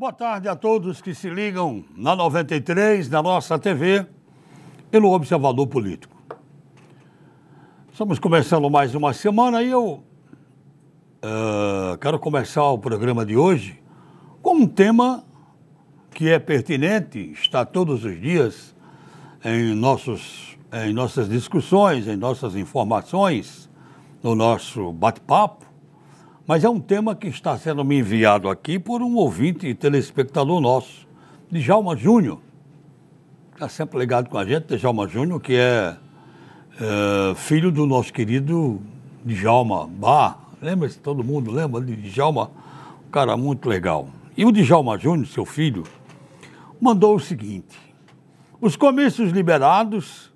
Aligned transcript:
Boa 0.00 0.14
tarde 0.14 0.48
a 0.48 0.56
todos 0.56 1.02
que 1.02 1.14
se 1.14 1.28
ligam 1.28 1.84
na 1.94 2.16
93, 2.16 3.10
na 3.10 3.22
nossa 3.22 3.58
TV 3.58 4.06
e 4.90 4.98
no 4.98 5.12
Observador 5.12 5.66
Político. 5.66 6.16
Estamos 7.92 8.18
começando 8.18 8.70
mais 8.70 8.94
uma 8.94 9.12
semana 9.12 9.62
e 9.62 9.68
eu 9.68 10.02
uh, 11.22 11.98
quero 12.00 12.18
começar 12.18 12.64
o 12.70 12.78
programa 12.78 13.26
de 13.26 13.36
hoje 13.36 13.78
com 14.40 14.54
um 14.54 14.66
tema 14.66 15.22
que 16.14 16.30
é 16.30 16.38
pertinente, 16.38 17.32
está 17.32 17.66
todos 17.66 18.02
os 18.02 18.18
dias 18.18 18.74
em, 19.44 19.74
nossos, 19.74 20.56
em 20.72 20.94
nossas 20.94 21.28
discussões, 21.28 22.08
em 22.08 22.16
nossas 22.16 22.56
informações, 22.56 23.68
no 24.22 24.34
nosso 24.34 24.94
bate-papo, 24.94 25.69
mas 26.50 26.64
é 26.64 26.68
um 26.68 26.80
tema 26.80 27.14
que 27.14 27.28
está 27.28 27.56
sendo 27.56 27.84
me 27.84 28.00
enviado 28.00 28.48
aqui 28.48 28.76
por 28.76 29.02
um 29.02 29.14
ouvinte 29.14 29.68
e 29.68 29.72
telespectador 29.72 30.60
nosso, 30.60 31.06
Djalma 31.48 31.96
Júnior. 31.96 32.40
Está 33.54 33.68
sempre 33.68 34.00
ligado 34.00 34.28
com 34.28 34.36
a 34.36 34.44
gente, 34.44 34.76
Djalma 34.76 35.06
Júnior, 35.06 35.40
que 35.40 35.54
é, 35.54 35.96
é, 36.74 37.34
filho 37.36 37.70
do 37.70 37.86
nosso 37.86 38.12
querido 38.12 38.82
Djalma 39.24 39.86
Bar. 39.86 40.40
Lembra-se, 40.60 40.98
todo 40.98 41.22
mundo 41.22 41.52
lembra 41.52 41.80
de 41.82 41.94
Djalma? 41.94 42.50
Um 43.06 43.10
cara 43.12 43.36
muito 43.36 43.68
legal. 43.68 44.08
E 44.36 44.44
o 44.44 44.50
Djalma 44.50 44.98
Júnior, 44.98 45.28
seu 45.28 45.44
filho, 45.44 45.84
mandou 46.80 47.14
o 47.14 47.20
seguinte: 47.20 47.78
os 48.60 48.74
comícios 48.74 49.30
liberados, 49.30 50.32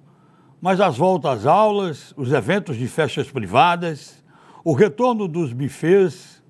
mas 0.61 0.81
as 0.81 0.97
voltas 0.97 1.41
às 1.41 1.47
aulas, 1.47 2.15
os 2.17 2.33
eventos 2.33 2.77
de 2.77 2.87
festas 2.87 3.29
privadas, 3.29 4.23
o 4.65 4.73
retorno 4.73 5.29
dos 5.29 5.53
bufês, 5.53 6.43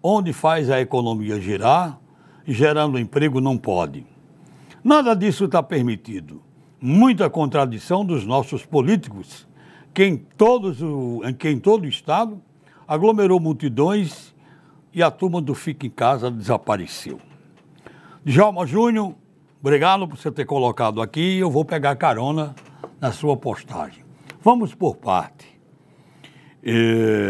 onde 0.00 0.32
faz 0.32 0.70
a 0.70 0.80
economia 0.80 1.40
girar, 1.40 1.98
gerando 2.46 3.00
emprego, 3.00 3.40
não 3.40 3.58
pode. 3.58 4.06
Nada 4.82 5.14
disso 5.14 5.46
está 5.46 5.60
permitido. 5.60 6.40
Muita 6.80 7.28
contradição 7.28 8.04
dos 8.04 8.24
nossos 8.24 8.64
políticos, 8.64 9.48
que 9.92 10.04
em, 10.04 10.16
todos 10.16 10.80
o, 10.80 11.20
todo 11.60 11.82
o 11.82 11.88
Estado 11.88 12.40
aglomerou 12.86 13.40
multidões 13.40 14.32
e 14.94 15.02
a 15.02 15.10
turma 15.10 15.42
do 15.42 15.52
Fica 15.52 15.84
em 15.84 15.90
Casa 15.90 16.30
desapareceu. 16.30 17.18
Djalma 18.24 18.64
Júnior, 18.66 19.16
obrigado 19.60 20.06
por 20.06 20.16
você 20.16 20.30
ter 20.30 20.44
colocado 20.44 21.02
aqui. 21.02 21.38
Eu 21.38 21.50
vou 21.50 21.64
pegar 21.64 21.96
carona 21.96 22.54
na 23.00 23.10
sua 23.10 23.36
postagem. 23.36 24.04
Vamos 24.40 24.76
por 24.76 24.94
parte 24.94 25.47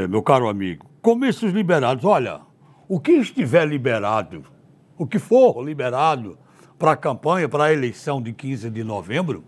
meu 0.08 0.22
caro 0.22 0.48
amigo, 0.48 0.86
comícios 1.02 1.52
liberados. 1.52 2.04
Olha, 2.04 2.40
o 2.88 2.98
que 2.98 3.12
estiver 3.12 3.66
liberado, 3.66 4.44
o 4.96 5.06
que 5.06 5.18
for 5.18 5.62
liberado 5.62 6.38
para 6.78 6.92
a 6.92 6.96
campanha, 6.96 7.48
para 7.48 7.64
a 7.64 7.72
eleição 7.72 8.22
de 8.22 8.32
15 8.32 8.70
de 8.70 8.82
novembro, 8.82 9.44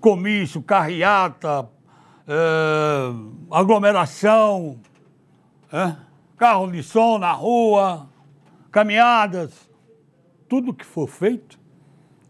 comício, 0.00 0.62
carreata, 0.62 1.68
é, 2.26 3.12
aglomeração, 3.50 4.80
é, 5.72 5.94
carro 6.36 6.70
de 6.70 6.82
som 6.82 7.18
na 7.18 7.32
rua, 7.32 8.08
caminhadas, 8.70 9.70
tudo 10.48 10.74
que 10.74 10.84
for 10.84 11.06
feito 11.06 11.58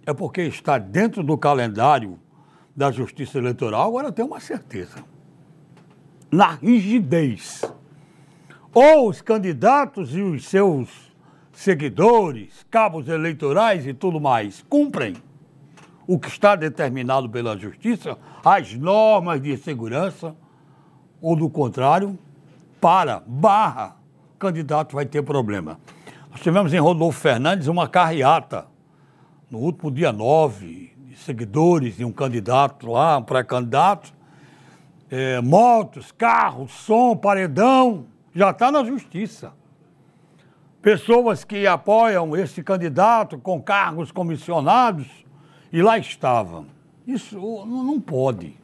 é 0.07 0.13
porque 0.13 0.43
está 0.43 0.79
dentro 0.79 1.23
do 1.23 1.37
calendário 1.37 2.19
da 2.77 2.91
Justiça 2.91 3.39
Eleitoral, 3.39 3.89
agora 3.89 4.13
tem 4.13 4.25
uma 4.25 4.41
certeza 4.41 5.05
na 6.31 6.53
rigidez. 6.55 7.63
Ou 8.73 9.09
os 9.09 9.21
candidatos 9.21 10.15
e 10.15 10.21
os 10.21 10.47
seus 10.47 10.89
seguidores, 11.53 12.65
cabos 12.71 13.09
eleitorais 13.09 13.87
e 13.87 13.93
tudo 13.93 14.21
mais, 14.21 14.65
cumprem 14.69 15.17
o 16.07 16.19
que 16.19 16.29
está 16.29 16.57
determinado 16.57 17.29
pela 17.29 17.57
justiça, 17.57 18.17
as 18.45 18.75
normas 18.75 19.41
de 19.41 19.57
segurança, 19.57 20.35
ou 21.21 21.37
do 21.37 21.51
contrário, 21.51 22.19
para, 22.81 23.23
barra, 23.27 23.97
candidato 24.39 24.95
vai 24.95 25.05
ter 25.05 25.23
problema. 25.23 25.79
Nós 26.31 26.41
tivemos 26.41 26.73
em 26.73 26.79
Rodolfo 26.79 27.21
Fernandes 27.21 27.67
uma 27.69 27.87
carreata, 27.87 28.67
no 29.51 29.59
último 29.59 29.91
dia 29.91 30.13
9, 30.13 30.93
de 31.09 31.17
seguidores 31.17 31.97
de 31.97 32.05
um 32.05 32.13
candidato 32.13 32.91
lá, 32.91 33.19
um 33.19 33.23
pré-candidato, 33.23 34.13
é, 35.11 35.41
motos, 35.41 36.13
carros, 36.13 36.71
som, 36.71 37.17
paredão, 37.17 38.07
já 38.35 38.51
está 38.51 38.71
na 38.71 38.85
justiça. 38.85 39.53
Pessoas 40.81 41.45
que 41.45 41.67
apoiam 41.67 42.37
esse 42.37 42.63
candidato 42.63 43.37
com 43.39 43.61
cargos 43.61 44.13
comissionados 44.13 45.07
e 45.73 45.83
lá 45.83 45.99
estavam. 45.99 46.67
Isso 47.07 47.37
não 47.67 48.01
pode. 48.01 48.57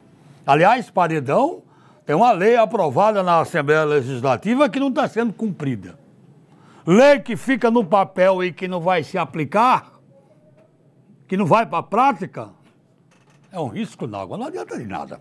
Aliás, 0.45 0.89
paredão 0.89 1.61
tem 2.05 2.15
uma 2.15 2.31
lei 2.31 2.55
aprovada 2.55 3.21
na 3.21 3.41
Assembleia 3.41 3.83
Legislativa 3.83 4.69
que 4.69 4.79
não 4.79 4.87
está 4.87 5.07
sendo 5.07 5.33
cumprida. 5.33 5.99
Lei 6.85 7.19
que 7.19 7.35
fica 7.35 7.69
no 7.69 7.83
papel 7.83 8.41
e 8.41 8.53
que 8.53 8.65
não 8.65 8.79
vai 8.79 9.03
se 9.03 9.17
aplicar, 9.17 9.91
que 11.27 11.35
não 11.35 11.45
vai 11.45 11.65
para 11.65 11.79
a 11.79 11.83
prática, 11.83 12.49
é 13.51 13.59
um 13.59 13.67
risco 13.67 14.07
na 14.07 14.21
água, 14.21 14.37
não 14.37 14.47
adianta 14.47 14.77
de 14.77 14.85
nada. 14.85 15.19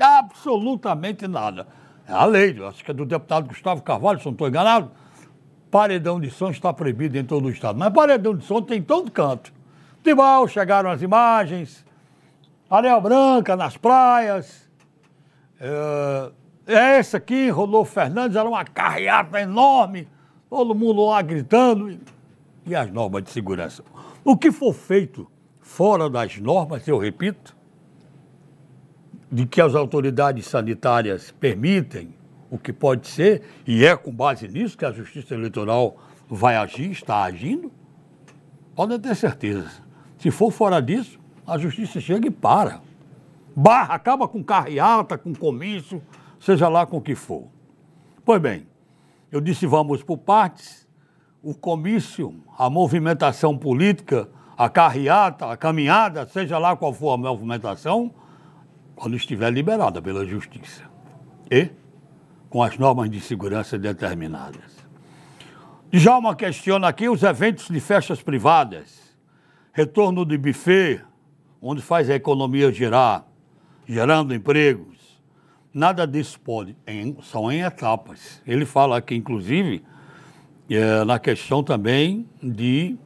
Absolutamente 0.00 1.28
nada. 1.28 1.66
É 2.08 2.12
a 2.12 2.24
lei, 2.24 2.56
acho 2.64 2.84
que 2.84 2.90
é 2.90 2.94
do 2.94 3.04
deputado 3.04 3.46
Gustavo 3.46 3.82
Carvalho, 3.82 4.18
se 4.18 4.26
não 4.26 4.32
estou 4.32 4.48
enganado. 4.48 4.90
Paredão 5.70 6.18
de 6.18 6.30
som 6.30 6.50
está 6.50 6.72
proibido 6.72 7.16
em 7.16 7.24
todo 7.24 7.46
o 7.46 7.50
estado. 7.50 7.78
Mas 7.78 7.92
paredão 7.92 8.34
de 8.34 8.44
som 8.44 8.60
tem 8.60 8.78
em 8.78 8.82
todo 8.82 9.10
canto. 9.10 9.52
Tibau, 10.02 10.48
chegaram 10.48 10.90
as 10.90 11.02
imagens. 11.02 11.84
Areia 12.68 12.98
Branca 12.98 13.54
nas 13.54 13.76
praias. 13.76 14.68
É, 15.60 16.32
é 16.66 16.98
esse 16.98 17.16
aqui, 17.16 17.50
Rodolfo 17.50 17.92
Fernandes, 17.92 18.36
era 18.36 18.48
uma 18.48 18.64
carreata 18.64 19.40
enorme. 19.40 20.08
Todo 20.48 20.74
mundo 20.74 21.06
lá 21.06 21.22
gritando. 21.22 22.00
E 22.66 22.74
as 22.74 22.90
normas 22.90 23.22
de 23.22 23.30
segurança. 23.30 23.84
O 24.24 24.36
que 24.36 24.50
for 24.50 24.72
feito 24.72 25.30
fora 25.60 26.10
das 26.10 26.36
normas, 26.38 26.86
eu 26.88 26.98
repito, 26.98 27.56
de 29.30 29.46
que 29.46 29.60
as 29.60 29.74
autoridades 29.74 30.46
sanitárias 30.46 31.30
permitem 31.30 32.14
o 32.50 32.58
que 32.58 32.72
pode 32.72 33.06
ser, 33.06 33.42
e 33.66 33.84
é 33.84 33.96
com 33.96 34.10
base 34.12 34.48
nisso 34.48 34.76
que 34.76 34.84
a 34.84 34.90
Justiça 34.90 35.34
Eleitoral 35.34 35.96
vai 36.28 36.56
agir, 36.56 36.90
está 36.90 37.22
agindo, 37.22 37.70
podem 38.74 38.98
ter 38.98 39.14
certeza. 39.14 39.70
Se 40.18 40.30
for 40.30 40.50
fora 40.50 40.80
disso, 40.80 41.18
a 41.46 41.56
Justiça 41.56 42.00
chega 42.00 42.26
e 42.26 42.30
para. 42.30 42.80
Barra, 43.54 43.94
acaba 43.94 44.26
com 44.26 44.42
carreata, 44.42 45.16
com 45.16 45.34
comício, 45.34 46.02
seja 46.40 46.68
lá 46.68 46.84
com 46.86 46.96
o 46.96 47.00
que 47.00 47.14
for. 47.14 47.46
Pois 48.24 48.40
bem, 48.40 48.66
eu 49.30 49.40
disse 49.40 49.66
vamos 49.66 50.02
por 50.02 50.18
partes. 50.18 50.88
O 51.42 51.54
comício, 51.54 52.34
a 52.58 52.68
movimentação 52.68 53.56
política, 53.56 54.28
a 54.58 54.68
carreata, 54.68 55.46
a 55.46 55.56
caminhada, 55.56 56.26
seja 56.26 56.58
lá 56.58 56.76
qual 56.76 56.92
for 56.92 57.12
a 57.12 57.16
movimentação, 57.16 58.12
quando 59.00 59.16
estiver 59.16 59.50
liberada 59.50 60.02
pela 60.02 60.26
Justiça 60.26 60.82
e 61.50 61.70
com 62.50 62.62
as 62.62 62.76
normas 62.76 63.08
de 63.08 63.18
segurança 63.18 63.78
determinadas. 63.78 64.78
Djalma 65.90 66.36
questiona 66.36 66.86
aqui 66.88 67.08
os 67.08 67.22
eventos 67.22 67.68
de 67.68 67.80
festas 67.80 68.22
privadas, 68.22 69.16
retorno 69.72 70.26
de 70.26 70.36
buffet, 70.36 71.00
onde 71.62 71.80
faz 71.80 72.10
a 72.10 72.14
economia 72.14 72.70
girar, 72.70 73.24
gerando 73.88 74.34
empregos. 74.34 74.98
Nada 75.72 76.06
disso 76.06 76.38
pode, 76.38 76.76
em, 76.86 77.16
são 77.22 77.50
em 77.50 77.62
etapas. 77.62 78.42
Ele 78.46 78.66
fala 78.66 78.98
aqui, 78.98 79.14
inclusive, 79.14 79.82
é, 80.68 81.04
na 81.04 81.18
questão 81.18 81.62
também 81.62 82.28
de 82.42 82.98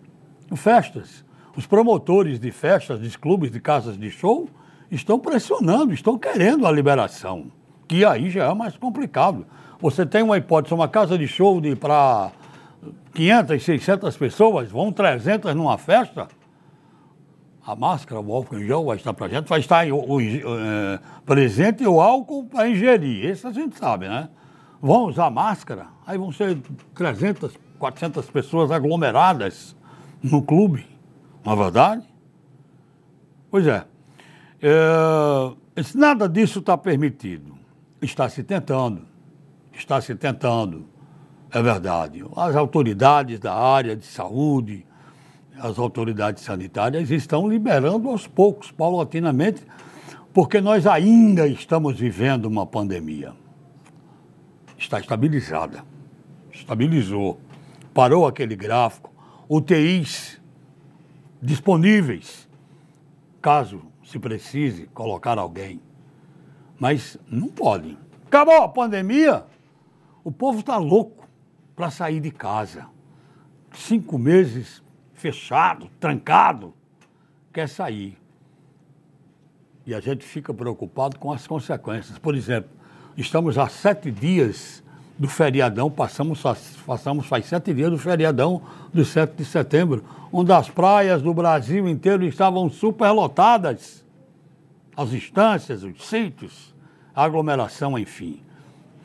festas. 0.56 1.24
Os 1.56 1.66
promotores 1.66 2.40
de 2.40 2.50
festas, 2.50 3.00
de 3.00 3.16
clubes, 3.16 3.52
de 3.52 3.60
casas 3.60 3.96
de 3.96 4.10
show, 4.10 4.48
estão 4.90 5.18
pressionando, 5.18 5.92
estão 5.92 6.18
querendo 6.18 6.66
a 6.66 6.72
liberação, 6.72 7.46
que 7.88 8.04
aí 8.04 8.30
já 8.30 8.44
é 8.50 8.54
mais 8.54 8.76
complicado. 8.76 9.46
Você 9.80 10.06
tem 10.06 10.22
uma 10.22 10.36
hipótese, 10.36 10.74
uma 10.74 10.88
casa 10.88 11.18
de 11.18 11.26
show 11.26 11.60
de 11.60 11.76
para 11.76 12.30
500, 13.14 13.62
600 13.62 14.16
pessoas, 14.16 14.70
vão 14.70 14.92
300 14.92 15.54
numa 15.54 15.78
festa, 15.78 16.28
a 17.66 17.74
máscara, 17.74 18.20
o 18.20 18.34
álcool 18.34 18.58
em 18.58 18.66
gel 18.66 18.84
vai 18.84 18.96
estar 18.96 19.14
para 19.14 19.28
gente, 19.28 19.48
vai 19.48 19.60
estar 19.60 19.86
o, 19.90 20.16
o, 20.16 20.20
é, 20.20 21.00
presente 21.24 21.86
o 21.86 22.00
álcool 22.00 22.44
para 22.44 22.68
ingerir, 22.68 23.24
isso 23.24 23.48
a 23.48 23.52
gente 23.52 23.78
sabe, 23.78 24.06
né? 24.06 24.28
Vão 24.82 25.06
usar 25.06 25.30
máscara, 25.30 25.86
aí 26.06 26.18
vão 26.18 26.30
ser 26.30 26.58
300, 26.94 27.56
400 27.78 28.28
pessoas 28.30 28.70
aglomeradas 28.70 29.74
no 30.22 30.42
clube, 30.42 30.86
não 31.42 31.54
é 31.54 31.56
verdade? 31.56 32.04
Pois 33.50 33.66
é. 33.66 33.86
É, 34.66 35.54
nada 35.94 36.26
disso 36.26 36.60
está 36.60 36.78
permitido. 36.78 37.54
Está 38.00 38.30
se 38.30 38.42
tentando. 38.42 39.02
Está 39.74 40.00
se 40.00 40.14
tentando. 40.14 40.86
É 41.50 41.62
verdade. 41.62 42.24
As 42.34 42.56
autoridades 42.56 43.38
da 43.38 43.54
área 43.54 43.94
de 43.94 44.06
saúde, 44.06 44.86
as 45.60 45.78
autoridades 45.78 46.42
sanitárias 46.42 47.10
estão 47.10 47.46
liberando 47.46 48.08
aos 48.08 48.26
poucos, 48.26 48.70
paulatinamente, 48.70 49.62
porque 50.32 50.62
nós 50.62 50.86
ainda 50.86 51.46
estamos 51.46 52.00
vivendo 52.00 52.46
uma 52.46 52.66
pandemia. 52.66 53.34
Está 54.78 54.98
estabilizada. 54.98 55.84
Estabilizou. 56.50 57.38
Parou 57.92 58.26
aquele 58.26 58.56
gráfico. 58.56 59.12
UTIs 59.46 60.40
disponíveis, 61.42 62.48
caso 63.42 63.92
se 64.04 64.18
precise 64.18 64.86
colocar 64.88 65.38
alguém. 65.38 65.80
Mas 66.78 67.16
não 67.28 67.48
pode. 67.48 67.98
Acabou 68.26 68.62
a 68.62 68.68
pandemia, 68.68 69.44
o 70.22 70.30
povo 70.30 70.60
está 70.60 70.76
louco 70.76 71.28
para 71.74 71.90
sair 71.90 72.20
de 72.20 72.30
casa. 72.30 72.86
Cinco 73.72 74.18
meses 74.18 74.82
fechado, 75.14 75.90
trancado, 75.98 76.74
quer 77.52 77.68
sair. 77.68 78.18
E 79.86 79.94
a 79.94 80.00
gente 80.00 80.24
fica 80.24 80.52
preocupado 80.52 81.18
com 81.18 81.32
as 81.32 81.46
consequências. 81.46 82.18
Por 82.18 82.34
exemplo, 82.34 82.70
estamos 83.16 83.56
há 83.56 83.68
sete 83.68 84.10
dias 84.10 84.83
do 85.18 85.28
feriadão, 85.28 85.90
passamos, 85.90 86.42
passamos 86.84 87.26
faz 87.26 87.46
sete 87.46 87.72
dias 87.72 87.90
do 87.90 87.98
feriadão 87.98 88.62
do 88.92 89.04
7 89.04 89.36
de 89.36 89.44
setembro, 89.44 90.04
onde 90.32 90.52
as 90.52 90.68
praias 90.68 91.22
do 91.22 91.32
Brasil 91.32 91.88
inteiro 91.88 92.24
estavam 92.24 92.68
superlotadas. 92.68 94.04
As 94.96 95.12
instâncias, 95.12 95.82
os 95.82 96.06
sítios, 96.06 96.74
a 97.14 97.24
aglomeração, 97.24 97.98
enfim. 97.98 98.40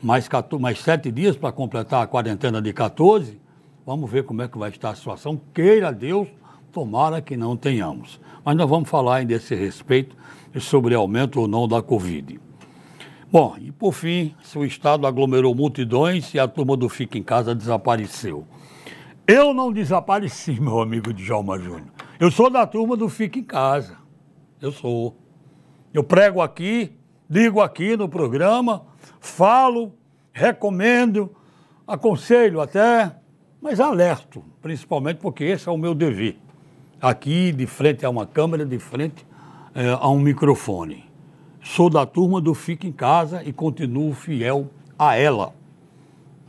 Mais, 0.02 0.28
mais 0.58 0.80
sete 0.80 1.10
dias 1.10 1.36
para 1.36 1.52
completar 1.52 2.02
a 2.02 2.06
quarentena 2.06 2.60
de 2.62 2.72
14, 2.72 3.40
vamos 3.84 4.10
ver 4.10 4.24
como 4.24 4.42
é 4.42 4.48
que 4.48 4.58
vai 4.58 4.70
estar 4.70 4.90
a 4.90 4.94
situação. 4.94 5.40
Queira 5.52 5.92
Deus, 5.92 6.28
tomara 6.72 7.20
que 7.20 7.36
não 7.36 7.56
tenhamos. 7.56 8.20
Mas 8.44 8.56
nós 8.56 8.68
vamos 8.68 8.88
falar 8.88 9.16
ainda 9.16 9.34
desse 9.34 9.54
respeito 9.54 10.16
sobre 10.58 10.94
aumento 10.94 11.40
ou 11.40 11.46
não 11.46 11.68
da 11.68 11.82
Covid. 11.82 12.40
Bom, 13.32 13.54
e 13.60 13.70
por 13.70 13.92
fim, 13.92 14.34
o 14.56 14.64
Estado 14.64 15.06
aglomerou 15.06 15.54
multidões 15.54 16.34
e 16.34 16.38
a 16.40 16.48
turma 16.48 16.76
do 16.76 16.88
Fica 16.88 17.16
em 17.16 17.22
Casa 17.22 17.54
desapareceu. 17.54 18.44
Eu 19.24 19.54
não 19.54 19.72
desapareci, 19.72 20.58
meu 20.60 20.80
amigo 20.80 21.12
Djalma 21.12 21.56
Júnior. 21.56 21.92
Eu 22.18 22.28
sou 22.32 22.50
da 22.50 22.66
turma 22.66 22.96
do 22.96 23.08
Fica 23.08 23.38
em 23.38 23.44
Casa. 23.44 23.96
Eu 24.60 24.72
sou. 24.72 25.16
Eu 25.94 26.02
prego 26.02 26.42
aqui, 26.42 26.98
digo 27.28 27.60
aqui 27.60 27.96
no 27.96 28.08
programa, 28.08 28.84
falo, 29.20 29.94
recomendo, 30.32 31.30
aconselho 31.86 32.60
até, 32.60 33.14
mas 33.62 33.78
alerto, 33.78 34.42
principalmente 34.60 35.18
porque 35.18 35.44
esse 35.44 35.68
é 35.68 35.72
o 35.72 35.78
meu 35.78 35.94
dever. 35.94 36.36
Aqui, 37.00 37.52
de 37.52 37.64
frente 37.64 38.04
a 38.04 38.10
uma 38.10 38.26
câmera, 38.26 38.66
de 38.66 38.78
frente 38.80 39.24
é, 39.72 39.88
a 39.88 40.08
um 40.08 40.18
microfone. 40.18 41.09
Sou 41.62 41.90
da 41.90 42.06
turma 42.06 42.40
do 42.40 42.54
Fica 42.54 42.86
em 42.86 42.92
Casa 42.92 43.42
e 43.44 43.52
continuo 43.52 44.14
fiel 44.14 44.70
a 44.98 45.14
ela. 45.14 45.52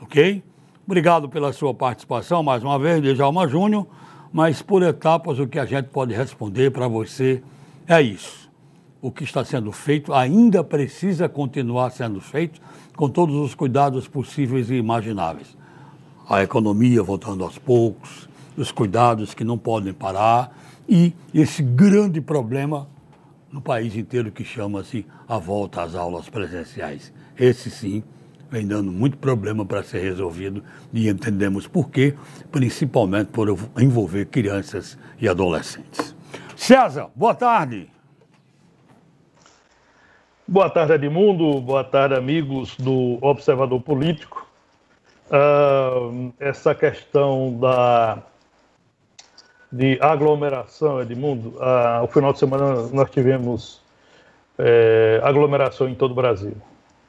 Ok? 0.02 0.42
Obrigado 0.86 1.28
pela 1.28 1.52
sua 1.52 1.74
participação 1.74 2.42
mais 2.42 2.64
uma 2.64 2.80
vez, 2.80 3.02
Djalma 3.02 3.46
Júnior, 3.46 3.86
mas 4.32 4.62
por 4.62 4.82
etapas 4.82 5.38
o 5.38 5.48
que 5.48 5.60
a 5.60 5.66
gente 5.66 5.90
pode 5.90 6.14
responder 6.14 6.72
para 6.72 6.88
você 6.88 7.44
é 7.86 8.02
isso. 8.02 8.50
O 9.02 9.12
que 9.12 9.26
está 9.26 9.44
sendo 9.44 9.72
feito 9.74 10.14
ainda 10.14 10.64
precisa 10.64 11.28
continuar 11.28 11.90
sendo 11.90 12.22
feito 12.22 12.62
com 12.96 13.10
todos 13.10 13.36
os 13.36 13.54
cuidados 13.54 14.08
possíveis 14.08 14.70
e 14.70 14.76
imagináveis. 14.76 15.58
A 16.30 16.42
economia 16.42 17.04
voltando 17.04 17.44
aos 17.44 17.58
poucos, 17.58 18.30
os 18.56 18.72
cuidados 18.72 19.34
que 19.34 19.44
não 19.44 19.58
podem 19.58 19.92
parar 19.92 20.58
e 20.88 21.14
esse 21.34 21.62
grande 21.62 22.22
problema 22.22 22.88
no 23.52 23.62
país 23.62 23.96
inteiro 23.96 24.32
que 24.32 24.44
chama-se 24.44 25.06
a 25.28 25.38
volta 25.38 25.82
às 25.82 25.96
aulas 25.96 26.30
presenciais. 26.30 27.14
Esse 27.38 27.70
sim 27.70 28.04
vem 28.50 28.68
dando 28.68 28.92
muito 28.92 29.18
problema 29.18 29.66
para 29.66 29.84
ser 29.84 30.00
resolvido 30.00 30.64
e 30.94 31.10
entendemos 31.10 31.68
por 31.68 31.90
quê, 31.90 32.16
principalmente 32.52 33.28
por 33.28 33.48
envolver 33.78 34.26
crianças 34.26 34.98
e 35.20 35.28
adolescentes. 35.28 36.16
César, 36.56 37.10
boa 37.16 37.34
tarde. 37.34 37.90
Boa 40.48 40.70
tarde, 40.70 40.94
Edmundo. 40.94 41.62
Boa 41.62 41.84
tarde, 41.84 42.14
amigos 42.14 42.76
do 42.76 43.18
Observador 43.22 43.82
Político. 43.82 44.46
Uh, 45.28 46.34
essa 46.38 46.76
questão 46.76 47.58
da 47.58 48.22
de 49.72 49.98
aglomeração, 50.02 51.02
Edmundo, 51.02 51.56
ah, 51.60 52.02
o 52.04 52.08
final 52.08 52.34
de 52.34 52.40
semana 52.40 52.88
nós 52.92 53.10
tivemos 53.10 53.82
é, 54.58 55.22
aglomeração 55.24 55.88
em 55.88 55.96
todo 55.96 56.12
o 56.12 56.16
Brasil. 56.16 56.56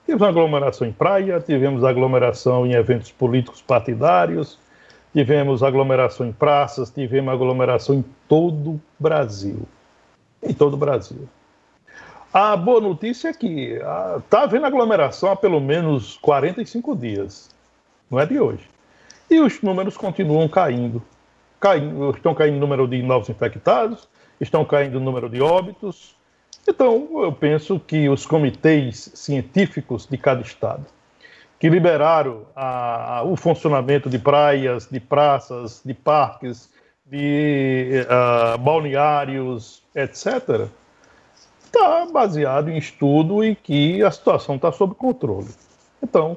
Tivemos 0.07 0.23
aglomeração 0.29 0.87
em 0.87 0.93
praia, 0.93 1.41
tivemos 1.41 1.85
aglomeração 1.85 2.67
em 2.67 2.73
eventos 2.73 3.11
políticos 3.11 3.61
partidários, 3.61 4.59
tivemos 5.13 5.63
aglomeração 5.63 6.27
em 6.27 6.33
praças, 6.33 6.91
tivemos 6.91 7.33
aglomeração 7.33 7.97
em 7.97 8.05
todo 8.29 8.71
o 8.71 8.81
Brasil. 8.99 9.63
Em 10.43 10.55
todo 10.55 10.75
o 10.75 10.77
Brasil. 10.77 11.29
A 12.33 12.57
boa 12.57 12.81
notícia 12.81 13.29
é 13.29 13.33
que 13.33 13.75
está 13.75 14.41
ah, 14.41 14.45
havendo 14.45 14.67
aglomeração 14.67 15.31
há 15.31 15.37
pelo 15.37 15.61
menos 15.61 16.17
45 16.19 16.97
dias. 16.97 17.51
Não 18.11 18.19
é 18.19 18.27
de 18.27 18.41
hoje. 18.41 18.69
E 19.31 19.41
os 19.41 19.61
números 19.63 19.97
continuam 19.97 20.49
caindo 20.49 21.03
caindo, 21.63 22.11
estão 22.11 22.35
caindo 22.35 22.57
o 22.57 22.61
número 22.61 22.89
de 22.89 23.01
novos 23.05 23.29
infectados, 23.29 24.09
estão 24.41 24.65
caindo 24.65 24.97
o 24.97 25.01
número 25.01 25.29
de 25.29 25.41
óbitos. 25.41 26.17
Então, 26.69 27.09
eu 27.23 27.33
penso 27.33 27.79
que 27.79 28.09
os 28.09 28.27
comitês 28.27 29.13
científicos 29.15 30.07
de 30.11 30.19
cada 30.19 30.43
estado, 30.43 30.85
que 31.61 31.69
liberaram 31.69 32.43
a, 32.57 33.19
a, 33.19 33.23
o 33.23 33.37
funcionamento 33.37 34.11
de 34.11 34.19
praias, 34.19 34.89
de 34.91 34.99
praças, 34.99 35.81
de 35.85 35.95
parques, 35.95 36.69
de 37.07 38.05
uh, 38.07 38.59
balneários, 38.59 39.85
etc., 39.95 40.67
está 41.65 42.07
baseado 42.07 42.71
em 42.71 42.77
estudo 42.77 43.45
e 43.45 43.55
que 43.55 44.03
a 44.03 44.11
situação 44.11 44.57
está 44.57 44.73
sob 44.73 44.95
controle. 44.97 45.49
Então, 46.03 46.37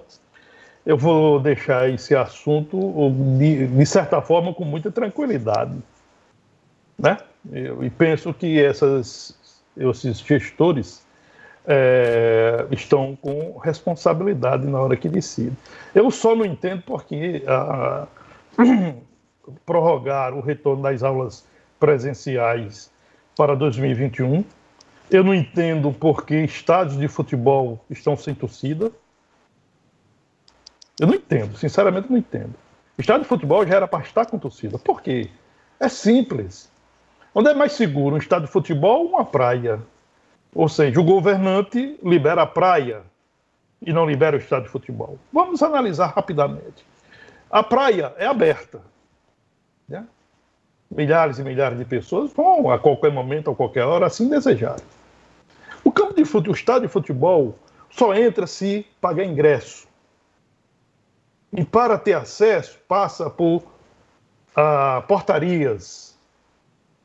eu 0.86 0.98
vou 0.98 1.40
deixar 1.40 1.90
esse 1.90 2.16
assunto, 2.16 3.12
de, 3.38 3.68
de 3.68 3.86
certa 3.86 4.22
forma, 4.22 4.54
com 4.54 4.64
muita 4.64 4.92
tranquilidade. 4.92 5.78
Né? 6.98 7.18
Eu, 7.52 7.84
e 7.84 7.90
penso 7.90 8.34
que 8.34 8.62
essas, 8.62 9.36
esses 9.76 10.20
gestores 10.20 11.06
é, 11.68 12.66
estão 12.72 13.18
com 13.20 13.58
responsabilidade 13.58 14.68
na 14.68 14.80
hora 14.80 14.96
que 14.96 15.10
decidem. 15.10 15.58
Eu 15.94 16.12
só 16.12 16.36
não 16.36 16.46
entendo 16.46 16.84
porque 16.84 17.44
a, 17.48 18.08
prorrogar 19.66 20.34
o 20.34 20.42
retorno 20.42 20.84
das 20.84 21.02
aulas 21.04 21.46
presenciais 21.80 22.92
para 23.36 23.56
2021. 23.56 24.44
Eu 25.10 25.24
não 25.24 25.34
entendo 25.34 25.92
porque 25.92 26.36
estádios 26.36 26.98
de 26.98 27.08
futebol 27.08 27.84
estão 27.90 28.16
sem 28.16 28.34
torcida. 28.34 28.92
Eu 31.00 31.08
não 31.08 31.16
entendo, 31.16 31.58
sinceramente 31.58 32.10
não 32.10 32.18
entendo. 32.18 32.54
Estádio 32.98 33.24
de 33.24 33.28
futebol 33.28 33.66
já 33.68 33.76
era 33.76 33.88
para 33.88 34.04
estar 34.04 34.26
com 34.26 34.40
torcida. 34.40 34.78
Por 34.78 35.02
quê? 35.02 35.30
É 35.80 35.90
simples. 35.90 36.72
Onde 37.34 37.50
é 37.50 37.54
mais 37.54 37.74
seguro, 37.74 38.16
um 38.16 38.18
estádio 38.18 38.48
de 38.48 38.54
futebol 38.54 39.04
ou 39.04 39.10
uma 39.10 39.26
praia? 39.26 39.82
Ou 40.54 40.70
seja, 40.70 41.00
o 41.02 41.04
governante 41.04 42.00
libera 42.02 42.44
a 42.44 42.48
praia 42.48 43.02
e 43.82 43.92
não 43.92 44.10
libera 44.10 44.38
o 44.38 44.40
estádio 44.40 44.66
de 44.66 44.72
futebol. 44.72 45.20
Vamos 45.34 45.62
analisar 45.62 46.08
rapidamente. 46.08 46.86
A 47.52 47.62
praia 47.62 48.14
é 48.18 48.26
aberta. 48.26 48.82
Né? 49.88 50.06
Milhares 50.90 51.40
e 51.40 51.44
milhares 51.44 51.78
de 51.78 51.84
pessoas 51.84 52.32
vão 52.32 52.72
a 52.72 52.80
qualquer 52.80 53.12
momento, 53.12 53.52
a 53.52 53.56
qualquer 53.56 53.84
hora, 53.84 54.06
assim 54.06 54.30
desejar. 54.30 54.78
O 55.84 55.92
campo 55.92 56.14
de 56.14 56.24
futebol, 56.24 56.54
o 56.54 56.58
estádio 56.58 56.88
de 56.88 56.94
futebol, 56.94 57.60
só 57.90 58.16
entra 58.16 58.48
se 58.48 58.86
pagar 59.02 59.26
ingresso. 59.26 59.85
E 61.54 61.64
para 61.64 61.98
ter 61.98 62.14
acesso, 62.14 62.80
passa 62.88 63.30
por 63.30 63.64
ah, 64.56 65.04
portarias. 65.08 66.18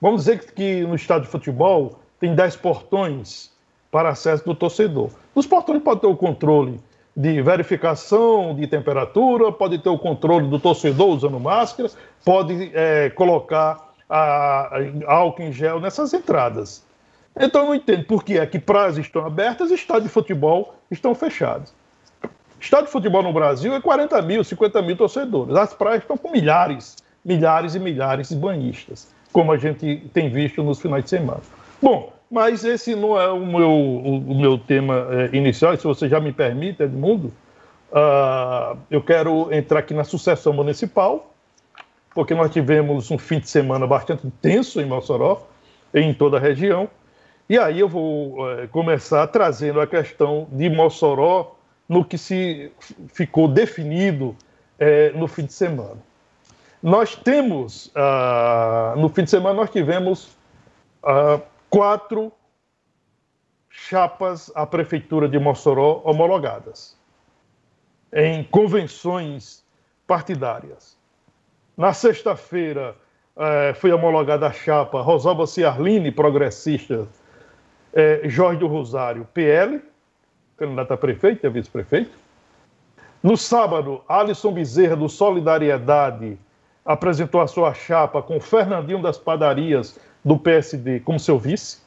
Vamos 0.01 0.25
dizer 0.25 0.53
que 0.53 0.83
no 0.83 0.95
estádio 0.95 1.25
de 1.25 1.31
futebol 1.31 2.01
tem 2.19 2.35
10 2.35 2.57
portões 2.57 3.51
para 3.91 4.11
acesso 4.11 4.45
do 4.45 4.55
torcedor. 4.55 5.11
Nos 5.35 5.47
portões 5.47 5.83
pode 5.83 6.01
ter 6.01 6.07
o 6.07 6.17
controle 6.17 6.81
de 7.17 7.43
verificação 7.43 8.55
de 8.55 8.67
temperatura, 8.67 9.51
pode 9.51 9.79
ter 9.79 9.89
o 9.89 9.99
controle 9.99 10.49
do 10.49 10.59
torcedor 10.59 11.09
usando 11.09 11.39
máscara, 11.41 11.91
pode 12.25 12.71
é, 12.73 13.11
colocar 13.11 13.93
a, 14.09 14.77
a, 14.77 15.13
álcool 15.13 15.43
em 15.43 15.53
gel 15.53 15.81
nessas 15.81 16.13
entradas. 16.15 16.85
Então 17.39 17.63
eu 17.63 17.67
não 17.69 17.75
entendo 17.75 18.05
por 18.05 18.25
que 18.25 18.39
é 18.39 18.47
que 18.47 18.59
praias 18.59 18.97
estão 18.97 19.25
abertas 19.25 19.71
e 19.71 19.75
estádios 19.75 20.05
de 20.05 20.11
futebol 20.11 20.75
estão 20.91 21.15
fechados. 21.15 21.73
Estádio 22.61 22.87
de 22.87 22.93
futebol 22.93 23.23
no 23.23 23.33
Brasil 23.33 23.75
é 23.75 23.81
40 23.81 24.21
mil, 24.23 24.45
50 24.45 24.83
mil 24.83 24.97
torcedores. 24.97 25.57
As 25.57 25.73
praias 25.73 26.03
estão 26.03 26.17
com 26.17 26.31
milhares, 26.31 26.97
milhares 27.25 27.75
e 27.75 27.79
milhares 27.81 28.29
de 28.29 28.37
banhistas. 28.37 29.09
como 29.33 29.53
a 29.53 29.57
gente 29.57 30.09
tem 30.13 30.29
visto 30.29 30.63
nos 30.63 30.81
finais 30.81 31.05
de 31.05 31.11
semana. 31.11 31.41
Bom, 31.81 32.13
mas 32.31 32.65
esse 32.65 32.95
não 32.95 33.19
é 33.19 33.29
o 33.29 33.47
meu, 33.47 33.71
o, 33.71 34.35
meu 34.35 34.59
tema 34.59 35.07
é, 35.11 35.37
inicial, 35.37 35.77
se 35.77 35.85
você 35.85 36.09
já 36.09 36.21
me 36.21 36.33
permite, 36.33 36.83
Edmundo. 36.83 37.33
Uh, 37.93 38.77
eu 38.91 39.03
quero 39.03 39.53
entrar 39.53 39.81
aqui 39.81 39.95
na 39.95 40.05
sucessão 40.05 40.53
municipal, 40.53 41.33
porque 42.15 42.35
nós 42.35 42.53
tivemos 42.53 43.11
um 43.11 43.19
fim 43.19 43.39
de 43.39 43.49
semana 43.49 43.87
bastante 43.87 44.27
intenso 44.27 44.81
em 44.81 44.85
Mossoró, 44.85 45.47
em 45.95 46.13
toda 46.13 46.37
a 46.37 46.41
região. 46.41 46.89
E 47.49 47.59
aí 47.59 47.81
eu 47.81 47.89
vou 47.89 48.45
uh, 48.45 48.69
começar 48.71 49.27
trazendo 49.29 49.81
a 49.81 49.87
questão 49.87 50.47
de 50.53 50.69
Mossoró 50.69 51.57
no 51.91 52.05
que 52.05 52.17
se 52.17 52.71
ficou 53.09 53.49
definido 53.49 54.29
uh, 54.29 55.19
no 55.19 55.27
fim 55.27 55.45
de 55.45 55.53
semana. 55.53 55.99
Nós 56.81 57.17
temos, 57.17 57.91
ah, 57.95 58.95
no 58.97 59.11
fim 59.11 59.25
de 59.25 59.29
semana, 59.29 59.55
nós 59.55 59.69
tivemos 59.69 60.35
quatro 61.69 62.33
chapas 63.69 64.51
à 64.55 64.65
Prefeitura 64.65 65.29
de 65.29 65.39
Mossoró 65.39 66.01
homologadas 66.07 66.97
em 68.15 68.43
convenções 68.45 69.63
partidárias. 70.07 70.97
Na 71.77 71.93
sexta-feira 71.93 72.97
eh, 73.37 73.75
foi 73.75 73.93
homologada 73.93 74.47
a 74.47 74.53
chapa 74.53 75.03
Rosalba 75.03 75.47
Ciarline, 75.47 76.11
progressista, 76.11 77.07
eh, 77.93 78.23
Jorge 78.25 78.59
do 78.59 78.67
Rosário, 78.67 79.29
PL, 79.33 79.83
candidato 80.61 80.93
a 80.93 80.97
prefeito 80.97 81.47
a 81.47 81.51
vice-prefeito. 81.51 82.19
No 83.23 83.35
sábado, 83.35 84.03
Alisson 84.07 84.53
Bezerra, 84.53 84.95
do 84.95 85.09
Solidariedade, 85.09 86.39
apresentou 86.85 87.41
a 87.41 87.47
sua 87.47 87.73
chapa 87.73 88.23
com 88.23 88.39
Fernandinho 88.39 89.01
das 89.01 89.17
Padarias, 89.17 89.99
do 90.23 90.39
PSD, 90.39 91.01
como 91.01 91.19
seu 91.19 91.39
vice, 91.39 91.79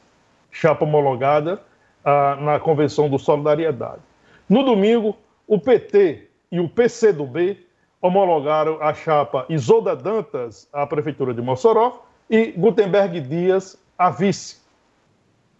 chapa 0.50 0.84
homologada 0.84 1.62
ah, 2.04 2.36
na 2.40 2.58
Convenção 2.58 3.08
do 3.08 3.16
Solidariedade. 3.16 4.00
No 4.48 4.64
domingo, 4.64 5.16
o 5.46 5.58
PT 5.58 6.28
e 6.50 6.58
o 6.58 6.68
PCdoB 6.68 7.64
homologaram 8.02 8.82
a 8.82 8.92
chapa 8.92 9.46
Isolda 9.48 9.94
Dantas 9.94 10.68
à 10.72 10.84
Prefeitura 10.84 11.32
de 11.32 11.40
Mossoró 11.40 12.04
e 12.28 12.46
Gutenberg 12.52 13.20
Dias 13.20 13.78
à 13.96 14.10
vice. 14.10 14.63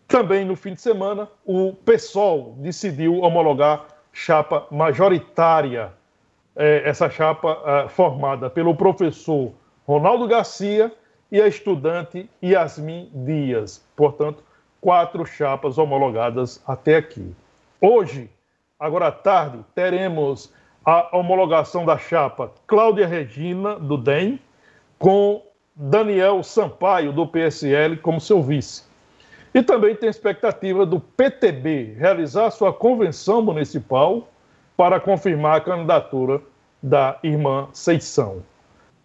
Também 0.07 0.45
no 0.45 0.55
fim 0.55 0.75
de 0.75 0.81
semana, 0.81 1.29
o 1.45 1.73
PSOL 1.73 2.55
decidiu 2.59 3.21
homologar 3.21 3.87
chapa 4.13 4.67
majoritária, 4.71 5.93
eh, 6.57 6.83
essa 6.85 7.11
chapa 7.11 7.59
eh, 7.65 7.89
formada 7.89 8.49
pelo 8.49 8.77
professor 8.77 9.53
Ronaldo 9.87 10.29
Garcia 10.29 10.93
e 11.33 11.41
a 11.41 11.49
estudante 11.49 12.29
Yasmin 12.43 13.11
Dias. 13.13 13.85
Portanto, 13.97 14.43
quatro 14.81 15.25
chapas 15.25 15.79
homologadas 15.79 16.63
até 16.67 16.97
aqui. 16.97 17.35
Hoje, 17.81 18.31
Agora 18.79 19.07
à 19.07 19.13
tarde, 19.13 19.65
teremos 19.75 20.53
a 20.85 21.17
homologação 21.17 21.87
da 21.87 21.97
chapa 21.97 22.53
Cláudia 22.67 23.07
Regina, 23.07 23.77
do 23.77 23.97
DEM, 23.97 24.39
com 24.99 25.43
Daniel 25.75 26.43
Sampaio, 26.43 27.13
do 27.13 27.27
PSL, 27.27 27.97
como 27.97 28.21
seu 28.21 28.43
vice. 28.43 28.83
E 29.55 29.63
também 29.63 29.95
tem 29.95 30.09
expectativa 30.09 30.85
do 30.85 30.99
PTB 30.99 31.95
realizar 31.97 32.51
sua 32.51 32.73
convenção 32.73 33.41
municipal 33.41 34.29
para 34.77 34.99
confirmar 34.99 35.59
a 35.59 35.61
candidatura 35.61 36.43
da 36.83 37.17
irmã 37.23 37.69
Seição. 37.73 38.43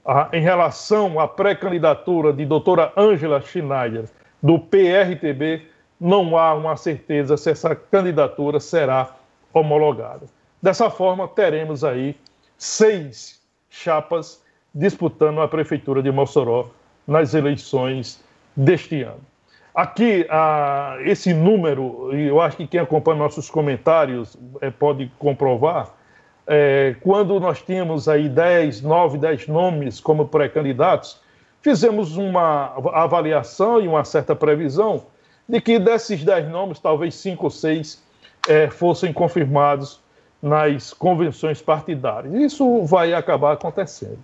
Ah, 0.04 0.28
em 0.34 0.42
relação 0.42 1.20
à 1.20 1.28
pré-candidatura 1.28 2.34
de 2.34 2.46
doutora 2.46 2.92
Ângela 2.98 3.40
Schneider, 3.42 4.06
do 4.42 4.58
PRTB, 4.58 5.68
não 6.00 6.36
há 6.36 6.56
uma 6.56 6.76
certeza 6.76 7.38
se 7.38 7.52
essa 7.52 7.76
candidatura 7.76 8.60
será 8.60 9.16
homologada. 9.54 10.26
Dessa 10.62 10.90
forma, 10.90 11.28
teremos 11.28 11.84
aí 11.84 12.16
seis 12.58 13.40
chapas 13.70 14.44
disputando 14.74 15.42
a 15.42 15.48
Prefeitura 15.48 16.02
de 16.02 16.12
Mossoró 16.12 16.70
nas 17.06 17.34
eleições 17.34 18.24
deste 18.56 19.04
ano. 19.04 19.29
Aqui, 19.80 20.28
esse 21.06 21.34
número, 21.34 22.10
e 22.14 22.28
eu 22.28 22.42
acho 22.42 22.58
que 22.58 22.68
quem 22.68 22.82
acompanha 22.82 23.18
nossos 23.18 23.50
comentários 23.50 24.38
é, 24.60 24.70
pode 24.70 25.10
comprovar, 25.18 25.96
é, 26.46 26.98
quando 27.00 27.40
nós 27.40 27.62
tínhamos 27.62 28.10
aí 28.10 28.28
10, 28.28 28.82
9, 28.82 29.18
10 29.18 29.48
nomes 29.48 30.02
como 30.02 30.28
pré-candidatos, 30.28 31.22
fizemos 31.62 32.18
uma 32.18 32.74
avaliação 32.92 33.80
e 33.80 33.88
uma 33.88 34.04
certa 34.04 34.36
previsão 34.36 35.06
de 35.48 35.62
que 35.62 35.80
desses 35.80 36.26
10 36.26 36.50
nomes, 36.50 36.78
talvez 36.78 37.16
5 37.16 37.42
ou 37.46 37.50
6 37.50 38.04
é, 38.50 38.70
fossem 38.70 39.14
confirmados 39.14 40.02
nas 40.44 40.94
convenções 40.94 41.62
partidárias. 41.62 42.34
Isso 42.34 42.84
vai 42.84 43.14
acabar 43.14 43.54
acontecendo. 43.54 44.20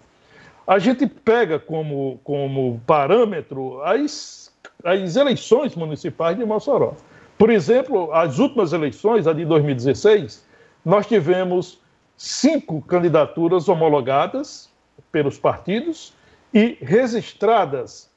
A 0.68 0.80
gente 0.80 1.08
pega 1.08 1.58
como, 1.58 2.20
como 2.26 2.82
parâmetro 2.86 3.82
as, 3.84 4.45
as 4.86 5.16
eleições 5.16 5.76
municipais 5.76 6.38
de 6.38 6.46
Mossoró. 6.46 6.94
Por 7.38 7.50
exemplo, 7.50 8.14
as 8.14 8.38
últimas 8.38 8.72
eleições, 8.72 9.28
a 9.28 9.34
de 9.34 9.44
2016, 9.44 10.46
nós 10.86 11.08
tivemos 11.08 11.82
cinco 12.16 12.82
candidaturas 12.84 13.68
homologadas 13.68 14.70
pelos 15.12 15.40
partidos 15.40 16.14
e 16.54 16.78
registradas 16.82 18.10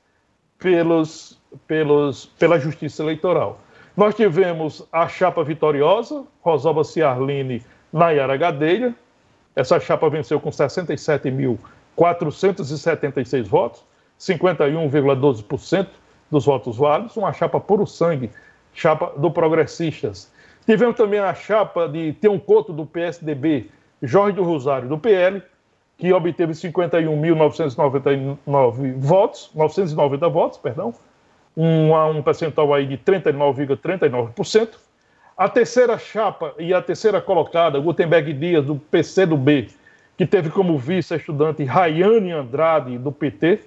pelos, 0.59 1.41
pelos, 1.67 2.27
pela 2.39 2.61
Justiça 2.61 3.03
Eleitoral. 3.03 3.59
Nós 3.97 4.15
tivemos 4.15 4.87
a 4.93 5.09
chapa 5.09 5.43
vitoriosa, 5.43 6.25
Rosalba 6.43 6.85
Ciarline, 6.85 7.65
Nayara 7.93 8.37
Gadelha. 8.37 8.95
Essa 9.57 9.81
chapa 9.81 10.09
venceu 10.11 10.39
com 10.39 10.51
67.476 10.51 13.45
votos, 13.45 13.83
51,12% 14.21 15.89
dos 16.31 16.45
votos 16.45 16.77
válidos, 16.77 17.17
uma 17.17 17.33
chapa 17.33 17.59
puro 17.59 17.87
sangue, 17.87 18.31
chapa 18.75 19.13
do 19.17 19.31
Progressistas. 19.31 20.31
Tivemos 20.67 20.97
também 20.97 21.21
a 21.21 21.33
chapa 21.35 21.89
de 21.89 22.13
Teon 22.15 22.39
Couto, 22.39 22.73
do 22.73 22.85
PSDB, 22.85 23.71
Jorge 24.03 24.37
do 24.37 24.45
Rosário, 24.45 24.89
do 24.89 24.99
PL, 24.99 25.43
que 25.97 26.13
obteve 26.13 26.53
51.999 26.53 28.99
votos, 28.99 29.51
990 29.55 30.29
votos, 30.29 30.59
perdão, 30.59 30.93
um, 31.57 31.93
um 31.93 32.23
percentual 32.23 32.73
aí 32.73 32.87
de 32.87 32.97
39,39%. 32.99 34.69
A 35.37 35.49
terceira 35.49 35.99
chapa 35.99 36.55
e 36.59 36.73
a 36.75 36.83
terceira 36.83 37.21
colocada, 37.21 37.81
Gutenberg 37.81 38.33
Dias, 38.33 38.65
do 38.65 38.77
PCdoB, 38.77 39.69
que 40.17 40.27
teve 40.27 40.51
como 40.51 40.77
vice 40.77 41.15
a 41.15 41.17
estudante 41.17 41.65
Rayane 41.65 42.33
Andrade, 42.33 42.99
do 42.99 43.11
PT. 43.11 43.61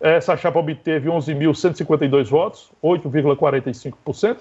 Essa 0.00 0.36
chapa 0.36 0.58
obteve 0.58 1.10
11.152 1.10 2.28
votos, 2.28 2.72
8,45%. 2.82 4.38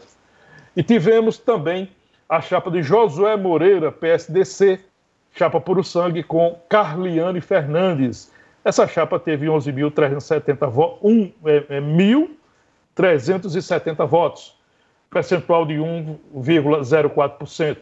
E 0.75 0.81
tivemos 0.81 1.37
também 1.37 1.91
a 2.29 2.39
chapa 2.39 2.71
de 2.71 2.81
Josué 2.81 3.35
Moreira, 3.35 3.91
PSDC, 3.91 4.79
chapa 5.35 5.59
puro 5.59 5.83
sangue, 5.83 6.23
com 6.23 6.57
Carliane 6.69 7.41
Fernandes. 7.41 8.31
Essa 8.63 8.87
chapa 8.87 9.19
teve 9.19 9.47
11.370 9.47 10.69
votos, 10.69 10.99
um, 11.03 11.29
é, 11.45 11.65
é, 11.69 11.81
370 12.95 14.05
votos, 14.05 14.55
percentual 15.09 15.65
de 15.65 15.75
1,04%. 15.75 17.77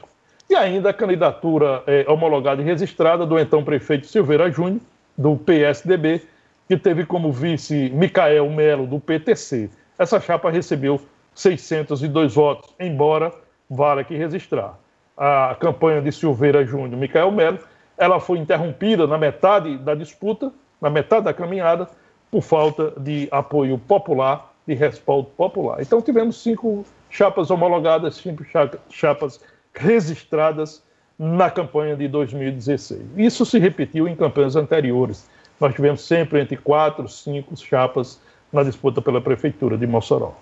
E 0.49 0.55
ainda 0.55 0.91
a 0.91 0.93
candidatura 0.93 1.83
é, 1.85 2.05
homologada 2.07 2.61
e 2.61 2.65
registrada 2.65 3.25
do 3.25 3.37
então 3.37 3.61
prefeito 3.63 4.07
Silveira 4.07 4.49
Júnior, 4.49 4.79
do 5.17 5.35
PSDB, 5.35 6.21
que 6.67 6.77
teve 6.77 7.05
como 7.05 7.31
vice 7.31 7.89
Micael 7.93 8.49
Melo, 8.49 8.85
do 8.85 8.99
PTC. 8.99 9.69
Essa 9.97 10.19
chapa 10.19 10.51
recebeu 10.51 11.01
602 11.33 12.35
votos, 12.35 12.73
embora 12.79 13.31
vale 13.69 14.01
aqui 14.01 14.15
registrar. 14.15 14.77
A 15.15 15.55
campanha 15.59 16.01
de 16.01 16.11
Silveira 16.11 16.65
Júnior 16.65 16.99
Micael 16.99 17.31
Melo, 17.31 17.59
ela 17.97 18.19
foi 18.19 18.37
interrompida 18.37 19.07
na 19.07 19.17
metade 19.17 19.77
da 19.77 19.95
disputa, 19.95 20.51
na 20.79 20.89
metade 20.89 21.25
da 21.25 21.33
caminhada, 21.33 21.87
por 22.29 22.41
falta 22.41 22.93
de 22.99 23.27
apoio 23.31 23.77
popular 23.77 24.53
de 24.67 24.73
respaldo 24.73 25.29
popular. 25.29 25.81
Então 25.81 26.01
tivemos 26.01 26.43
cinco 26.43 26.85
chapas 27.09 27.49
homologadas, 27.49 28.15
cinco 28.15 28.45
chapas 28.89 29.39
registradas 29.73 30.83
na 31.17 31.49
campanha 31.49 31.95
de 31.95 32.07
2016. 32.07 33.01
Isso 33.15 33.45
se 33.45 33.57
repetiu 33.57 34.07
em 34.07 34.15
campanhas 34.15 34.55
anteriores. 34.55 35.29
Nós 35.59 35.73
tivemos 35.73 36.01
sempre 36.01 36.41
entre 36.41 36.57
quatro, 36.57 37.07
cinco 37.07 37.55
chapas 37.57 38.19
na 38.51 38.63
disputa 38.63 39.01
pela 39.01 39.19
prefeitura 39.19 39.77
de 39.77 39.87
Mossoró. 39.87 40.35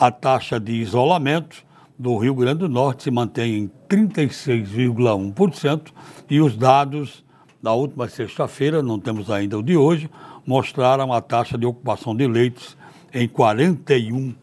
a 0.00 0.10
taxa 0.10 0.58
de 0.58 0.72
isolamento 0.72 1.62
do 1.98 2.16
Rio 2.16 2.34
Grande 2.34 2.60
do 2.60 2.68
Norte 2.70 3.02
se 3.02 3.10
mantém 3.10 3.58
em 3.58 3.70
36,1% 3.86 5.92
e 6.30 6.40
os 6.40 6.56
dados 6.56 7.22
da 7.62 7.74
última 7.74 8.08
sexta-feira, 8.08 8.82
não 8.82 8.98
temos 8.98 9.30
ainda 9.30 9.58
o 9.58 9.62
de 9.62 9.76
hoje, 9.76 10.08
mostraram 10.46 11.12
a 11.12 11.20
taxa 11.20 11.58
de 11.58 11.66
ocupação 11.66 12.16
de 12.16 12.26
leitos 12.26 12.78
em 13.12 13.28
41%. 13.28 14.34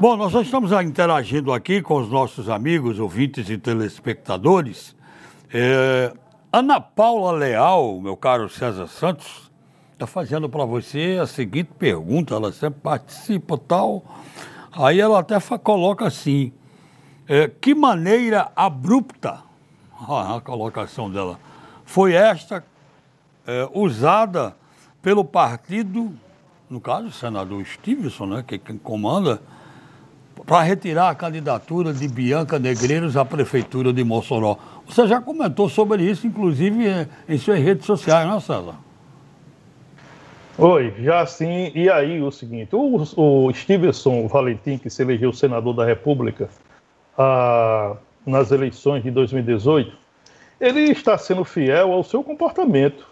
Bom, 0.00 0.16
nós 0.16 0.32
já 0.32 0.40
estamos 0.40 0.72
interagindo 0.72 1.52
aqui 1.52 1.82
com 1.82 2.00
os 2.00 2.08
nossos 2.08 2.48
amigos, 2.48 2.98
ouvintes 2.98 3.50
e 3.50 3.58
telespectadores. 3.58 4.96
É, 5.52 6.14
Ana 6.50 6.80
Paula 6.80 7.32
Leal, 7.32 8.00
meu 8.00 8.16
caro 8.16 8.48
César 8.48 8.86
Santos, 8.86 9.45
está 9.96 10.06
fazendo 10.06 10.46
para 10.46 10.62
você 10.66 11.18
a 11.20 11.26
seguinte 11.26 11.70
pergunta, 11.78 12.34
ela 12.34 12.52
sempre 12.52 12.80
participa 12.80 13.56
tal. 13.56 14.04
Aí 14.70 15.00
ela 15.00 15.20
até 15.20 15.40
coloca 15.58 16.06
assim, 16.06 16.52
é, 17.26 17.48
que 17.48 17.74
maneira 17.74 18.52
abrupta, 18.54 19.42
a 19.98 20.38
colocação 20.44 21.10
dela, 21.10 21.40
foi 21.86 22.12
esta 22.12 22.62
é, 23.46 23.66
usada 23.72 24.54
pelo 25.00 25.24
partido, 25.24 26.12
no 26.68 26.78
caso 26.78 27.06
o 27.06 27.12
senador 27.12 27.64
Stevenson, 27.64 28.26
né, 28.26 28.44
que 28.46 28.56
é 28.56 28.58
quem 28.58 28.76
comanda, 28.76 29.40
para 30.44 30.60
retirar 30.60 31.08
a 31.08 31.14
candidatura 31.14 31.94
de 31.94 32.06
Bianca 32.06 32.58
Negreiros 32.58 33.16
à 33.16 33.24
prefeitura 33.24 33.94
de 33.94 34.04
Mossoró. 34.04 34.58
Você 34.86 35.06
já 35.06 35.22
comentou 35.22 35.70
sobre 35.70 36.02
isso, 36.02 36.26
inclusive 36.26 37.08
em 37.26 37.38
suas 37.38 37.58
redes 37.58 37.86
sociais, 37.86 38.28
não 38.28 38.36
é, 38.36 38.40
César? 38.40 38.85
Oi, 40.58 40.94
já 41.00 41.26
sim. 41.26 41.70
E 41.74 41.90
aí, 41.90 42.22
o 42.22 42.30
seguinte: 42.30 42.74
o, 42.74 43.04
o 43.16 43.52
Stevenson 43.52 44.26
Valentim, 44.26 44.78
que 44.78 44.88
se 44.88 45.02
elegeu 45.02 45.32
senador 45.32 45.74
da 45.74 45.84
República 45.84 46.48
ah, 47.16 47.96
nas 48.24 48.50
eleições 48.50 49.02
de 49.02 49.10
2018, 49.10 49.92
ele 50.58 50.80
está 50.90 51.18
sendo 51.18 51.44
fiel 51.44 51.92
ao 51.92 52.02
seu 52.02 52.24
comportamento, 52.24 53.06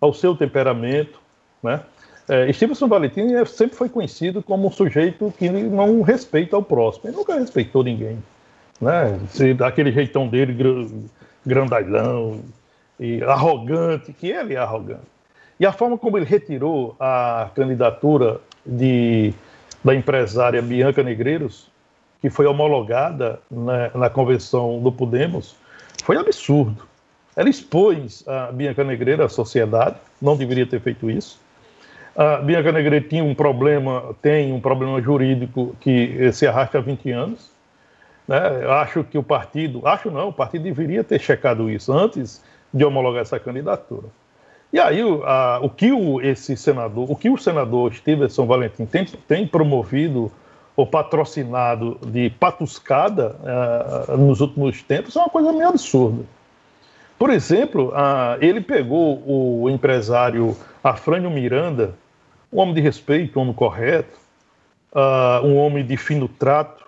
ao 0.00 0.14
seu 0.14 0.36
temperamento. 0.36 1.18
Né? 1.60 1.80
É, 2.28 2.52
Stevenson 2.52 2.86
Valentim 2.86 3.34
é, 3.34 3.44
sempre 3.44 3.76
foi 3.76 3.88
conhecido 3.88 4.40
como 4.40 4.68
um 4.68 4.70
sujeito 4.70 5.34
que 5.36 5.48
não 5.48 6.02
respeita 6.02 6.56
o 6.56 6.62
próximo. 6.62 7.08
Ele 7.08 7.16
nunca 7.16 7.34
respeitou 7.34 7.82
ninguém. 7.82 8.22
Né? 8.80 9.18
Aquele 9.64 9.90
jeitão 9.90 10.28
dele, 10.28 10.56
grandalhão 11.44 12.42
e 13.00 13.24
arrogante, 13.24 14.12
que 14.12 14.28
ele 14.28 14.54
é 14.54 14.58
arrogante. 14.58 15.15
E 15.58 15.64
a 15.64 15.72
forma 15.72 15.96
como 15.96 16.18
ele 16.18 16.26
retirou 16.26 16.94
a 17.00 17.50
candidatura 17.54 18.40
de, 18.64 19.32
da 19.82 19.94
empresária 19.94 20.60
Bianca 20.60 21.02
Negreiros, 21.02 21.70
que 22.20 22.28
foi 22.28 22.46
homologada 22.46 23.40
na, 23.50 23.90
na 23.94 24.10
convenção 24.10 24.80
do 24.80 24.92
Podemos, 24.92 25.56
foi 26.04 26.18
absurdo. 26.18 26.86
Ela 27.34 27.48
expôs 27.48 28.26
a 28.26 28.52
Bianca 28.52 28.84
Negreira 28.84 29.26
à 29.26 29.28
sociedade, 29.28 29.96
não 30.20 30.36
deveria 30.36 30.66
ter 30.66 30.80
feito 30.80 31.10
isso. 31.10 31.38
A 32.14 32.36
Bianca 32.36 32.72
Negreira 32.72 33.06
tinha 33.06 33.22
um 33.22 33.34
problema, 33.34 34.14
tem 34.22 34.52
um 34.52 34.60
problema 34.60 35.00
jurídico 35.00 35.76
que 35.80 36.32
se 36.32 36.46
arrasta 36.46 36.78
há 36.78 36.80
20 36.80 37.10
anos. 37.10 37.50
Né? 38.26 38.38
Acho 38.80 39.04
que 39.04 39.18
o 39.18 39.22
partido, 39.22 39.86
acho 39.86 40.10
não, 40.10 40.28
o 40.28 40.32
partido 40.32 40.62
deveria 40.62 41.04
ter 41.04 41.20
checado 41.20 41.70
isso 41.70 41.92
antes 41.92 42.42
de 42.72 42.84
homologar 42.84 43.22
essa 43.22 43.38
candidatura. 43.38 44.08
E 44.76 44.78
aí, 44.78 45.00
a, 45.24 45.58
o 45.62 45.70
que 45.70 45.90
o, 45.90 46.20
esse 46.20 46.54
senador, 46.54 47.10
o 47.10 47.16
que 47.16 47.30
o 47.30 47.38
senador 47.38 47.94
Stevenson 47.94 48.44
Valentim 48.44 48.84
tem, 48.84 49.06
tem 49.06 49.46
promovido 49.46 50.30
ou 50.76 50.86
patrocinado 50.86 51.98
de 52.04 52.28
patuscada 52.28 53.36
uh, 54.10 54.18
nos 54.18 54.42
últimos 54.42 54.82
tempos 54.82 55.16
é 55.16 55.20
uma 55.20 55.30
coisa 55.30 55.50
meio 55.50 55.68
absurda. 55.68 56.24
Por 57.18 57.30
exemplo, 57.30 57.88
uh, 57.88 58.36
ele 58.38 58.60
pegou 58.60 59.22
o 59.26 59.70
empresário 59.70 60.54
Afrânio 60.84 61.30
Miranda, 61.30 61.94
um 62.52 62.60
homem 62.60 62.74
de 62.74 62.82
respeito, 62.82 63.38
um 63.38 63.42
homem 63.44 63.54
correto, 63.54 64.18
uh, 64.92 65.42
um 65.42 65.56
homem 65.56 65.86
de 65.86 65.96
fino 65.96 66.28
trato, 66.28 66.84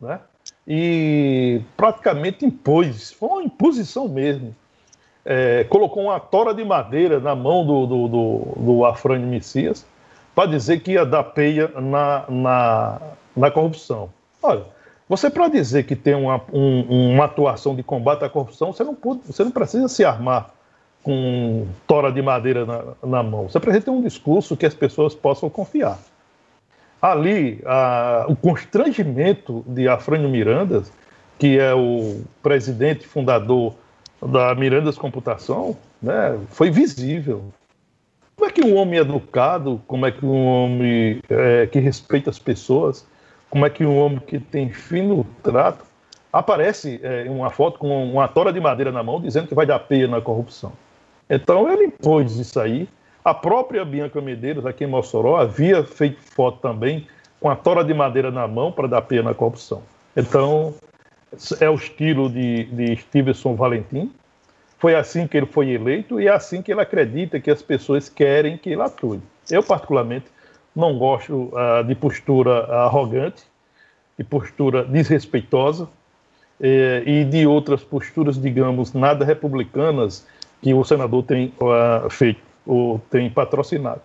né? 0.00 0.18
e 0.66 1.60
praticamente 1.76 2.44
impôs, 2.44 3.12
foi 3.12 3.28
uma 3.28 3.42
imposição 3.44 4.08
mesmo, 4.08 4.52
é, 5.24 5.64
colocou 5.64 6.04
uma 6.04 6.20
tora 6.20 6.52
de 6.54 6.64
madeira 6.64 7.18
na 7.18 7.34
mão 7.34 7.64
do, 7.64 7.86
do, 7.86 8.08
do, 8.08 8.38
do 8.56 8.84
Afrânio 8.84 9.26
Messias 9.26 9.86
para 10.34 10.50
dizer 10.50 10.80
que 10.80 10.92
ia 10.92 11.06
dar 11.06 11.22
peia 11.22 11.68
na, 11.80 12.24
na, 12.28 13.00
na 13.36 13.50
corrupção. 13.50 14.10
Olha, 14.42 14.62
você 15.08 15.30
para 15.30 15.48
dizer 15.48 15.84
que 15.84 15.94
tem 15.94 16.14
uma, 16.14 16.40
um, 16.52 17.12
uma 17.12 17.24
atuação 17.24 17.74
de 17.74 17.82
combate 17.82 18.24
à 18.24 18.28
corrupção, 18.28 18.72
você 18.72 18.84
não, 18.84 18.94
pode, 18.94 19.20
você 19.26 19.44
não 19.44 19.50
precisa 19.50 19.88
se 19.88 20.04
armar 20.04 20.50
com 21.02 21.66
tora 21.86 22.10
de 22.10 22.20
madeira 22.20 22.64
na, 22.64 22.82
na 23.02 23.22
mão. 23.22 23.48
Você 23.48 23.60
precisa 23.60 23.84
ter 23.84 23.90
um 23.90 24.02
discurso 24.02 24.56
que 24.56 24.66
as 24.66 24.74
pessoas 24.74 25.14
possam 25.14 25.48
confiar. 25.48 25.98
Ali, 27.00 27.60
a, 27.66 28.24
o 28.28 28.34
constrangimento 28.34 29.62
de 29.66 29.86
Afrânio 29.86 30.28
Miranda, 30.28 30.82
que 31.38 31.58
é 31.58 31.74
o 31.74 32.22
presidente 32.42 33.06
fundador 33.06 33.74
da 34.26 34.54
Mirandas 34.54 34.96
Computação, 34.96 35.76
né, 36.00 36.38
foi 36.48 36.70
visível. 36.70 37.44
Como 38.36 38.48
é 38.48 38.52
que 38.52 38.62
um 38.62 38.76
homem 38.76 38.98
educado, 38.98 39.80
como 39.86 40.06
é 40.06 40.10
que 40.10 40.24
um 40.24 40.46
homem 40.46 41.20
é, 41.28 41.66
que 41.66 41.78
respeita 41.78 42.30
as 42.30 42.38
pessoas, 42.38 43.06
como 43.48 43.64
é 43.64 43.70
que 43.70 43.84
um 43.84 43.96
homem 43.96 44.18
que 44.18 44.40
tem 44.40 44.68
fino 44.70 45.24
trato 45.42 45.84
aparece 46.32 46.98
é, 47.02 47.30
uma 47.30 47.48
foto 47.48 47.78
com 47.78 48.12
uma 48.12 48.26
tora 48.26 48.52
de 48.52 48.58
madeira 48.58 48.90
na 48.90 49.02
mão 49.02 49.20
dizendo 49.20 49.46
que 49.46 49.54
vai 49.54 49.64
dar 49.64 49.78
peia 49.78 50.08
na 50.08 50.20
corrupção. 50.20 50.72
Então 51.30 51.72
ele 51.72 51.84
impôs 51.84 52.36
isso 52.36 52.58
aí. 52.58 52.88
A 53.24 53.32
própria 53.32 53.84
Bianca 53.84 54.20
Medeiros, 54.20 54.66
aqui 54.66 54.84
em 54.84 54.88
Mossoró, 54.88 55.36
havia 55.36 55.84
feito 55.84 56.20
foto 56.20 56.58
também 56.60 57.06
com 57.40 57.48
a 57.48 57.56
tora 57.56 57.84
de 57.84 57.94
madeira 57.94 58.30
na 58.30 58.48
mão 58.48 58.72
para 58.72 58.88
dar 58.88 59.02
peia 59.02 59.22
na 59.22 59.32
corrupção. 59.32 59.82
Então, 60.16 60.74
é 61.60 61.68
o 61.68 61.74
estilo 61.74 62.28
de, 62.28 62.64
de 62.64 62.96
Stevenson 62.96 63.54
Valentim. 63.54 64.12
Foi 64.78 64.94
assim 64.94 65.26
que 65.26 65.36
ele 65.36 65.46
foi 65.46 65.70
eleito 65.70 66.20
e 66.20 66.26
é 66.26 66.30
assim 66.30 66.60
que 66.60 66.70
ele 66.70 66.80
acredita 66.80 67.40
que 67.40 67.50
as 67.50 67.62
pessoas 67.62 68.08
querem 68.08 68.58
que 68.58 68.70
ele 68.70 68.82
atue. 68.82 69.20
Eu, 69.50 69.62
particularmente, 69.62 70.26
não 70.74 70.98
gosto 70.98 71.50
uh, 71.52 71.84
de 71.86 71.94
postura 71.94 72.64
arrogante, 72.84 73.44
de 74.18 74.24
postura 74.24 74.84
desrespeitosa 74.84 75.88
eh, 76.60 77.02
e 77.04 77.24
de 77.24 77.46
outras 77.46 77.82
posturas, 77.82 78.40
digamos, 78.40 78.92
nada 78.92 79.24
republicanas 79.24 80.26
que 80.62 80.72
o 80.72 80.84
senador 80.84 81.24
tem 81.24 81.52
uh, 81.60 82.08
feito 82.08 82.40
ou 82.64 83.00
tem 83.10 83.28
patrocinado. 83.28 84.00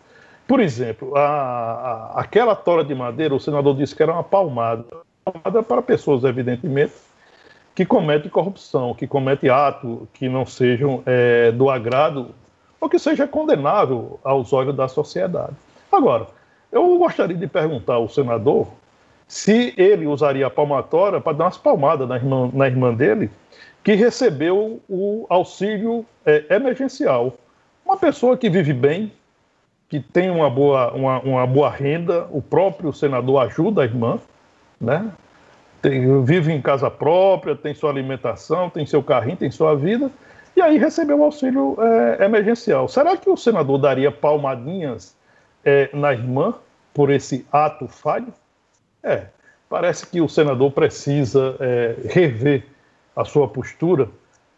Por 0.47 0.59
exemplo, 0.59 1.15
a, 1.15 1.21
a, 1.21 2.21
aquela 2.21 2.55
tora 2.55 2.83
de 2.83 2.95
madeira, 2.95 3.35
o 3.35 3.39
senador 3.39 3.75
disse 3.75 3.95
que 3.95 4.01
era 4.01 4.13
uma 4.13 4.23
palmada. 4.23 4.83
Palmada 5.23 5.61
para 5.61 5.81
pessoas, 5.81 6.23
evidentemente, 6.23 6.93
que 7.79 7.85
cometem 7.85 8.29
corrupção, 8.29 8.93
que 8.93 9.07
cometem 9.07 9.49
atos 9.49 9.99
que 10.13 10.27
não 10.27 10.45
sejam 10.45 11.01
é, 11.05 11.49
do 11.53 11.69
agrado 11.69 12.35
ou 12.77 12.89
que 12.89 12.99
seja 12.99 13.25
condenável 13.25 14.19
aos 14.21 14.51
olhos 14.51 14.75
da 14.75 14.89
sociedade. 14.89 15.53
Agora, 15.89 16.27
eu 16.73 16.97
gostaria 16.97 17.37
de 17.37 17.47
perguntar 17.47 17.93
ao 17.93 18.09
senador 18.09 18.67
se 19.29 19.73
ele 19.77 20.05
usaria 20.05 20.47
a 20.47 20.49
palmatória 20.49 21.21
para 21.21 21.37
dar 21.37 21.45
umas 21.45 21.57
palmadas 21.57 22.05
na 22.09 22.17
irmã, 22.17 22.51
na 22.53 22.67
irmã 22.67 22.93
dele, 22.93 23.31
que 23.81 23.93
recebeu 23.93 24.81
o 24.89 25.25
auxílio 25.29 26.05
é, 26.25 26.53
emergencial. 26.53 27.33
Uma 27.85 27.95
pessoa 27.95 28.35
que 28.35 28.49
vive 28.49 28.73
bem, 28.73 29.09
que 29.87 30.01
tem 30.01 30.29
uma 30.29 30.49
boa, 30.49 30.91
uma, 30.91 31.21
uma 31.21 31.47
boa 31.47 31.69
renda, 31.69 32.27
o 32.29 32.41
próprio 32.41 32.91
senador 32.91 33.41
ajuda 33.41 33.83
a 33.83 33.85
irmã, 33.85 34.19
né? 34.81 35.09
Tem, 35.81 36.23
vive 36.23 36.51
em 36.51 36.61
casa 36.61 36.89
própria, 36.91 37.55
tem 37.55 37.73
sua 37.73 37.89
alimentação, 37.89 38.69
tem 38.69 38.85
seu 38.85 39.01
carrinho, 39.01 39.37
tem 39.37 39.49
sua 39.49 39.75
vida, 39.75 40.11
e 40.55 40.61
aí 40.61 40.77
recebeu 40.77 41.19
o 41.19 41.23
auxílio 41.23 41.77
é, 41.79 42.25
emergencial. 42.25 42.87
Será 42.87 43.15
que 43.15 43.29
o 43.29 43.37
senador 43.37 43.77
daria 43.77 44.11
palmadinhas 44.11 45.15
é, 45.63 45.89
na 45.93 46.11
irmã 46.11 46.53
por 46.93 47.09
esse 47.09 47.45
ato 47.51 47.87
falho? 47.87 48.33
É, 49.01 49.27
parece 49.69 50.05
que 50.05 50.19
o 50.19 50.27
senador 50.27 50.71
precisa 50.71 51.55
é, 51.59 51.95
rever 52.09 52.65
a 53.15 53.23
sua 53.23 53.47
postura 53.47 54.09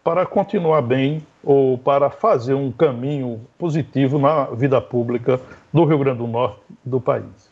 para 0.04 0.26
continuar 0.26 0.82
bem 0.82 1.26
ou 1.44 1.78
para 1.78 2.10
fazer 2.10 2.54
um 2.54 2.72
caminho 2.72 3.42
positivo 3.58 4.18
na 4.18 4.46
vida 4.46 4.82
pública 4.82 5.40
do 5.72 5.86
Rio 5.86 6.00
Grande 6.00 6.20
do 6.20 6.28
Norte 6.28 6.60
do 6.84 7.00
país. 7.00 7.52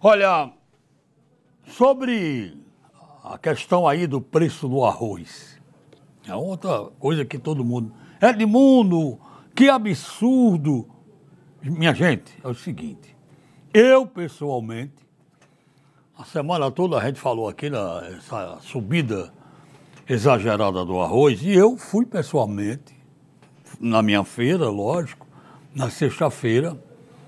Olha, 0.00 0.50
sobre 1.66 2.56
a 3.22 3.36
questão 3.36 3.86
aí 3.86 4.06
do 4.06 4.20
preço 4.20 4.68
do 4.68 4.84
arroz, 4.84 5.60
é 6.26 6.34
outra 6.34 6.84
coisa 6.98 7.24
que 7.24 7.38
todo 7.38 7.64
mundo. 7.64 7.92
Edmundo, 8.20 9.18
que 9.54 9.68
absurdo! 9.68 10.88
Minha 11.62 11.92
gente, 11.92 12.32
é 12.42 12.48
o 12.48 12.54
seguinte, 12.54 13.16
eu 13.74 14.06
pessoalmente, 14.06 15.06
a 16.16 16.24
semana 16.24 16.70
toda 16.70 16.96
a 16.96 17.04
gente 17.04 17.18
falou 17.18 17.48
aqui 17.48 17.68
nessa 17.68 18.58
subida 18.62 19.32
exagerada 20.08 20.84
do 20.84 21.00
arroz 21.00 21.42
e 21.42 21.52
eu 21.52 21.76
fui 21.76 22.06
pessoalmente 22.06 22.94
na 23.80 24.02
minha 24.02 24.24
feira, 24.24 24.68
lógico, 24.68 25.26
na 25.74 25.90
sexta-feira, 25.90 26.80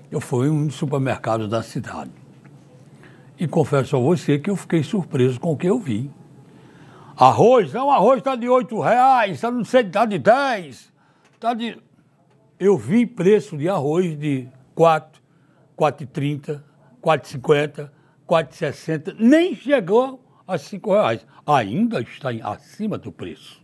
eu 0.09 0.19
fui 0.19 0.47
em 0.47 0.51
um 0.51 0.71
supermercado 0.71 1.47
da 1.47 1.61
cidade. 1.61 2.18
E 3.39 3.47
confesso 3.47 3.95
a 3.95 3.99
você 3.99 4.37
que 4.37 4.49
eu 4.49 4.55
fiquei 4.55 4.83
surpreso 4.83 5.39
com 5.39 5.53
o 5.53 5.57
que 5.57 5.67
eu 5.67 5.79
vi. 5.79 6.11
Arroz, 7.15 7.71
não, 7.71 7.89
arroz 7.89 8.17
está 8.17 8.35
de 8.35 8.49
oito 8.49 8.79
reais, 8.79 9.35
está 9.35 9.49
não 9.49 9.63
sei, 9.63 9.81
está 9.81 10.05
de 10.05 10.19
dez, 10.19 10.91
está 11.33 11.53
de 11.53 11.77
eu 12.59 12.77
vi 12.77 13.05
preço 13.05 13.57
de 13.57 13.69
arroz 13.69 14.19
de 14.19 14.47
4, 14.75 15.21
4,30, 15.77 16.61
4,50, 17.01 17.89
4,60, 18.27 19.15
nem 19.17 19.55
chegou 19.55 20.21
a 20.45 20.57
5 20.57 20.91
reais. 20.91 21.25
Ainda 21.47 22.01
está 22.01 22.29
acima 22.43 22.97
do 22.97 23.11
preço. 23.11 23.61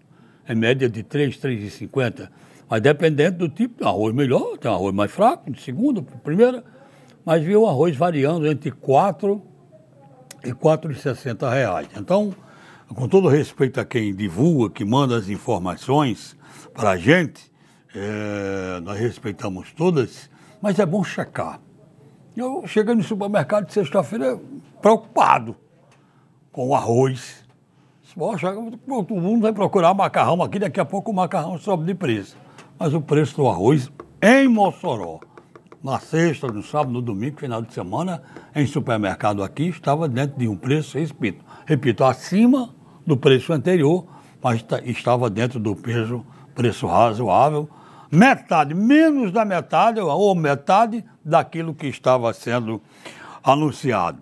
É 0.48 0.56
média 0.56 0.88
de 0.90 1.04
3, 1.04 1.38
3,50. 1.38 2.30
Mas 2.70 2.82
dependendo 2.82 3.40
do 3.40 3.50
tipo, 3.50 3.86
arroz 3.86 4.16
melhor, 4.16 4.58
tem 4.58 4.72
arroz 4.72 4.96
mais 4.96 5.12
fraco, 5.12 5.52
de 5.52 5.62
segunda, 5.62 6.02
primeira. 6.02 6.64
Mas 7.26 7.44
viu 7.44 7.64
o 7.64 7.68
arroz 7.68 7.98
variando 7.98 8.48
entre 8.48 8.72
4 8.72 9.55
e 10.46 10.54
4,60 10.54 11.50
reais. 11.50 11.88
Então, 11.98 12.34
com 12.94 13.08
todo 13.08 13.28
respeito 13.28 13.80
a 13.80 13.86
quem 13.86 14.14
divulga, 14.14 14.74
que 14.74 14.86
manda 14.86 15.18
as 15.18 15.28
informações 15.28 16.38
para 16.74 16.92
a 16.92 16.98
gente, 16.98 17.52
é, 17.96 18.80
nós 18.82 19.00
respeitamos 19.00 19.72
todas, 19.74 20.30
mas 20.62 20.80
é 20.80 20.86
bom 20.86 21.04
checar. 21.04 21.60
Eu 22.36 22.68
cheguei 22.68 22.94
no 22.94 23.04
supermercado 23.04 23.68
de 23.68 23.74
sexta-feira 23.74 24.40
preocupado 24.82 25.56
com 26.52 26.70
o 26.70 26.76
arroz. 26.76 27.44
Poxa, 28.14 28.54
todo 28.88 29.16
mundo 29.16 29.42
vai 29.42 29.52
procurar 29.52 29.94
macarrão 29.94 30.42
aqui, 30.42 30.60
daqui 30.60 30.80
a 30.80 30.86
pouco 30.86 31.12
o 31.12 31.14
macarrão 31.14 31.58
sobe 31.58 31.86
de 31.86 31.94
preço. 31.94 32.38
Mas 32.80 32.94
o 32.94 33.02
preço 33.02 33.36
do 33.36 33.48
arroz 33.48 33.92
em 34.22 34.48
Mossoró, 34.48 35.20
na 35.86 36.00
sexta, 36.00 36.48
no 36.48 36.64
sábado, 36.64 36.92
no 36.92 37.02
domingo, 37.02 37.40
final 37.40 37.62
de 37.62 37.72
semana, 37.74 38.24
em 38.56 38.66
supermercado 38.66 39.44
aqui, 39.44 39.68
estava 39.68 40.10
dentro 40.10 40.38
de 40.38 40.48
um 40.48 40.58
preço, 40.58 40.98
repito, 40.98 41.46
repito 41.66 42.04
acima 42.04 42.74
do 43.06 43.16
preço 43.16 43.54
anterior, 43.54 44.06
mas 44.42 44.66
estava 44.84 45.30
dentro 45.30 45.60
do 45.60 45.76
peso, 45.76 46.26
preço 46.56 46.88
razoável 46.88 47.70
metade, 48.12 48.74
menos 48.74 49.32
da 49.32 49.44
metade, 49.44 50.00
ou 50.00 50.34
metade 50.34 51.04
daquilo 51.24 51.74
que 51.74 51.88
estava 51.88 52.34
sendo 52.34 52.82
anunciado. 53.44 54.20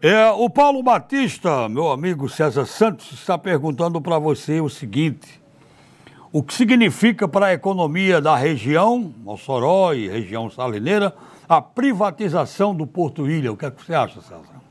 É, 0.00 0.30
o 0.30 0.48
Paulo 0.48 0.82
Batista, 0.82 1.68
meu 1.68 1.90
amigo 1.90 2.28
César 2.28 2.66
Santos, 2.66 3.12
está 3.12 3.36
perguntando 3.36 4.00
para 4.00 4.18
você 4.18 4.60
o 4.60 4.68
seguinte: 4.68 5.41
o 6.32 6.42
que 6.42 6.54
significa 6.54 7.28
para 7.28 7.46
a 7.46 7.52
economia 7.52 8.20
da 8.20 8.34
região, 8.34 9.12
Mossoró 9.22 9.92
e 9.92 10.08
região 10.08 10.48
salineira, 10.48 11.14
a 11.48 11.60
privatização 11.60 12.74
do 12.74 12.86
Porto 12.86 13.28
Ilha? 13.28 13.52
O 13.52 13.56
que, 13.56 13.66
é 13.66 13.70
que 13.70 13.84
você 13.84 13.94
acha, 13.94 14.20
César? 14.22 14.62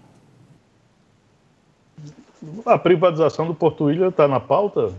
A 2.65 2.77
privatização 2.79 3.45
do 3.45 3.53
Porto 3.53 3.91
Ilha 3.91 4.07
está 4.07 4.27
na 4.27 4.39
pauta? 4.39 4.91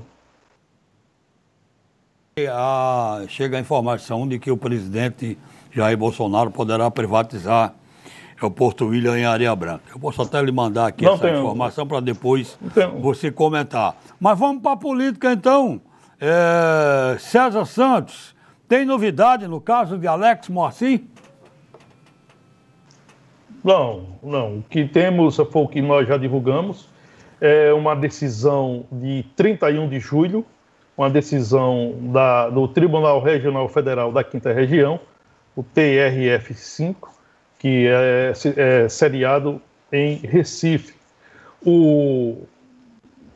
A, 2.48 3.24
chega 3.28 3.56
a 3.56 3.60
informação 3.60 4.26
de 4.28 4.38
que 4.38 4.50
o 4.50 4.56
presidente 4.56 5.36
Jair 5.72 5.98
Bolsonaro 5.98 6.50
poderá 6.50 6.90
privatizar 6.90 7.74
o 8.40 8.50
Porto 8.50 8.86
William 8.86 9.18
em 9.18 9.24
Areia 9.24 9.54
Branca. 9.54 9.84
Eu 9.92 10.00
posso 10.00 10.22
até 10.22 10.40
lhe 10.42 10.50
mandar 10.50 10.86
aqui 10.86 11.04
Não 11.04 11.14
essa 11.14 11.24
tenho. 11.24 11.38
informação 11.38 11.86
para 11.86 12.00
depois 12.00 12.58
você 13.00 13.30
comentar. 13.30 13.96
Mas 14.18 14.38
vamos 14.38 14.62
para 14.62 14.72
a 14.72 14.76
política 14.76 15.32
então. 15.32 15.80
É, 16.24 17.18
César 17.18 17.64
Santos, 17.64 18.34
tem 18.68 18.86
novidade 18.86 19.48
no 19.48 19.60
caso 19.60 19.98
de 19.98 20.06
Alex 20.06 20.48
Moacir? 20.48 21.02
Não, 23.64 24.06
não. 24.22 24.58
O 24.58 24.62
que 24.62 24.86
temos 24.86 25.36
foi 25.36 25.62
o 25.62 25.68
que 25.68 25.82
nós 25.82 26.06
já 26.06 26.16
divulgamos. 26.16 26.88
É 27.40 27.72
uma 27.72 27.96
decisão 27.96 28.84
de 28.92 29.24
31 29.34 29.88
de 29.88 29.98
julho 29.98 30.46
uma 30.96 31.08
decisão 31.10 31.94
da, 32.12 32.48
do 32.48 32.68
Tribunal 32.68 33.20
Regional 33.20 33.68
Federal 33.68 34.12
da 34.12 34.22
Quinta 34.22 34.52
Região, 34.52 35.00
o 35.56 35.62
TRF5, 35.62 36.96
que 37.58 37.86
é, 37.88 38.32
é 38.56 38.88
seriado 38.88 39.60
em 39.90 40.16
Recife. 40.16 40.94
O, 41.64 42.42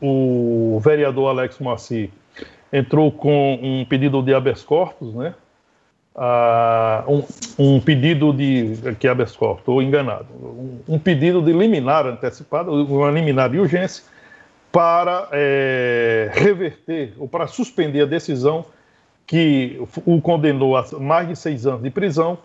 o 0.01 0.81
vereador 0.83 1.29
Alex 1.31 1.59
Moacir 1.59 2.11
entrou 2.76 3.10
com 3.10 3.58
um 3.62 3.84
pedido 3.84 4.22
de 4.22 4.34
habeas 4.34 4.62
corpus, 4.62 5.14
né? 5.14 5.34
Ah, 6.14 7.04
um, 7.06 7.22
um, 7.58 7.80
pedido 7.80 8.32
de 8.32 8.74
que 8.98 9.06
habeas 9.06 9.36
corpus, 9.36 9.60
estou 9.60 9.82
enganado, 9.82 10.26
um, 10.40 10.94
um, 10.94 10.98
pedido 10.98 11.42
de 11.42 11.52
liminar 11.52 12.06
antecipado, 12.06 12.72
uma 12.72 13.10
liminar 13.10 13.50
de 13.50 13.58
urgência, 13.58 14.02
para 14.72 15.28
é, 15.32 16.30
reverter 16.34 17.14
ou 17.18 17.28
para 17.28 17.46
suspender 17.46 18.02
a 18.02 18.06
decisão 18.06 18.64
que 19.26 19.80
o 20.04 20.20
condenou 20.20 20.76
a 20.76 20.86
mais 20.98 21.28
de 21.28 21.36
seis 21.36 21.66
anos 21.66 21.82
de 21.82 21.90
prisão 21.90 22.38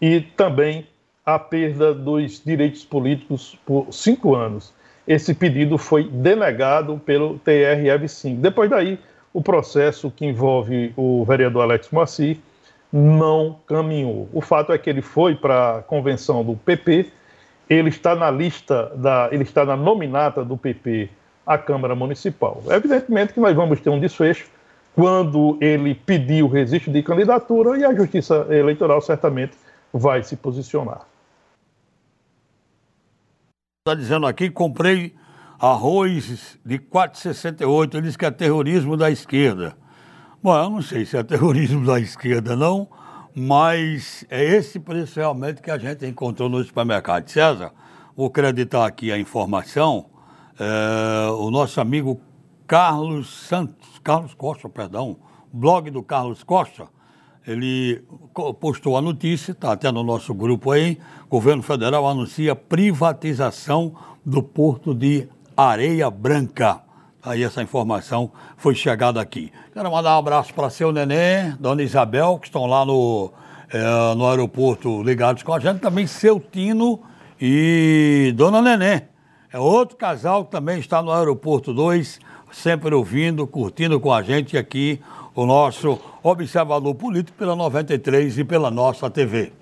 e 0.00 0.20
também 0.20 0.86
a 1.24 1.38
perda 1.38 1.94
dos 1.94 2.42
direitos 2.44 2.84
políticos 2.84 3.58
por 3.64 3.86
cinco 3.90 4.34
anos. 4.34 4.72
Esse 5.06 5.34
pedido 5.34 5.78
foi 5.78 6.04
denegado 6.04 7.00
pelo 7.04 7.38
TRF5. 7.38 8.36
Depois 8.40 8.68
daí, 8.68 8.98
o 9.34 9.42
processo 9.42 10.12
que 10.12 10.24
envolve 10.24 10.94
o 10.96 11.24
vereador 11.24 11.64
Alex 11.64 11.90
Moacir 11.90 12.38
não 12.92 13.58
caminhou. 13.66 14.28
O 14.32 14.40
fato 14.40 14.72
é 14.72 14.78
que 14.78 14.88
ele 14.88 15.02
foi 15.02 15.34
para 15.34 15.78
a 15.78 15.82
convenção 15.82 16.44
do 16.44 16.54
PP, 16.54 17.10
ele 17.68 17.88
está 17.88 18.14
na 18.14 18.30
lista 18.30 18.92
da, 18.94 19.28
ele 19.32 19.42
está 19.42 19.64
na 19.64 19.76
nominata 19.76 20.44
do 20.44 20.56
PP 20.56 21.10
à 21.44 21.58
Câmara 21.58 21.96
Municipal. 21.96 22.62
Evidentemente 22.68 23.32
que 23.32 23.40
nós 23.40 23.56
vamos 23.56 23.80
ter 23.80 23.90
um 23.90 23.98
desfecho 23.98 24.48
quando 24.94 25.58
ele 25.60 25.96
pedir 25.96 26.44
o 26.44 26.46
registro 26.46 26.92
de 26.92 27.02
candidatura 27.02 27.76
e 27.76 27.84
a 27.84 27.92
Justiça 27.92 28.46
Eleitoral 28.48 29.00
certamente 29.00 29.54
vai 29.92 30.22
se 30.22 30.36
posicionar. 30.36 31.00
Está 33.84 33.96
dizendo 33.96 34.26
aqui, 34.26 34.48
comprei 34.48 35.12
arroz 35.58 36.58
de 36.64 36.78
4,68, 36.78 37.94
ele 37.94 38.02
diz 38.02 38.16
que 38.16 38.26
é 38.26 38.30
terrorismo 38.30 38.96
da 38.96 39.10
esquerda. 39.10 39.76
Bom, 40.42 40.56
eu 40.56 40.70
não 40.70 40.82
sei 40.82 41.06
se 41.06 41.16
é 41.16 41.22
terrorismo 41.22 41.86
da 41.86 41.98
esquerda, 41.98 42.54
não, 42.54 42.88
mas 43.34 44.24
é 44.28 44.44
esse 44.44 44.78
preço 44.78 45.18
realmente 45.18 45.62
que 45.62 45.70
a 45.70 45.78
gente 45.78 46.06
encontrou 46.06 46.48
no 46.48 46.62
supermercado. 46.62 47.28
César, 47.28 47.72
vou 48.16 48.26
acreditar 48.26 48.86
aqui 48.86 49.10
a 49.10 49.18
informação, 49.18 50.06
é, 50.58 51.30
o 51.30 51.50
nosso 51.50 51.80
amigo 51.80 52.20
Carlos 52.66 53.28
Santos, 53.46 53.98
Carlos 54.02 54.34
Costa, 54.34 54.68
perdão, 54.68 55.16
blog 55.52 55.90
do 55.90 56.02
Carlos 56.02 56.42
Costa, 56.42 56.88
ele 57.46 58.02
postou 58.60 58.96
a 58.96 59.02
notícia, 59.02 59.52
está 59.52 59.72
até 59.72 59.92
no 59.92 60.02
nosso 60.02 60.32
grupo 60.32 60.70
aí, 60.70 60.98
governo 61.28 61.62
federal 61.62 62.08
anuncia 62.08 62.56
privatização 62.56 63.94
do 64.24 64.42
porto 64.42 64.94
de 64.94 65.28
Areia 65.56 66.10
Branca. 66.10 66.80
Aí 67.22 67.42
essa 67.42 67.62
informação 67.62 68.30
foi 68.56 68.74
chegada 68.74 69.20
aqui. 69.20 69.50
Quero 69.72 69.90
mandar 69.90 70.16
um 70.16 70.18
abraço 70.18 70.52
para 70.52 70.68
seu 70.68 70.92
neném, 70.92 71.54
dona 71.58 71.82
Isabel, 71.82 72.38
que 72.38 72.48
estão 72.48 72.66
lá 72.66 72.84
no, 72.84 73.32
é, 73.72 74.14
no 74.14 74.28
aeroporto 74.28 75.02
ligados 75.02 75.42
com 75.42 75.52
a 75.54 75.58
gente. 75.58 75.80
Também 75.80 76.06
seu 76.06 76.38
Tino 76.38 77.00
e 77.40 78.32
dona 78.36 78.60
Neném. 78.60 79.02
É 79.52 79.58
outro 79.58 79.96
casal 79.96 80.44
que 80.44 80.50
também 80.50 80.80
está 80.80 81.00
no 81.00 81.12
aeroporto 81.12 81.72
2, 81.72 82.18
sempre 82.52 82.94
ouvindo, 82.94 83.46
curtindo 83.46 83.98
com 84.00 84.12
a 84.12 84.22
gente 84.22 84.58
aqui 84.58 85.00
o 85.34 85.46
nosso 85.46 85.98
observador 86.22 86.94
político 86.94 87.38
pela 87.38 87.56
93 87.56 88.38
e 88.38 88.44
pela 88.44 88.70
nossa 88.70 89.08
TV. 89.08 89.52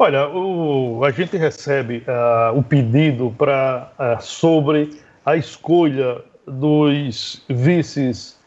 Olha, 0.00 0.28
o, 0.28 1.04
a 1.04 1.10
gente 1.10 1.36
recebe 1.36 2.04
uh, 2.06 2.56
o 2.56 2.62
pedido 2.62 3.34
para 3.36 3.90
uh, 3.98 4.22
sobre 4.22 4.96
a 5.26 5.36
escolha 5.36 6.22
dos 6.46 7.44
vices 7.48 8.38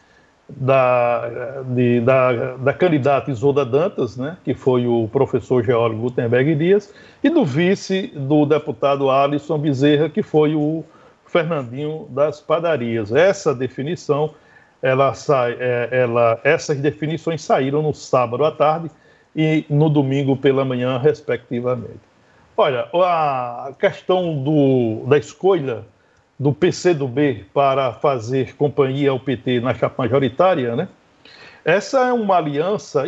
da, 0.47 1.61
de, 1.75 1.99
da, 1.99 2.55
da 2.55 2.73
candidata 2.73 3.29
Isolda 3.29 3.65
Dantas, 3.65 4.15
né, 4.15 4.37
que 4.45 4.53
foi 4.53 4.87
o 4.87 5.09
professor 5.11 5.61
geólogo 5.61 6.03
Gutenberg 6.03 6.55
Dias, 6.55 6.93
e 7.21 7.29
do 7.29 7.43
vice 7.43 8.13
do 8.15 8.45
deputado 8.45 9.09
Alisson 9.09 9.57
Bezerra, 9.57 10.09
que 10.09 10.23
foi 10.23 10.55
o 10.55 10.85
Fernandinho 11.25 12.07
das 12.11 12.39
Padarias. 12.39 13.11
Essa 13.11 13.53
definição, 13.53 14.33
ela 14.81 15.13
sai, 15.13 15.57
é, 15.59 15.89
ela, 15.91 16.39
essas 16.45 16.77
definições 16.79 17.41
saíram 17.41 17.81
no 17.81 17.93
sábado 17.93 18.45
à 18.45 18.51
tarde 18.51 18.89
e 19.35 19.65
no 19.69 19.89
domingo 19.89 20.35
pela 20.35 20.65
manhã, 20.65 20.97
respectivamente. 20.97 21.99
Olha, 22.55 22.87
a 22.93 23.71
questão 23.79 24.43
do, 24.43 25.05
da 25.07 25.17
escolha 25.17 25.83
do 26.37 26.53
PCdoB 26.53 27.45
para 27.53 27.93
fazer 27.93 28.55
companhia 28.55 29.11
ao 29.11 29.19
PT 29.19 29.59
na 29.59 29.73
chapa 29.73 30.03
majoritária, 30.03 30.75
né? 30.75 30.87
Essa 31.63 32.07
é 32.07 32.13
uma 32.13 32.37
aliança 32.37 33.03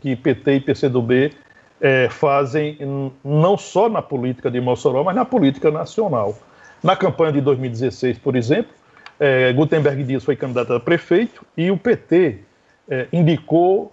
que 0.00 0.16
PT 0.16 0.54
e 0.54 0.60
PCdoB 0.60 1.32
é, 1.80 2.08
fazem 2.08 2.78
não 3.24 3.56
só 3.56 3.88
na 3.88 4.02
política 4.02 4.50
de 4.50 4.60
Mossoró, 4.60 5.04
mas 5.04 5.14
na 5.14 5.24
política 5.24 5.70
nacional. 5.70 6.36
Na 6.82 6.96
campanha 6.96 7.32
de 7.32 7.40
2016, 7.40 8.18
por 8.18 8.36
exemplo, 8.36 8.72
é, 9.18 9.52
Gutenberg 9.52 10.02
Dias 10.02 10.24
foi 10.24 10.36
candidato 10.36 10.72
a 10.72 10.80
prefeito 10.80 11.44
e 11.56 11.70
o 11.70 11.76
PT 11.76 12.40
é, 12.88 13.06
indicou 13.12 13.92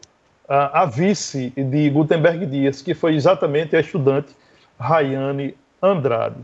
a, 0.51 0.81
a, 0.81 0.85
vice 0.85 1.53
de 1.55 1.89
Gutenberg 1.89 2.45
Dias, 2.45 2.81
que 2.81 2.93
foi 2.93 3.15
exatamente 3.15 3.73
a 3.73 3.79
estudante 3.79 4.35
Rayane 4.77 5.55
Andrade. 5.81 6.35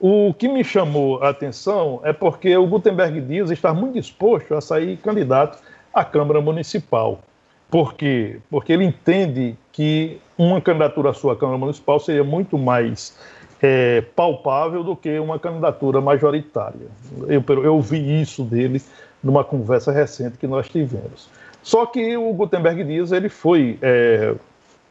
O 0.00 0.34
que 0.34 0.48
me 0.48 0.64
chamou 0.64 1.22
a 1.22 1.28
atenção 1.28 2.00
é 2.02 2.12
porque 2.12 2.56
o 2.56 2.66
Gutenberg 2.66 3.20
Dias 3.20 3.52
está 3.52 3.72
muito 3.72 3.94
disposto 3.94 4.52
a 4.56 4.60
sair 4.60 4.96
candidato 4.96 5.62
à 5.94 6.04
Câmara 6.04 6.40
Municipal. 6.40 7.20
Por 7.70 7.94
quê? 7.94 8.40
Porque 8.50 8.72
ele 8.72 8.84
entende 8.84 9.56
que 9.70 10.18
uma 10.36 10.60
candidatura 10.60 11.10
à 11.10 11.14
sua 11.14 11.36
Câmara 11.36 11.56
Municipal 11.56 12.00
seria 12.00 12.24
muito 12.24 12.58
mais 12.58 13.16
é, 13.62 14.00
palpável 14.16 14.82
do 14.82 14.96
que 14.96 15.20
uma 15.20 15.38
candidatura 15.38 16.00
majoritária. 16.00 16.88
Eu, 17.28 17.44
eu 17.62 17.80
vi 17.80 18.20
isso 18.20 18.42
dele 18.42 18.82
numa 19.22 19.44
conversa 19.44 19.92
recente 19.92 20.36
que 20.36 20.48
nós 20.48 20.68
tivemos. 20.68 21.30
Só 21.62 21.86
que 21.86 22.16
o 22.16 22.32
Gutenberg 22.32 22.82
Dias 22.84 23.12
ele 23.12 23.28
foi, 23.28 23.78
é, 23.80 24.34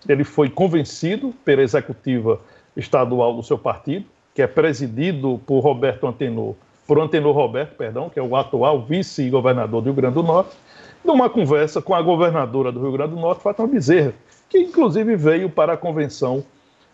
ele 0.07 0.23
foi 0.23 0.49
convencido 0.49 1.33
pela 1.43 1.61
executiva 1.61 2.39
estadual 2.75 3.35
do 3.35 3.43
seu 3.43 3.57
partido, 3.57 4.05
que 4.33 4.41
é 4.41 4.47
presidido 4.47 5.41
por 5.45 5.59
Roberto 5.59 6.07
Antenor, 6.07 6.55
por 6.87 6.99
Antenor 6.99 7.35
Roberto, 7.35 7.75
perdão, 7.75 8.09
que 8.09 8.17
é 8.17 8.23
o 8.23 8.35
atual 8.35 8.81
vice-governador 8.81 9.81
do 9.81 9.85
Rio 9.85 9.93
Grande 9.93 10.15
do 10.15 10.23
Norte, 10.23 10.55
numa 11.03 11.29
conversa 11.29 11.81
com 11.81 11.93
a 11.93 12.01
governadora 12.01 12.71
do 12.71 12.81
Rio 12.81 12.91
Grande 12.93 13.15
do 13.15 13.19
Norte, 13.19 13.41
Fátima 13.41 13.67
Bezerra, 13.67 14.13
que 14.49 14.59
inclusive 14.59 15.15
veio 15.15 15.49
para 15.49 15.73
a 15.73 15.77
convenção 15.77 16.43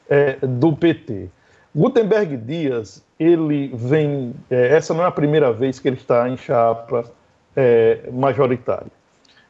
é, 0.10 0.38
do 0.42 0.76
PT. 0.76 1.30
Gutenberg 1.76 2.38
Dias, 2.38 3.04
ele 3.20 3.72
vem. 3.74 4.34
É, 4.50 4.76
essa 4.76 4.94
não 4.94 5.04
é 5.04 5.08
a 5.08 5.12
primeira 5.12 5.52
vez 5.52 5.80
que 5.80 5.88
ele 5.88 5.98
está 5.98 6.28
em 6.28 6.38
chapa 6.38 7.06
é, 7.56 8.10
majoritária. 8.12 8.97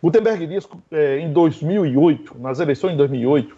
Gutenberg 0.02 0.46
Dias, 0.46 0.68
é, 0.92 1.20
em 1.20 1.32
2008, 1.32 2.36
nas 2.40 2.60
eleições 2.60 2.92
de 2.92 2.98
2008, 2.98 3.56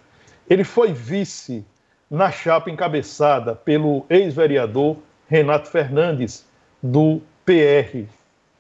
ele 0.50 0.64
foi 0.64 0.94
vice 0.94 1.66
na 2.10 2.32
chapa 2.32 2.72
encabeçada 2.72 3.54
pelo 3.54 4.06
ex-vereador 4.10 4.98
Renato 5.28 5.70
Fernandes, 5.70 6.48
do 6.82 7.22
PR, 7.46 8.06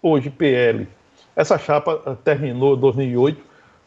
hoje 0.03 0.29
PL. 0.29 0.87
Essa 1.35 1.57
chapa 1.57 2.01
eh, 2.05 2.15
terminou 2.23 2.75
em 2.75 2.79
2008 2.79 3.41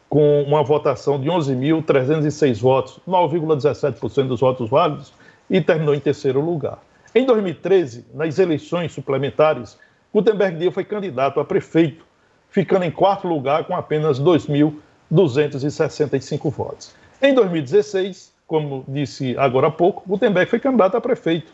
com 0.09 0.43
uma 0.43 0.63
votação 0.63 1.19
de 1.19 1.29
11.306 1.29 2.59
votos, 2.59 2.99
9,17% 3.07 4.27
dos 4.27 4.41
votos 4.41 4.69
válidos, 4.69 5.13
e 5.49 5.61
terminou 5.61 5.95
em 5.95 5.99
terceiro 5.99 6.41
lugar. 6.41 6.79
Em 7.15 7.25
2013, 7.25 8.05
nas 8.13 8.37
eleições 8.37 8.91
suplementares, 8.91 9.77
Gutenberg 10.13 10.57
Dias 10.57 10.73
foi 10.73 10.83
candidato 10.83 11.39
a 11.39 11.45
prefeito, 11.45 12.05
ficando 12.53 12.85
em 12.85 12.91
quarto 12.91 13.27
lugar 13.27 13.65
com 13.65 13.75
apenas 13.75 14.21
2.265 14.21 16.49
votos. 16.51 16.95
Em 17.19 17.33
2016, 17.33 18.31
como 18.45 18.85
disse 18.87 19.35
agora 19.39 19.65
há 19.67 19.71
pouco, 19.71 20.03
Gutenberg 20.07 20.47
foi 20.49 20.59
candidato 20.59 20.95
a 20.95 21.01
prefeito. 21.01 21.51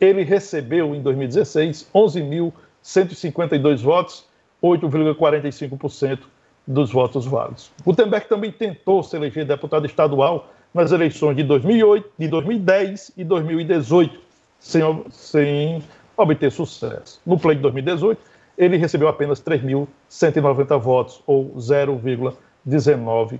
Ele 0.00 0.22
recebeu, 0.22 0.94
em 0.94 1.02
2016, 1.02 1.90
11.152 1.94 3.82
votos, 3.82 4.24
8,45% 4.62 6.20
dos 6.66 6.90
votos 6.90 7.26
válidos. 7.26 7.70
Gutenberg 7.84 8.26
também 8.26 8.50
tentou 8.50 9.02
se 9.02 9.14
eleger 9.16 9.44
deputado 9.44 9.84
estadual 9.84 10.48
nas 10.72 10.92
eleições 10.92 11.36
de 11.36 11.42
2008, 11.42 12.10
de 12.18 12.26
2010 12.28 13.12
e 13.18 13.24
2018, 13.24 14.18
sem, 14.58 15.04
sem 15.10 15.82
obter 16.16 16.50
sucesso. 16.50 17.20
No 17.26 17.38
pleito 17.38 17.58
de 17.58 17.64
2018, 17.64 18.18
ele 18.58 18.76
recebeu 18.76 19.08
apenas 19.08 19.40
3.190 19.40 20.78
votos, 20.78 21.22
ou 21.26 21.54
0,19%. 21.56 23.38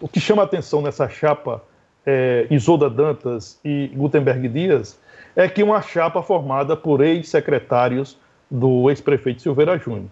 O 0.00 0.06
que 0.06 0.20
chama 0.20 0.42
a 0.42 0.44
atenção 0.44 0.80
nessa 0.82 1.08
chapa 1.08 1.62
é, 2.04 2.46
Isolda 2.50 2.88
Dantas 2.88 3.58
e 3.64 3.88
Gutenberg 3.94 4.48
Dias, 4.48 4.98
é 5.34 5.48
que 5.48 5.62
uma 5.62 5.80
chapa 5.80 6.22
formada 6.22 6.76
por 6.76 7.00
ex-secretários 7.00 8.18
do 8.50 8.90
ex-prefeito 8.90 9.42
Silveira 9.42 9.78
Júnior. 9.78 10.08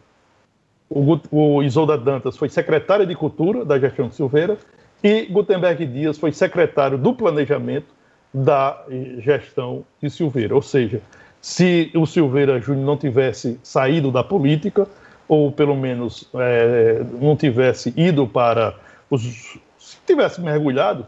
O, 0.89 1.19
o 1.31 1.63
Isolda 1.63 1.99
Dantas 1.99 2.37
foi 2.37 2.49
secretário 2.49 3.07
de 3.07 3.15
Cultura 3.15 3.65
da 3.65 3.79
gestão 3.79 4.09
de 4.09 4.15
Silveira 4.15 4.57
e 5.03 5.27
Gutenberg 5.27 5.85
Dias 5.87 6.19
foi 6.19 6.33
secretário 6.33 6.97
do 6.97 7.13
Planejamento 7.13 7.87
da 8.33 8.85
gestão 9.19 9.85
de 10.01 10.09
Silveira. 10.09 10.55
Ou 10.55 10.63
seja, 10.63 11.03
se 11.41 11.91
o 11.95 12.07
Silveira 12.07 12.61
Júnior 12.61 12.85
não 12.85 12.97
tivesse 12.97 13.59
saído 13.63 14.11
da 14.11 14.25
política, 14.25 14.87
ou 15.29 15.53
pelo 15.53 15.77
menos 15.77 16.29
é, 16.35 17.03
não 17.21 17.37
tivesse 17.37 17.93
ido 17.97 18.27
para 18.27 18.75
os. 19.11 19.59
tivesse 20.07 20.41
mergulhado, 20.41 21.07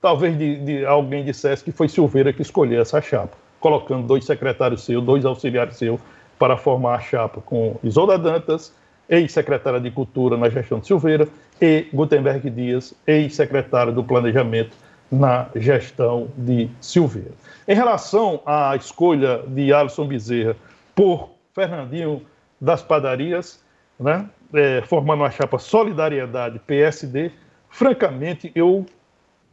talvez 0.00 0.38
de, 0.38 0.56
de, 0.56 0.86
alguém 0.86 1.24
dissesse 1.24 1.64
que 1.64 1.72
foi 1.72 1.88
Silveira 1.88 2.32
que 2.32 2.42
escolheu 2.42 2.80
essa 2.80 3.00
chapa, 3.02 3.36
colocando 3.60 4.06
dois 4.06 4.24
secretários 4.24 4.84
seus, 4.84 5.04
dois 5.04 5.24
auxiliares 5.24 5.76
seus, 5.76 6.00
para 6.38 6.56
formar 6.56 6.94
a 6.94 7.00
chapa 7.00 7.40
com 7.40 7.76
Isolda 7.82 8.18
Dantas, 8.18 8.72
ex-secretária 9.08 9.80
de 9.80 9.90
Cultura 9.90 10.36
na 10.36 10.48
gestão 10.48 10.78
de 10.78 10.86
Silveira, 10.86 11.28
e 11.60 11.86
Gutenberg 11.92 12.48
Dias, 12.50 12.94
ex-secretário 13.06 13.92
do 13.92 14.04
Planejamento 14.04 14.76
na 15.10 15.48
gestão 15.54 16.28
de 16.36 16.68
Silveira. 16.80 17.32
Em 17.66 17.74
relação 17.74 18.40
à 18.44 18.74
escolha 18.76 19.42
de 19.46 19.72
Alisson 19.72 20.06
Bezerra 20.06 20.56
por 20.94 21.30
Fernandinho 21.54 22.22
das 22.60 22.82
Padarias, 22.82 23.60
né, 23.98 24.28
é, 24.52 24.82
formando 24.82 25.24
a 25.24 25.30
chapa 25.30 25.58
Solidariedade 25.58 26.58
PSD, 26.60 27.30
francamente, 27.68 28.50
eu 28.54 28.86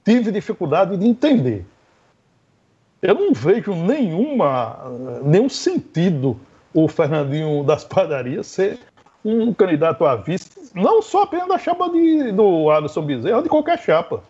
tive 0.04 0.32
dificuldade 0.32 0.98
de 0.98 1.06
entender. 1.06 1.66
Eu 3.02 3.16
não 3.16 3.34
vejo 3.34 3.76
nenhuma, 3.76 4.80
nenhum 5.24 5.50
sentido 5.50 6.40
o 6.74 6.88
Fernandinho 6.88 7.64
das 7.64 7.84
padarias 7.84 8.48
ser 8.48 8.80
um 9.24 9.54
candidato 9.54 10.06
a 10.06 10.16
vice, 10.16 10.72
não 10.74 11.02
só 11.02 11.24
apenas 11.24 11.48
da 11.48 11.58
chapa 11.58 11.90
de, 11.90 12.32
do 12.32 12.70
Alisson 12.70 13.02
Bezerra, 13.04 13.42
de 13.42 13.50
qualquer 13.50 13.80
chapa. 13.80 14.24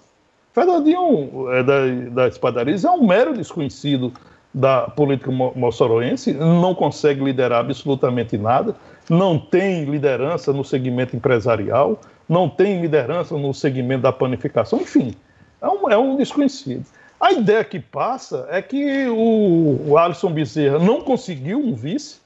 Fernandinho 0.53 1.51
é, 1.51 1.63
da, 1.63 2.27
das 2.27 2.83
é 2.83 2.89
um 2.89 3.05
mero 3.05 3.33
desconhecido 3.33 4.13
da 4.53 4.83
política 4.83 5.31
moçoroense, 5.31 6.31
não 6.31 6.75
consegue 6.75 7.23
liderar 7.23 7.61
absolutamente 7.61 8.37
nada, 8.37 8.75
não 9.09 9.39
tem 9.39 9.85
liderança 9.85 10.53
no 10.53 10.63
segmento 10.63 11.15
empresarial, 11.15 11.99
não 12.29 12.47
tem 12.47 12.79
liderança 12.79 13.35
no 13.35 13.51
segmento 13.51 14.03
da 14.03 14.11
panificação, 14.11 14.79
enfim, 14.79 15.15
é 15.59 15.67
um, 15.67 15.89
é 15.89 15.97
um 15.97 16.15
desconhecido. 16.15 16.85
A 17.19 17.31
ideia 17.31 17.63
que 17.63 17.79
passa 17.79 18.45
é 18.49 18.61
que 18.61 19.07
o, 19.07 19.85
o 19.87 19.97
Alisson 19.97 20.31
Bezerra 20.31 20.77
não 20.77 21.01
conseguiu 21.01 21.57
um 21.57 21.73
vice, 21.73 22.19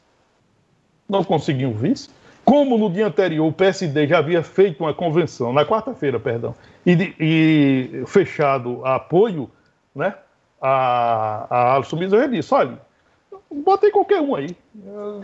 não 1.08 1.24
conseguiu 1.24 1.70
um 1.70 1.74
vice, 1.74 2.10
como 2.48 2.78
no 2.78 2.90
dia 2.90 3.08
anterior 3.08 3.46
o 3.46 3.52
PSD 3.52 4.08
já 4.08 4.20
havia 4.20 4.42
feito 4.42 4.82
uma 4.82 4.94
convenção, 4.94 5.52
na 5.52 5.66
quarta-feira, 5.66 6.18
perdão, 6.18 6.56
e, 6.86 7.14
e, 7.20 8.04
fechado 8.08 8.86
apoio, 8.86 9.52
né, 9.94 10.14
a, 10.62 11.46
a 11.50 11.76
Alisson 11.76 11.98
Bezerra 11.98 12.30
disse, 12.30 12.54
olha, 12.54 12.80
botei 13.52 13.92
qualquer 13.92 14.22
um 14.22 14.34
aí, 14.34 14.56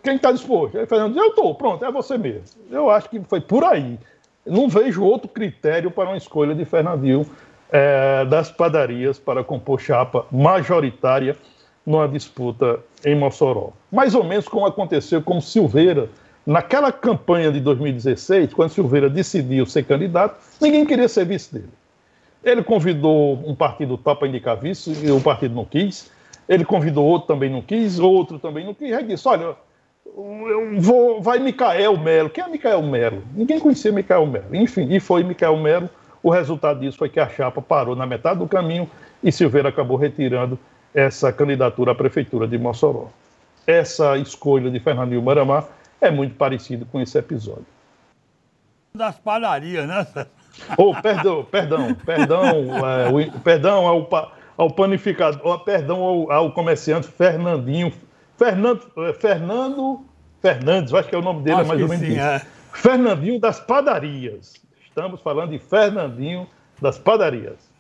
quem 0.04 0.18
está 0.18 0.34
disposto? 0.34 0.78
Aí 0.78 0.86
Fernando 0.86 1.14
disse, 1.14 1.26
eu 1.26 1.30
estou, 1.30 1.56
pronto, 1.56 1.86
é 1.86 1.90
você 1.90 2.18
mesmo. 2.18 2.44
Eu 2.70 2.90
acho 2.90 3.10
que 3.10 3.22
foi 3.22 3.40
por 3.40 3.64
aí. 3.64 3.98
Não 4.46 4.68
vejo 4.68 5.02
outro 5.02 5.30
critério 5.30 5.90
para 5.90 6.10
uma 6.10 6.18
escolha 6.18 6.54
de 6.54 6.66
Fernandinho 6.66 7.26
é, 7.72 8.26
das 8.26 8.52
padarias 8.52 9.18
para 9.18 9.46
compor 9.46 9.80
chapa 9.80 10.26
majoritária 10.30 11.38
numa 11.86 12.06
disputa 12.06 12.82
em 13.06 13.16
Mossoró. 13.16 13.72
Mais 13.90 14.14
ou 14.14 14.26
menos 14.26 14.46
como 14.46 14.66
aconteceu 14.66 15.22
com 15.22 15.40
Silveira 15.40 16.10
naquela 16.46 16.92
campanha 16.92 17.52
de 17.52 17.60
2016, 17.60 18.54
quando 18.54 18.70
Silveira 18.70 19.10
decidiu 19.10 19.66
ser 19.66 19.84
candidato, 19.84 20.36
ninguém 20.62 20.86
queria 20.86 21.08
ser 21.08 21.26
vice 21.26 21.54
dele. 21.54 21.70
Ele 22.44 22.64
convidou 22.64 23.42
um 23.46 23.56
partido 23.56 23.98
tal 23.98 24.16
para 24.16 24.28
indicar 24.28 24.58
vice 24.58 24.92
e 25.04 25.10
o 25.10 25.22
partido 25.22 25.56
não 25.56 25.66
quis. 25.66 26.12
Ele 26.48 26.66
convidou 26.66 27.06
outro 27.06 27.28
também 27.28 27.50
não 27.50 27.62
quis, 27.62 28.00
outro 28.00 28.38
também 28.38 28.66
não 28.66 28.74
quis. 28.74 28.92
Aí 28.92 29.04
disse: 29.06 29.26
Olha, 29.28 29.56
eu 30.06 30.82
vou, 30.82 31.22
vai 31.22 31.40
Micael 31.40 31.98
Melo. 31.98 32.30
Quem 32.30 32.44
é 32.44 32.48
Micael 32.50 32.82
Melo? 32.82 33.24
Ninguém 33.34 33.60
conhecia 33.60 33.94
Micael 33.94 34.26
Melo. 34.26 34.54
Enfim, 34.54 34.88
e 34.94 35.00
foi 35.00 35.24
Micael 35.24 35.56
Melo 35.56 35.90
o 36.24 36.30
resultado 36.30 36.80
disso 36.80 36.98
foi 36.98 37.10
que 37.10 37.20
a 37.20 37.28
chapa 37.28 37.62
parou 37.62 37.98
na 37.98 38.06
metade 38.06 38.40
do 38.40 38.48
caminho 38.48 38.90
e 39.22 39.30
Silveira 39.30 39.68
acabou 39.68 39.98
retirando 39.98 40.58
essa 40.94 41.34
candidatura 41.34 41.92
à 41.92 41.96
prefeitura 41.96 42.48
de 42.48 42.58
Mossoró. 42.58 43.10
Essa 43.68 44.18
escolha 44.18 44.72
de 44.72 44.80
Fernandinho 44.80 45.22
Maramá 45.22 45.66
é 46.04 46.12
muito 46.12 46.36
parecida 46.36 46.86
com 46.92 47.02
esse 47.02 47.18
episódio. 47.18 47.66
Das 48.96 49.18
padarias, 49.18 49.88
né? 49.88 50.06
Oh, 50.78 50.94
perdão, 51.02 51.44
perdão, 51.46 51.96
perdão, 51.96 52.46
é, 52.88 53.10
o, 53.10 53.40
perdão 53.40 53.88
ao, 53.88 54.32
ao 54.56 54.70
panificador, 54.70 55.64
perdão 55.64 56.00
ao, 56.02 56.32
ao 56.32 56.52
comerciante 56.52 57.08
Fernandinho, 57.08 57.92
Fernando, 58.38 58.86
é, 58.98 59.14
Fernando 59.14 60.06
Fernandes, 60.44 60.94
acho 60.94 61.08
que 61.08 61.16
é 61.16 61.18
o 61.18 61.22
nome 61.22 61.42
dele, 61.42 61.62
acho 61.62 61.64
é 61.64 61.68
mais 61.70 61.82
ou 61.82 61.88
menos 61.88 62.06
sim, 62.06 62.12
isso. 62.12 62.22
É. 62.22 62.42
Fernandinho 62.74 63.40
das 63.40 63.62
padarias. 63.62 64.54
Estamos 64.86 65.22
falando 65.22 65.52
de 65.52 65.58
Fernandinho 65.58 66.46
das 66.82 67.00
padarias. 67.00 67.72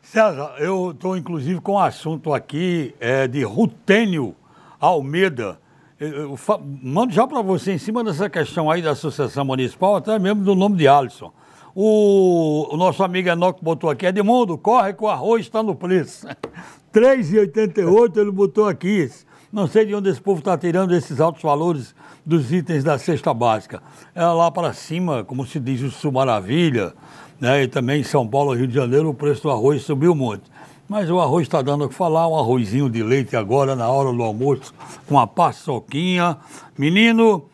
César, 0.00 0.54
eu 0.58 0.92
estou 0.92 1.16
inclusive 1.16 1.60
com 1.60 1.72
um 1.72 1.78
assunto 1.80 2.32
aqui 2.32 2.94
é, 3.00 3.26
de 3.26 3.42
Rutênio 3.42 4.36
Almeida. 4.78 5.58
Eu, 6.04 6.36
mando 6.82 7.12
já 7.12 7.28
para 7.28 7.40
você, 7.42 7.74
em 7.74 7.78
cima 7.78 8.02
dessa 8.02 8.28
questão 8.28 8.68
aí 8.68 8.82
da 8.82 8.90
Associação 8.90 9.44
Municipal, 9.44 9.94
até 9.94 10.18
mesmo 10.18 10.42
do 10.42 10.52
nome 10.52 10.76
de 10.76 10.88
Alisson. 10.88 11.32
O, 11.76 12.74
o 12.74 12.76
nosso 12.76 13.04
amigo 13.04 13.28
Enoque 13.28 13.62
botou 13.62 13.88
aqui, 13.88 14.04
Edmundo, 14.04 14.58
corre 14.58 14.94
que 14.94 15.04
o 15.04 15.08
arroz 15.08 15.42
está 15.42 15.62
no 15.62 15.76
preço. 15.76 16.26
R$ 16.92 17.00
3,88 17.00 18.16
ele 18.16 18.32
botou 18.32 18.66
aqui. 18.66 19.08
Não 19.52 19.68
sei 19.68 19.86
de 19.86 19.94
onde 19.94 20.10
esse 20.10 20.20
povo 20.20 20.40
está 20.40 20.58
tirando 20.58 20.92
esses 20.92 21.20
altos 21.20 21.40
valores 21.40 21.94
dos 22.26 22.52
itens 22.52 22.82
da 22.82 22.98
cesta 22.98 23.32
básica. 23.32 23.80
É 24.12 24.24
lá 24.24 24.50
para 24.50 24.72
cima, 24.72 25.22
como 25.22 25.46
se 25.46 25.60
diz, 25.60 25.82
o 25.82 25.90
Sul 25.92 26.10
Maravilha, 26.10 26.94
né? 27.40 27.62
e 27.62 27.68
também 27.68 28.00
em 28.00 28.04
São 28.04 28.26
Paulo, 28.26 28.54
Rio 28.54 28.66
de 28.66 28.74
Janeiro, 28.74 29.08
o 29.08 29.14
preço 29.14 29.44
do 29.44 29.50
arroz 29.52 29.82
subiu 29.82 30.16
muito. 30.16 30.50
Mas 30.92 31.08
o 31.08 31.18
arroz 31.18 31.44
está 31.44 31.62
dando 31.62 31.86
o 31.86 31.88
que 31.88 31.94
falar, 31.94 32.28
um 32.28 32.38
arrozinho 32.38 32.90
de 32.90 33.02
leite 33.02 33.34
agora 33.34 33.74
na 33.74 33.88
hora 33.88 34.12
do 34.12 34.22
almoço, 34.22 34.74
com 35.06 35.14
uma 35.14 35.26
paçoquinha. 35.26 36.36
Menino, 36.76 37.46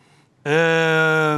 é, 0.43 1.37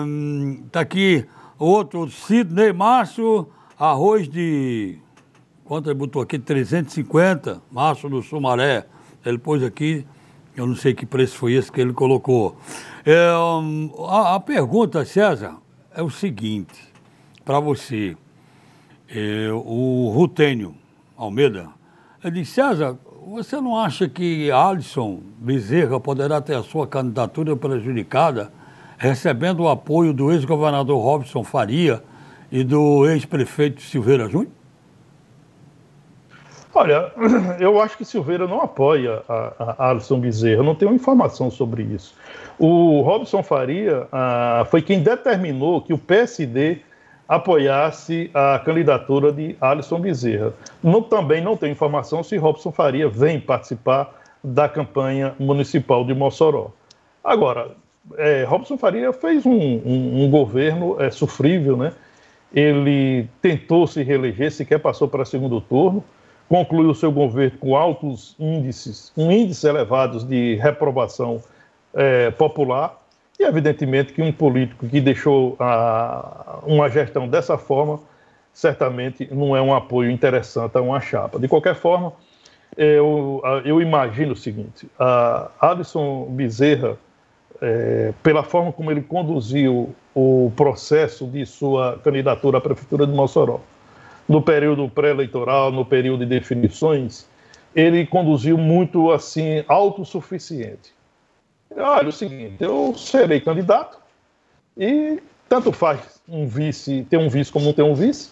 tá 0.71 0.79
aqui 0.79 1.23
outro, 1.59 2.09
Sidney 2.09 2.73
Márcio, 2.73 3.47
arroz 3.77 4.27
de. 4.27 4.97
Quanto 5.63 5.91
ele 5.91 5.99
botou 5.99 6.23
aqui? 6.23 6.39
350, 6.39 7.61
Márcio 7.71 8.09
do 8.09 8.23
Sumaré. 8.23 8.87
Ele 9.23 9.37
pôs 9.37 9.61
aqui 9.61 10.03
eu 10.57 10.65
não 10.65 10.75
sei 10.75 10.95
que 10.95 11.05
preço 11.05 11.37
foi 11.37 11.53
esse 11.53 11.71
que 11.71 11.79
ele 11.79 11.93
colocou. 11.93 12.57
É, 13.05 13.29
a, 14.07 14.37
a, 14.37 14.39
pergunta, 14.39 15.05
César, 15.05 15.55
é 15.95 16.01
o 16.01 16.09
seguinte, 16.09 16.81
para 17.45 17.59
você. 17.59 18.17
É, 19.07 19.51
o 19.51 20.11
Rutênio 20.15 20.73
Almeida, 21.15 21.69
ele 22.23 22.41
disse, 22.41 22.53
César, 22.53 22.97
você 23.25 23.59
não 23.59 23.77
acha 23.77 24.07
que 24.07 24.51
Alisson 24.51 25.21
Bezerra 25.37 25.99
poderá 25.99 26.39
ter 26.39 26.55
a 26.55 26.63
sua 26.63 26.85
candidatura 26.85 27.55
prejudicada, 27.55 28.51
recebendo 28.97 29.61
o 29.63 29.69
apoio 29.69 30.13
do 30.13 30.31
ex-governador 30.31 31.01
Robson 31.01 31.43
Faria 31.43 32.03
e 32.51 32.63
do 32.63 33.07
ex-prefeito 33.09 33.81
Silveira 33.81 34.29
Júnior? 34.29 34.51
Olha, 36.73 37.11
eu 37.59 37.81
acho 37.81 37.97
que 37.97 38.05
Silveira 38.05 38.47
não 38.47 38.61
apoia 38.61 39.23
a, 39.27 39.75
a 39.77 39.89
Alisson 39.89 40.19
Bezerra, 40.19 40.57
eu 40.57 40.63
não 40.63 40.75
tenho 40.75 40.93
informação 40.93 41.49
sobre 41.49 41.83
isso. 41.83 42.15
O 42.57 43.01
Robson 43.01 43.41
Faria 43.41 44.07
ah, 44.11 44.65
foi 44.69 44.81
quem 44.81 45.01
determinou 45.01 45.81
que 45.81 45.93
o 45.93 45.97
PSD 45.97 46.81
apoiasse 47.31 48.29
a 48.33 48.59
candidatura 48.59 49.31
de 49.31 49.55
Alisson 49.61 50.01
Bezerra. 50.01 50.53
Não, 50.83 51.01
também 51.01 51.41
não 51.41 51.55
tenho 51.55 51.71
informação 51.71 52.21
se 52.21 52.35
Robson 52.35 52.73
Faria 52.73 53.07
vem 53.07 53.39
participar 53.39 54.13
da 54.43 54.67
campanha 54.67 55.33
municipal 55.39 56.03
de 56.03 56.13
Mossoró. 56.13 56.71
Agora, 57.23 57.71
é, 58.17 58.43
Robson 58.43 58.77
Faria 58.77 59.13
fez 59.13 59.45
um, 59.45 59.53
um, 59.53 60.25
um 60.25 60.29
governo 60.29 61.01
é, 61.01 61.09
sofrível, 61.09 61.77
né? 61.77 61.93
Ele 62.53 63.29
tentou 63.41 63.87
se 63.87 64.03
reeleger, 64.03 64.51
sequer 64.51 64.79
passou 64.79 65.07
para 65.07 65.23
segundo 65.23 65.61
turno 65.61 66.03
concluiu 66.49 66.93
seu 66.93 67.13
governo 67.13 67.57
com 67.59 67.77
altos 67.77 68.35
índices, 68.37 69.09
com 69.15 69.31
índices 69.31 69.63
elevados 69.63 70.25
de 70.25 70.55
reprovação 70.55 71.41
é, 71.93 72.29
popular, 72.31 73.00
e 73.41 73.43
evidentemente 73.43 74.13
que 74.13 74.21
um 74.21 74.31
político 74.31 74.87
que 74.87 75.01
deixou 75.01 75.55
a, 75.59 76.59
uma 76.63 76.87
gestão 76.87 77.27
dessa 77.27 77.57
forma, 77.57 77.99
certamente 78.53 79.27
não 79.33 79.57
é 79.57 79.61
um 79.61 79.73
apoio 79.73 80.11
interessante 80.11 80.77
a 80.77 80.81
uma 80.81 81.01
chapa. 81.01 81.39
De 81.39 81.47
qualquer 81.47 81.73
forma, 81.73 82.13
eu, 82.77 83.41
eu 83.65 83.81
imagino 83.81 84.33
o 84.33 84.35
seguinte: 84.35 84.87
a 84.99 85.49
Alisson 85.59 86.27
Bezerra, 86.29 86.97
é, 87.59 88.13
pela 88.21 88.43
forma 88.43 88.71
como 88.71 88.91
ele 88.91 89.01
conduziu 89.01 89.95
o 90.13 90.51
processo 90.55 91.25
de 91.25 91.43
sua 91.43 91.99
candidatura 92.03 92.59
à 92.59 92.61
Prefeitura 92.61 93.07
de 93.07 93.13
Mossoró, 93.13 93.59
no 94.29 94.39
período 94.39 94.87
pré-eleitoral, 94.87 95.71
no 95.71 95.83
período 95.83 96.19
de 96.19 96.27
definições, 96.27 97.27
ele 97.75 98.05
conduziu 98.05 98.55
muito 98.55 99.11
assim, 99.11 99.63
autossuficiente. 99.67 101.00
Olha, 101.75 102.05
é 102.05 102.09
o 102.09 102.11
seguinte, 102.11 102.57
eu 102.59 102.93
serei 102.97 103.39
candidato 103.39 103.97
e 104.77 105.21
tanto 105.47 105.71
faz 105.71 106.21
um 106.27 106.47
vice, 106.47 107.05
ter 107.09 107.17
um 107.17 107.29
vice 107.29 107.51
como 107.51 107.65
não 107.65 107.73
ter 107.73 107.83
um 107.83 107.93
vice, 107.93 108.31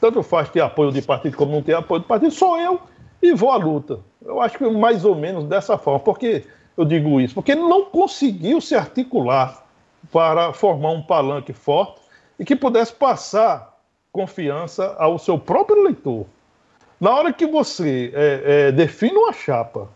tanto 0.00 0.22
faz 0.22 0.48
ter 0.50 0.60
apoio 0.60 0.92
de 0.92 1.00
partido 1.00 1.36
como 1.36 1.52
não 1.52 1.62
ter 1.62 1.74
apoio 1.74 2.00
de 2.00 2.06
partido, 2.06 2.32
sou 2.32 2.58
eu 2.58 2.80
e 3.22 3.34
vou 3.34 3.50
à 3.50 3.56
luta. 3.56 4.00
Eu 4.24 4.40
acho 4.40 4.58
que 4.58 4.68
mais 4.68 5.04
ou 5.04 5.14
menos 5.14 5.44
dessa 5.44 5.78
forma. 5.78 6.00
Por 6.00 6.18
que 6.18 6.44
eu 6.76 6.84
digo 6.84 7.20
isso? 7.20 7.34
Porque 7.34 7.54
não 7.54 7.86
conseguiu 7.86 8.60
se 8.60 8.74
articular 8.74 9.64
para 10.12 10.52
formar 10.52 10.90
um 10.90 11.02
palanque 11.02 11.52
forte 11.52 12.00
e 12.38 12.44
que 12.44 12.54
pudesse 12.54 12.92
passar 12.92 13.78
confiança 14.12 14.94
ao 14.98 15.18
seu 15.18 15.38
próprio 15.38 15.78
eleitor. 15.78 16.26
Na 17.00 17.14
hora 17.14 17.32
que 17.32 17.46
você 17.46 18.12
é, 18.14 18.42
é, 18.44 18.72
define 18.72 19.16
uma 19.16 19.32
chapa 19.32 19.88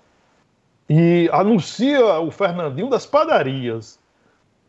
e 0.88 1.28
anuncia 1.32 2.18
o 2.20 2.30
Fernandinho 2.30 2.88
das 2.88 3.04
padarias 3.04 3.98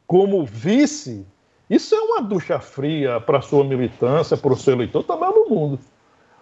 como 0.05 0.43
vice, 0.45 1.25
isso 1.69 1.95
é 1.95 1.99
uma 1.99 2.21
ducha 2.21 2.59
fria 2.59 3.21
para 3.21 3.37
a 3.37 3.41
sua 3.41 3.63
militância, 3.63 4.35
para 4.35 4.53
o 4.53 4.57
seu 4.57 4.73
eleitor, 4.73 5.03
também 5.03 5.29
no 5.29 5.47
mundo. 5.47 5.79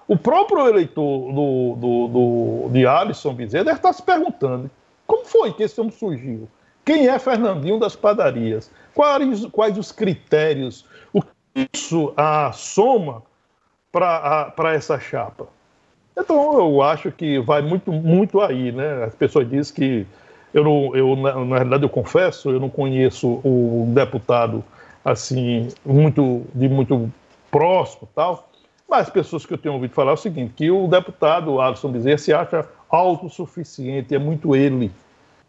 O 0.08 0.18
próprio 0.18 0.68
eleitor 0.68 1.34
do, 1.34 1.76
do, 1.76 2.08
do, 2.08 2.70
de 2.72 2.88
Alisson 2.88 3.34
Bezerra 3.34 3.66
deve 3.66 3.78
estar 3.78 3.92
se 3.92 4.02
perguntando 4.02 4.72
como 5.06 5.26
foi 5.26 5.54
que 5.54 5.64
esse 5.64 5.80
homem 5.80 5.92
surgiu? 5.92 6.48
Quem 6.86 7.08
é 7.08 7.18
Fernandinho 7.20 7.80
das 7.80 7.96
padarias? 7.96 8.72
Quais, 8.94 9.46
quais 9.48 9.78
os 9.78 9.92
critérios? 9.92 10.86
O 11.14 11.22
que 11.22 11.70
isso 11.74 12.14
a 12.16 12.52
soma 12.52 13.24
para 13.92 14.74
essa 14.74 15.00
chapa? 15.00 15.48
Então, 16.18 16.57
eu 16.57 16.82
acho 16.82 17.11
que 17.11 17.39
vai 17.39 17.61
muito, 17.61 17.91
muito 17.91 18.41
aí, 18.41 18.72
né? 18.72 19.03
As 19.03 19.13
pessoas 19.13 19.47
dizem 19.47 19.76
que 19.76 20.07
eu, 20.51 20.63
não, 20.63 20.95
eu 20.95 21.15
na, 21.15 21.57
realidade, 21.57 21.84
eu 21.84 21.89
confesso, 21.89 22.49
eu 22.49 22.59
não 22.59 22.70
conheço 22.70 23.39
o 23.43 23.86
deputado 23.93 24.63
assim 25.05 25.70
muito 25.86 26.43
de 26.55 26.68
muito 26.68 27.11
próximo, 27.51 28.09
tal. 28.15 28.49
Mas 28.89 29.01
as 29.01 29.09
pessoas 29.09 29.45
que 29.45 29.53
eu 29.53 29.57
tenho 29.57 29.76
ouvido 29.76 29.93
falar 29.93 30.11
é 30.11 30.13
o 30.15 30.18
seguinte, 30.18 30.53
que 30.55 30.72
o 30.72 30.88
deputado 30.88 31.61
Alisson 31.61 31.91
Bezerra 31.91 32.18
se 32.18 32.34
acha 32.34 32.65
autossuficiente, 32.89 34.15
é 34.15 34.18
muito 34.18 34.55
ele, 34.55 34.91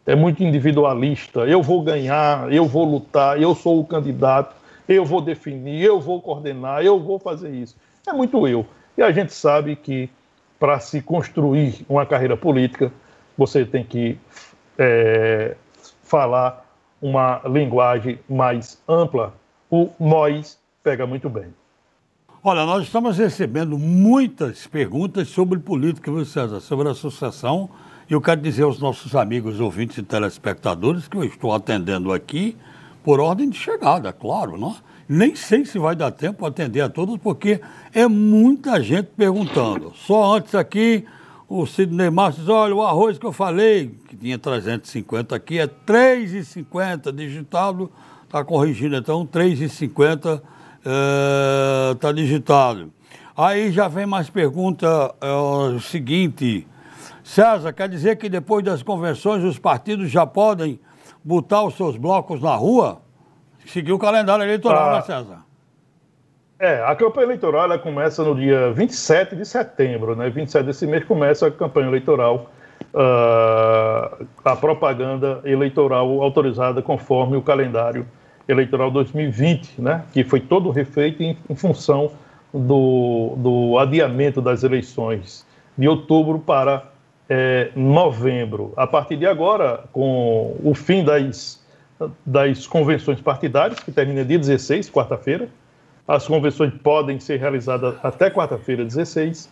é 0.04 0.14
muito 0.14 0.42
individualista. 0.42 1.40
Eu 1.40 1.62
vou 1.62 1.82
ganhar, 1.82 2.52
eu 2.52 2.66
vou 2.66 2.84
lutar, 2.84 3.40
eu 3.40 3.54
sou 3.54 3.80
o 3.80 3.86
candidato, 3.86 4.54
eu 4.88 5.04
vou 5.04 5.20
definir, 5.20 5.82
eu 5.84 6.00
vou 6.00 6.20
coordenar, 6.20 6.82
eu 6.82 6.98
vou 6.98 7.18
fazer 7.18 7.50
isso. 7.50 7.76
É 8.06 8.12
muito 8.12 8.46
eu. 8.46 8.66
E 8.96 9.02
a 9.02 9.12
gente 9.12 9.32
sabe 9.32 9.76
que 9.76 10.10
para 10.59 10.80
se 10.80 11.00
construir 11.00 11.84
uma 11.88 12.04
carreira 12.04 12.36
política, 12.36 12.92
você 13.36 13.64
tem 13.64 13.84
que 13.84 14.18
é, 14.76 15.56
falar 16.02 16.66
uma 17.00 17.40
linguagem 17.46 18.18
mais 18.28 18.82
ampla. 18.88 19.34
O 19.70 19.90
nós 20.00 20.59
pega 20.82 21.06
muito 21.06 21.28
bem. 21.28 21.54
Olha, 22.42 22.64
nós 22.64 22.84
estamos 22.84 23.18
recebendo 23.18 23.78
muitas 23.78 24.66
perguntas 24.66 25.28
sobre 25.28 25.59
política, 25.59 26.11
viu, 26.11 26.24
César? 26.24 26.61
Sobre 26.61 26.88
a 26.88 26.92
associação. 26.92 27.68
E 28.09 28.12
eu 28.12 28.20
quero 28.20 28.40
dizer 28.40 28.62
aos 28.62 28.80
nossos 28.80 29.14
amigos 29.14 29.61
ouvintes 29.61 29.98
e 29.98 30.02
telespectadores 30.02 31.06
que 31.06 31.16
eu 31.16 31.24
estou 31.24 31.52
atendendo 31.52 32.12
aqui 32.12 32.56
por 33.04 33.20
ordem 33.20 33.50
de 33.50 33.59
chegada, 33.59 34.12
claro, 34.12 34.56
não? 34.56 34.76
Nem 35.09 35.34
sei 35.34 35.64
se 35.64 35.78
vai 35.78 35.96
dar 35.96 36.11
tempo 36.11 36.44
atender 36.44 36.82
a 36.82 36.88
todos, 36.88 37.16
porque 37.16 37.61
é 37.94 38.06
muita 38.06 38.82
gente 38.82 39.09
perguntando. 39.16 39.92
Só 39.94 40.36
antes 40.36 40.54
aqui, 40.54 41.06
o 41.48 41.64
Sidney 41.64 42.11
diz, 42.36 42.46
olha, 42.46 42.74
o 42.74 42.82
arroz 42.82 43.16
que 43.16 43.24
eu 43.24 43.32
falei, 43.32 43.94
que 44.06 44.14
tinha 44.14 44.38
350 44.38 45.34
aqui, 45.34 45.59
é 45.59 45.66
3,50 45.66 47.11
digitado, 47.11 47.90
está 48.24 48.44
corrigindo 48.44 48.96
então, 48.96 49.26
3,50 49.26 50.42
está 51.94 52.09
é, 52.09 52.12
digitado. 52.12 52.92
Aí 53.34 53.72
já 53.72 53.88
vem 53.88 54.04
mais 54.04 54.28
pergunta, 54.28 55.14
é, 55.22 55.32
o 55.32 55.80
seguinte, 55.80 56.66
César, 57.24 57.72
quer 57.72 57.88
dizer 57.88 58.16
que 58.16 58.28
depois 58.28 58.62
das 58.62 58.82
convenções 58.82 59.42
os 59.42 59.59
partidos 59.59 60.11
já 60.11 60.26
podem 60.26 60.78
botar 61.24 61.62
os 61.62 61.74
seus 61.76 61.96
blocos 61.96 62.42
na 62.42 62.54
rua? 62.54 63.00
Seguir 63.70 63.92
o 63.92 63.98
calendário 63.98 64.44
eleitoral, 64.44 64.90
ah, 64.90 64.94
né, 64.94 65.02
César? 65.02 65.38
É, 66.58 66.82
a 66.84 66.94
campanha 66.96 67.26
eleitoral 67.26 67.64
ela 67.64 67.78
começa 67.78 68.24
no 68.24 68.34
dia 68.34 68.72
27 68.72 69.36
de 69.36 69.44
setembro, 69.44 70.16
né? 70.16 70.28
27 70.28 70.66
desse 70.66 70.86
mês 70.86 71.04
começa 71.04 71.46
a 71.46 71.50
campanha 71.50 71.86
eleitoral, 71.86 72.50
uh, 72.92 74.26
a 74.44 74.56
propaganda 74.56 75.40
eleitoral 75.44 76.20
autorizada 76.20 76.82
conforme 76.82 77.36
o 77.36 77.42
calendário 77.42 78.04
eleitoral 78.48 78.90
2020, 78.90 79.80
né? 79.80 80.04
Que 80.12 80.24
foi 80.24 80.40
todo 80.40 80.70
refeito 80.70 81.22
em, 81.22 81.38
em 81.48 81.54
função 81.54 82.10
do, 82.52 83.34
do 83.36 83.78
adiamento 83.78 84.40
das 84.40 84.64
eleições 84.64 85.46
de 85.76 85.86
outubro 85.86 86.40
para 86.40 86.90
é, 87.28 87.70
novembro. 87.76 88.72
A 88.76 88.86
partir 88.86 89.16
de 89.16 89.26
agora, 89.26 89.84
com 89.92 90.56
o 90.64 90.74
fim 90.74 91.04
das 91.04 91.57
das 92.24 92.66
convenções 92.66 93.20
partidárias, 93.20 93.80
que 93.80 93.90
termina 93.90 94.24
dia 94.24 94.38
16, 94.38 94.90
quarta-feira. 94.90 95.49
As 96.07 96.26
convenções 96.26 96.72
podem 96.82 97.20
ser 97.20 97.38
realizadas 97.38 97.94
até 98.03 98.30
quarta-feira, 98.30 98.84
16. 98.84 99.51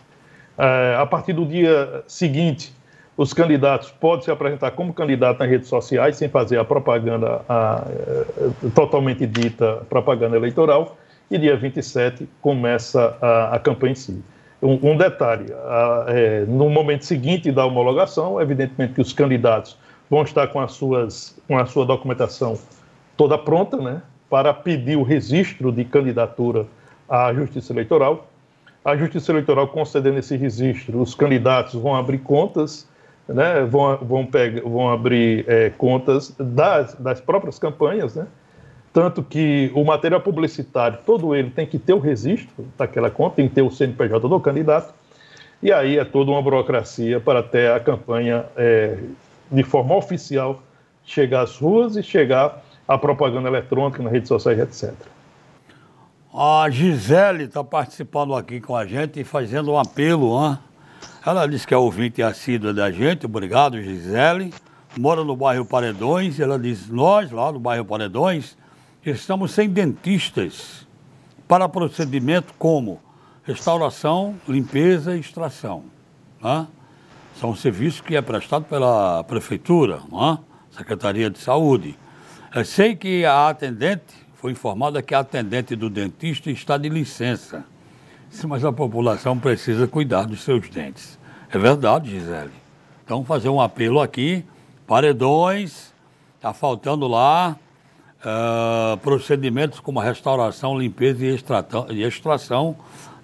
É, 0.57 0.95
a 0.97 1.05
partir 1.05 1.33
do 1.33 1.45
dia 1.45 2.03
seguinte, 2.07 2.73
os 3.15 3.33
candidatos 3.33 3.91
podem 3.91 4.23
se 4.23 4.31
apresentar 4.31 4.71
como 4.71 4.93
candidato 4.93 5.39
nas 5.39 5.49
redes 5.49 5.67
sociais, 5.67 6.17
sem 6.17 6.29
fazer 6.29 6.57
a 6.59 6.65
propaganda 6.65 7.41
a, 7.47 7.75
a, 7.75 7.83
é, 7.87 8.69
totalmente 8.73 9.25
dita 9.25 9.85
propaganda 9.89 10.35
eleitoral. 10.35 10.97
E 11.29 11.37
dia 11.37 11.57
27 11.57 12.27
começa 12.41 13.17
a, 13.21 13.55
a 13.55 13.59
campanha 13.59 13.91
em 13.91 13.95
si. 13.95 14.23
Um, 14.61 14.91
um 14.91 14.97
detalhe: 14.97 15.53
é, 16.07 16.45
no 16.47 16.69
momento 16.69 17.05
seguinte 17.05 17.51
da 17.51 17.65
homologação, 17.65 18.41
evidentemente 18.41 18.93
que 18.93 19.01
os 19.01 19.13
candidatos 19.13 19.77
vão 20.09 20.23
estar 20.23 20.47
com, 20.47 20.59
as 20.59 20.71
suas, 20.71 21.37
com 21.47 21.57
a 21.57 21.65
sua 21.65 21.85
documentação 21.85 22.57
toda 23.15 23.37
pronta, 23.37 23.77
né, 23.77 24.01
para 24.29 24.53
pedir 24.53 24.97
o 24.97 25.03
registro 25.03 25.71
de 25.71 25.83
candidatura 25.83 26.65
à 27.09 27.33
Justiça 27.33 27.73
Eleitoral. 27.73 28.27
A 28.85 28.95
Justiça 28.95 29.31
Eleitoral 29.31 29.67
concedendo 29.67 30.19
esse 30.19 30.37
registro, 30.37 31.01
os 31.01 31.15
candidatos 31.15 31.73
vão 31.73 31.95
abrir 31.95 32.19
contas, 32.19 32.87
né, 33.27 33.65
vão, 33.65 33.97
vão, 33.97 34.25
pegar, 34.25 34.61
vão 34.61 34.89
abrir 34.89 35.43
é, 35.47 35.69
contas 35.71 36.33
das, 36.39 36.95
das 36.95 37.19
próprias 37.19 37.59
campanhas, 37.59 38.15
né, 38.15 38.27
tanto 38.93 39.21
que 39.21 39.71
o 39.75 39.83
material 39.83 40.21
publicitário, 40.21 40.99
todo 41.05 41.35
ele 41.35 41.49
tem 41.49 41.67
que 41.67 41.77
ter 41.77 41.93
o 41.93 41.99
registro 41.99 42.65
daquela 42.77 43.09
conta, 43.09 43.37
tem 43.37 43.49
que 43.49 43.55
ter 43.55 43.61
o 43.61 43.69
CNPJ 43.69 44.27
do 44.27 44.39
candidato, 44.39 44.93
e 45.61 45.71
aí 45.71 45.97
é 45.97 46.05
toda 46.05 46.31
uma 46.31 46.41
burocracia 46.41 47.19
para 47.19 47.39
até 47.39 47.73
a 47.73 47.79
campanha 47.79 48.45
é, 48.55 48.97
de 49.51 49.63
forma 49.63 49.95
oficial, 49.95 50.61
chegar 51.03 51.41
às 51.41 51.57
ruas 51.57 51.95
e 51.95 52.03
chegar 52.03 52.63
à 52.87 52.97
propaganda 52.97 53.47
eletrônica 53.47 54.01
nas 54.01 54.11
redes 54.11 54.27
sociais, 54.27 54.59
etc. 54.59 54.93
A 56.33 56.69
Gisele 56.69 57.45
está 57.45 57.63
participando 57.63 58.35
aqui 58.35 58.61
com 58.61 58.75
a 58.75 58.85
gente 58.85 59.19
e 59.19 59.23
fazendo 59.23 59.71
um 59.71 59.79
apelo. 59.79 60.37
Hein? 60.39 60.57
Ela 61.25 61.47
disse 61.47 61.65
que 61.65 61.73
é 61.73 61.77
ouvinte 61.77 62.21
assídua 62.21 62.73
da 62.73 62.91
gente. 62.91 63.25
Obrigado, 63.25 63.81
Gisele. 63.81 64.53
Mora 64.97 65.23
no 65.23 65.35
bairro 65.35 65.65
Paredões. 65.65 66.39
Ela 66.39 66.59
diz: 66.59 66.89
Nós, 66.89 67.31
lá 67.31 67.51
no 67.51 67.59
bairro 67.59 67.85
Paredões, 67.85 68.55
estamos 69.05 69.51
sem 69.51 69.69
dentistas 69.69 70.87
para 71.47 71.67
procedimento 71.67 72.53
como 72.59 73.01
restauração, 73.43 74.35
limpeza 74.47 75.15
e 75.15 75.19
extração. 75.19 75.85
Né? 76.41 76.67
São 77.39 77.51
um 77.51 77.55
serviço 77.55 78.03
que 78.03 78.15
é 78.15 78.21
prestado 78.21 78.65
pela 78.65 79.23
Prefeitura, 79.23 79.99
é? 80.11 80.37
Secretaria 80.75 81.29
de 81.29 81.37
Saúde. 81.37 81.95
Eu 82.53 82.65
sei 82.65 82.95
que 82.95 83.25
a 83.25 83.49
atendente, 83.49 84.15
foi 84.33 84.53
informada 84.53 85.03
que 85.03 85.13
a 85.13 85.19
atendente 85.19 85.75
do 85.75 85.87
dentista 85.87 86.49
está 86.49 86.79
de 86.79 86.89
licença. 86.89 87.63
Mas 88.47 88.65
a 88.65 88.73
população 88.73 89.37
precisa 89.37 89.87
cuidar 89.87 90.23
dos 90.25 90.41
seus 90.41 90.67
dentes. 90.67 91.19
É 91.51 91.59
verdade, 91.59 92.09
Gisele. 92.09 92.51
Então, 93.05 93.23
fazer 93.23 93.49
um 93.49 93.61
apelo 93.61 94.01
aqui, 94.01 94.43
paredões, 94.87 95.93
está 96.37 96.53
faltando 96.53 97.07
lá 97.07 97.55
uh, 98.21 98.97
procedimentos 98.97 99.79
como 99.79 99.99
restauração, 99.99 100.77
limpeza 100.77 101.23
e, 101.23 101.35
extratão, 101.35 101.85
e 101.91 102.01
extração, 102.01 102.75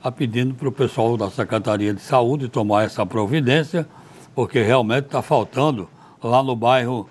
a 0.04 0.12
pedindo 0.12 0.54
para 0.54 0.70
o 0.70 0.72
pessoal 0.72 1.18
da 1.18 1.32
Secretaria 1.32 1.96
de 1.96 2.02
Saúde 2.02 2.48
tomar 2.48 2.84
essa 2.84 3.04
providência 3.08 3.88
porque 4.36 4.62
realmente 4.62 5.06
está 5.06 5.22
faltando 5.22 5.90
lá 6.22 6.42
no 6.42 6.56
bairro 6.56 7.08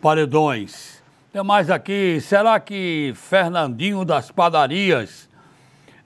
Paredões. 0.00 1.02
Tem 1.32 1.42
mais 1.42 1.70
aqui, 1.70 2.20
será 2.20 2.58
que 2.58 3.12
Fernandinho 3.14 4.04
das 4.04 4.30
Padarias 4.30 5.28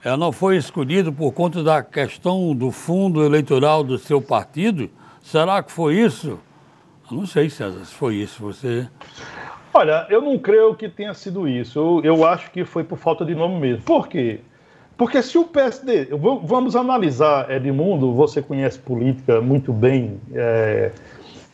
é, 0.03 0.15
não 0.17 0.31
foi 0.31 0.57
escolhido 0.57 1.13
por 1.13 1.31
conta 1.31 1.63
da 1.63 1.81
questão 1.81 2.53
do 2.53 2.71
fundo 2.71 3.23
eleitoral 3.23 3.83
do 3.83 3.97
seu 3.97 4.21
partido? 4.21 4.89
Será 5.21 5.63
que 5.63 5.71
foi 5.71 5.95
isso? 5.95 6.39
Eu 7.09 7.17
não 7.17 7.25
sei, 7.25 7.49
César, 7.49 7.85
se 7.85 7.93
foi 7.93 8.15
isso. 8.15 8.41
Você. 8.43 8.87
Olha, 9.73 10.05
eu 10.09 10.21
não 10.21 10.37
creio 10.37 10.75
que 10.75 10.89
tenha 10.89 11.13
sido 11.13 11.47
isso. 11.47 11.79
Eu, 11.79 12.01
eu 12.03 12.25
acho 12.25 12.51
que 12.51 12.65
foi 12.65 12.83
por 12.83 12.97
falta 12.97 13.23
de 13.23 13.33
nome 13.33 13.59
mesmo. 13.59 13.83
Por 13.83 14.07
quê? 14.07 14.41
Porque 14.97 15.21
se 15.21 15.37
o 15.37 15.45
PSD. 15.45 16.09
Vamos 16.43 16.75
analisar, 16.75 17.49
Edmundo, 17.49 18.13
você 18.13 18.41
conhece 18.41 18.77
política 18.77 19.41
muito 19.41 19.73
bem, 19.73 20.19
é, 20.33 20.91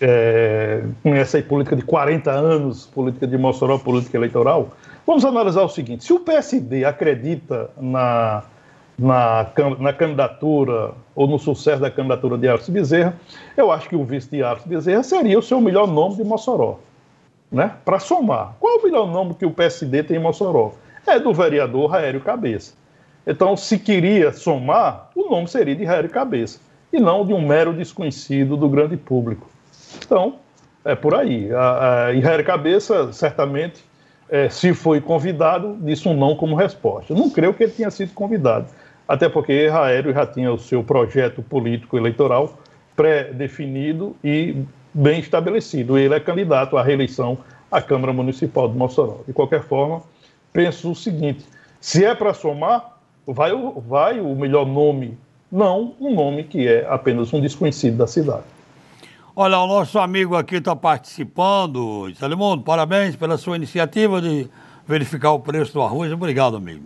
é, 0.02 0.84
conhece 1.02 1.38
a 1.38 1.44
política 1.44 1.76
de 1.76 1.84
40 1.84 2.32
anos, 2.32 2.86
política 2.88 3.26
de 3.26 3.38
Mossoró, 3.38 3.78
política 3.78 4.18
eleitoral. 4.18 4.70
Vamos 5.08 5.24
analisar 5.24 5.64
o 5.64 5.70
seguinte: 5.70 6.04
se 6.04 6.12
o 6.12 6.20
PSD 6.20 6.84
acredita 6.84 7.70
na, 7.80 8.44
na, 8.98 9.48
na 9.80 9.94
candidatura 9.94 10.92
ou 11.16 11.26
no 11.26 11.40
sucesso 11.40 11.82
da 11.82 11.90
candidatura 11.90 12.38
de 12.38 12.48
Arce 12.48 12.70
Bezerra, 12.70 13.16
eu 13.56 13.72
acho 13.72 13.88
que 13.88 13.96
o 13.96 14.04
vice 14.04 14.30
de 14.30 14.44
Arce 14.44 14.68
Bezerra 14.68 15.02
seria 15.02 15.40
o 15.40 15.42
seu 15.42 15.62
melhor 15.62 15.88
nome 15.88 16.18
de 16.18 16.24
Mossoró. 16.26 16.80
Né? 17.50 17.74
Para 17.84 18.00
somar. 18.00 18.56
Qual 18.60 18.78
o 18.78 18.84
melhor 18.84 19.08
nome 19.08 19.34
que 19.34 19.46
o 19.46 19.52
PSD 19.52 20.04
tem 20.04 20.18
em 20.18 20.20
Mossoró? 20.20 20.74
É 21.08 21.18
do 21.18 21.34
vereador 21.34 21.90
Raério 21.90 22.22
Cabeça. 22.22 22.79
Então, 23.26 23.56
se 23.56 23.78
queria 23.78 24.32
somar, 24.32 25.10
o 25.16 25.30
nome 25.30 25.48
seria 25.48 25.76
de 25.76 25.84
Harry 25.86 26.10
Cabeça, 26.10 26.60
e 26.92 27.00
não 27.00 27.26
de 27.26 27.34
um 27.34 27.46
mero 27.46 27.74
desconhecido 27.74 28.58
do 28.58 28.68
grande 28.68 28.98
público. 28.98 29.50
Então, 30.04 30.36
é 30.84 30.96
por 30.96 31.14
aí. 31.14 31.52
A, 31.54 32.06
a 32.06 32.14
Israel 32.14 32.44
Cabeça, 32.44 33.12
certamente, 33.14 33.84
é, 34.30 34.50
se 34.50 34.74
foi 34.74 35.02
convidado, 35.02 35.78
disse 35.82 36.08
um 36.08 36.14
não 36.14 36.36
como 36.36 36.56
resposta. 36.56 37.14
não 37.14 37.30
creio 37.30 37.54
que 37.54 37.64
ele 37.64 37.72
tenha 37.72 37.92
sido 37.92 38.14
convidado, 38.14 38.68
até 39.08 39.28
porque 39.28 39.66
Israel 39.66 40.14
já 40.14 40.26
tinha 40.26 40.52
o 40.52 40.58
seu 40.58 40.84
projeto 40.84 41.42
político 41.42 41.98
eleitoral 41.98 42.58
pré-definido 42.96 44.16
e 44.24 44.64
bem 44.94 45.20
estabelecido. 45.20 45.98
Ele 45.98 46.14
é 46.14 46.20
candidato 46.20 46.78
à 46.78 46.84
reeleição 46.84 47.38
à 47.72 47.82
Câmara 47.82 48.14
Municipal 48.14 48.68
de 48.68 48.78
Mossoró. 48.78 49.22
De 49.28 49.34
qualquer 49.34 49.64
forma, 49.64 50.02
penso 50.52 50.92
o 50.92 50.96
seguinte: 50.96 51.46
se 51.80 52.04
é 52.04 52.14
para 52.14 52.34
somar, 52.34 52.99
vai, 53.34 53.52
vai 53.88 54.20
o 54.20 54.36
melhor 54.36 54.66
nome, 54.66 55.18
não 55.52 55.94
um 56.00 56.14
nome 56.14 56.44
que 56.44 56.68
é 56.68 56.86
apenas 56.90 57.34
um 57.34 57.42
desconhecido 57.42 57.98
da 57.98 58.08
cidade. 58.08 58.44
Olha, 59.36 59.60
o 59.60 59.68
nosso 59.68 59.98
amigo 60.00 60.36
aqui 60.36 60.56
está 60.56 60.76
participando. 60.76 62.12
Salimundo, 62.16 62.64
parabéns 62.64 63.16
pela 63.16 63.38
sua 63.38 63.56
iniciativa 63.56 64.22
de 64.22 64.50
verificar 64.86 65.32
o 65.32 65.40
preço 65.40 65.74
do 65.74 65.82
arroz. 65.82 66.12
Obrigado, 66.12 66.58
amigo. 66.58 66.84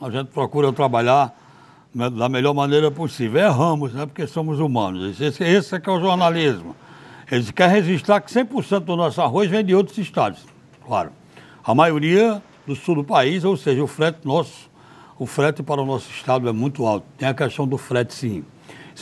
A 0.00 0.10
gente 0.10 0.28
procura 0.28 0.72
trabalhar 0.72 1.32
da 1.94 2.28
melhor 2.28 2.52
maneira 2.52 2.90
possível. 2.90 3.40
Erramos, 3.40 3.92
né? 3.92 4.06
Porque 4.06 4.26
somos 4.26 4.58
humanos. 4.58 5.20
Esse, 5.20 5.44
esse 5.44 5.76
é 5.76 5.80
que 5.80 5.88
é 5.88 5.92
o 5.92 6.00
jornalismo. 6.00 6.74
Eles 7.30 7.50
querem 7.50 7.76
registrar 7.76 8.20
que 8.20 8.32
100% 8.32 8.80
do 8.80 8.96
nosso 8.96 9.20
arroz 9.22 9.48
vem 9.48 9.64
de 9.64 9.74
outros 9.74 9.96
estados. 9.96 10.40
Claro. 10.84 11.10
A 11.62 11.74
maioria 11.74 12.42
do 12.66 12.74
sul 12.74 12.96
do 12.96 13.04
país, 13.04 13.44
ou 13.44 13.56
seja, 13.56 13.82
o 13.82 13.86
frete 13.86 14.18
nosso, 14.24 14.68
o 15.18 15.26
frete 15.26 15.62
para 15.62 15.80
o 15.80 15.86
nosso 15.86 16.10
estado 16.10 16.48
é 16.48 16.52
muito 16.52 16.86
alto. 16.86 17.06
Tem 17.16 17.28
a 17.28 17.34
questão 17.34 17.66
do 17.66 17.78
frete, 17.78 18.14
sim. 18.14 18.44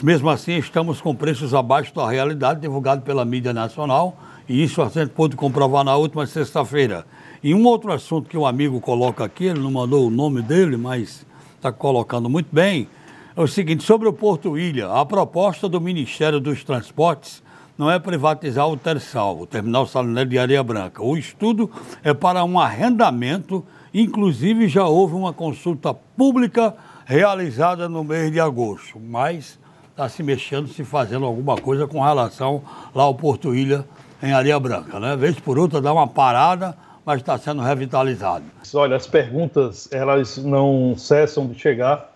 Mesmo 0.02 0.28
assim, 0.30 0.56
estamos 0.56 1.00
com 1.00 1.14
preços 1.14 1.54
abaixo 1.54 1.94
da 1.94 2.08
realidade 2.10 2.60
divulgado 2.60 3.02
pela 3.02 3.24
mídia 3.24 3.52
nacional, 3.52 4.16
e 4.48 4.62
isso 4.62 4.82
a 4.82 4.88
gente 4.88 5.10
pôde 5.10 5.36
comprovar 5.36 5.84
na 5.84 5.96
última 5.96 6.26
sexta-feira. 6.26 7.06
E 7.42 7.54
um 7.54 7.64
outro 7.64 7.92
assunto 7.92 8.28
que 8.28 8.36
um 8.36 8.46
amigo 8.46 8.80
coloca 8.80 9.24
aqui, 9.24 9.44
ele 9.44 9.60
não 9.60 9.70
mandou 9.70 10.06
o 10.06 10.10
nome 10.10 10.42
dele, 10.42 10.76
mas 10.76 11.26
está 11.56 11.70
colocando 11.70 12.28
muito 12.28 12.48
bem, 12.52 12.88
é 13.36 13.40
o 13.40 13.46
seguinte: 13.46 13.84
sobre 13.84 14.08
o 14.08 14.12
Porto 14.12 14.58
Ilha, 14.58 14.88
a 14.88 15.04
proposta 15.04 15.68
do 15.68 15.80
Ministério 15.80 16.40
dos 16.40 16.64
Transportes 16.64 17.42
não 17.76 17.90
é 17.90 17.98
privatizar 17.98 18.68
o 18.68 18.76
Tersal, 18.76 19.40
o 19.40 19.46
Terminal 19.46 19.86
Salineiro 19.86 20.28
de 20.28 20.38
Areia 20.38 20.62
Branca. 20.62 21.02
O 21.02 21.16
estudo 21.16 21.70
é 22.02 22.12
para 22.12 22.44
um 22.44 22.60
arrendamento, 22.60 23.64
inclusive 23.92 24.68
já 24.68 24.86
houve 24.86 25.14
uma 25.14 25.32
consulta 25.32 25.92
pública 25.92 26.74
realizada 27.04 27.88
no 27.88 28.02
mês 28.02 28.30
de 28.30 28.40
agosto, 28.40 28.98
mas 28.98 29.58
está 29.90 30.08
se 30.08 30.22
mexendo, 30.22 30.68
se 30.68 30.84
fazendo 30.84 31.26
alguma 31.26 31.56
coisa 31.56 31.86
com 31.86 32.00
relação 32.00 32.62
lá 32.94 33.04
ao 33.04 33.14
Porto 33.14 33.54
Ilha, 33.54 33.84
em 34.22 34.32
Areia 34.32 34.58
Branca. 34.58 34.98
Né? 34.98 35.16
Vez 35.16 35.38
por 35.38 35.58
outra 35.58 35.80
dá 35.80 35.92
uma 35.92 36.06
parada, 36.06 36.76
mas 37.04 37.20
está 37.20 37.36
sendo 37.36 37.60
revitalizado. 37.60 38.44
Olha, 38.74 38.96
as 38.96 39.06
perguntas 39.06 39.88
elas 39.92 40.38
não 40.38 40.94
cessam 40.96 41.46
de 41.46 41.58
chegar 41.58 42.12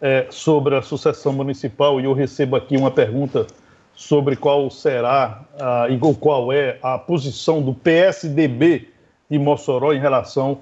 é, 0.00 0.26
sobre 0.30 0.76
a 0.76 0.82
sucessão 0.82 1.32
municipal 1.32 2.00
e 2.00 2.04
eu 2.04 2.12
recebo 2.12 2.54
aqui 2.54 2.76
uma 2.76 2.90
pergunta 2.90 3.46
sobre 3.94 4.36
qual 4.36 4.70
será 4.70 5.42
e 5.90 5.98
qual 6.20 6.52
é 6.52 6.78
a 6.80 6.96
posição 6.96 7.60
do 7.60 7.74
PSDB 7.74 8.90
de 9.28 9.38
Mossoró 9.40 9.92
em 9.92 9.98
relação 9.98 10.60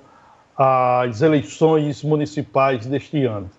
às 0.57 1.23
eleições 1.23 2.03
municipais 2.03 2.87
deste 2.87 3.25
ano. 3.25 3.51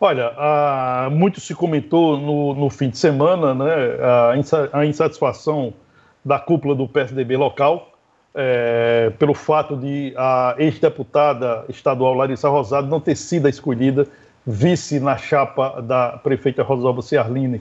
Olha, 0.00 0.32
ah, 0.36 1.08
muito 1.10 1.40
se 1.40 1.54
comentou 1.54 2.16
no, 2.16 2.54
no, 2.54 2.70
fim 2.70 2.88
de 2.88 2.98
semana 2.98 3.52
né, 3.54 3.74
a, 4.72 4.84
insatisfação 4.84 5.74
da 6.24 6.38
cúpula 6.38 6.74
do 6.74 6.86
PSDB 6.86 7.36
local 7.36 7.98
é, 8.34 9.10
pelo 9.18 9.34
fato 9.34 9.76
de 9.76 10.12
a 10.16 10.54
ex-deputada 10.58 11.64
estadual 11.68 12.14
Larissa 12.14 12.48
Rosado 12.48 12.86
não 12.86 13.00
ter 13.00 13.16
sido 13.16 13.48
escolhida 13.48 14.06
vice 14.46 15.00
na 15.00 15.16
chapa 15.16 15.82
da 15.82 16.10
prefeita 16.22 16.62
Rosalba 16.62 17.02
Ciarline. 17.02 17.60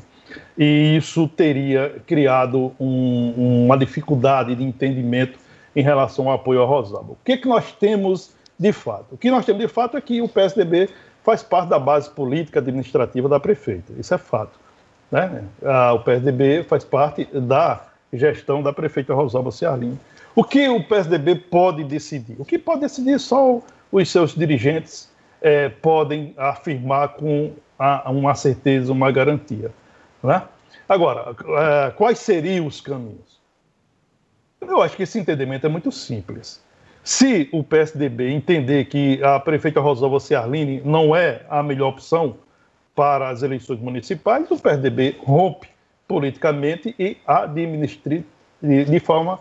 E 0.57 0.95
isso 0.95 1.27
teria 1.27 1.95
criado 2.05 2.71
um, 2.79 3.65
uma 3.65 3.77
dificuldade 3.77 4.55
de 4.55 4.63
entendimento 4.63 5.39
em 5.75 5.81
relação 5.81 6.29
ao 6.29 6.35
apoio 6.35 6.61
a 6.61 6.65
Rosalba. 6.65 7.13
O 7.13 7.17
que, 7.25 7.37
que 7.37 7.47
nós 7.47 7.71
temos 7.71 8.36
de 8.59 8.71
fato? 8.71 9.15
O 9.15 9.17
que 9.17 9.29
nós 9.29 9.45
temos 9.45 9.61
de 9.61 9.67
fato 9.67 9.97
é 9.97 10.01
que 10.01 10.21
o 10.21 10.27
PSDB 10.27 10.89
faz 11.23 11.43
parte 11.43 11.69
da 11.69 11.77
base 11.77 12.09
política 12.09 12.59
administrativa 12.59 13.27
da 13.27 13.39
prefeita. 13.39 13.93
Isso 13.97 14.13
é 14.13 14.17
fato. 14.17 14.57
Né? 15.09 15.43
o 15.93 15.99
PSDB 15.99 16.63
faz 16.63 16.83
parte 16.83 17.25
da 17.25 17.81
gestão 18.11 18.61
da 18.61 18.73
prefeita 18.73 19.13
Rosalba 19.13 19.51
Ciarlim. 19.51 19.97
O 20.35 20.43
que 20.43 20.67
o 20.67 20.83
PSDB 20.83 21.35
pode 21.35 21.83
decidir? 21.83 22.35
O 22.39 22.45
que 22.45 22.57
pode 22.57 22.81
decidir 22.81 23.19
só 23.19 23.61
os 23.91 24.09
seus 24.09 24.35
dirigentes 24.35 25.09
é, 25.41 25.69
podem 25.69 26.33
afirmar 26.37 27.09
com 27.09 27.53
a, 27.79 28.09
uma 28.11 28.35
certeza, 28.35 28.91
uma 28.91 29.11
garantia. 29.11 29.71
Né? 30.21 30.43
Agora, 30.87 31.35
é, 31.39 31.91
quais 31.91 32.19
seriam 32.19 32.67
os 32.67 32.81
caminhos? 32.81 33.37
Eu 34.61 34.81
acho 34.81 34.95
que 34.95 35.03
esse 35.03 35.19
entendimento 35.19 35.65
é 35.65 35.69
muito 35.69 35.91
simples. 35.91 36.61
Se 37.07 37.47
o 37.53 37.63
PSDB 37.63 38.33
entender 38.33 38.83
que 38.83 39.23
a 39.23 39.39
prefeita 39.39 39.79
Rosalva 39.79 40.19
Ciarline 40.19 40.81
não 40.83 41.15
é 41.15 41.41
a 41.49 41.63
melhor 41.63 41.91
opção 41.91 42.35
para 42.93 43.29
as 43.29 43.43
eleições 43.43 43.79
municipais, 43.79 44.51
o 44.51 44.59
PSDB 44.59 45.15
rompe 45.23 45.69
politicamente 46.05 46.93
e 46.99 47.15
administra 47.25 48.21
de 48.61 48.99
forma 48.99 49.39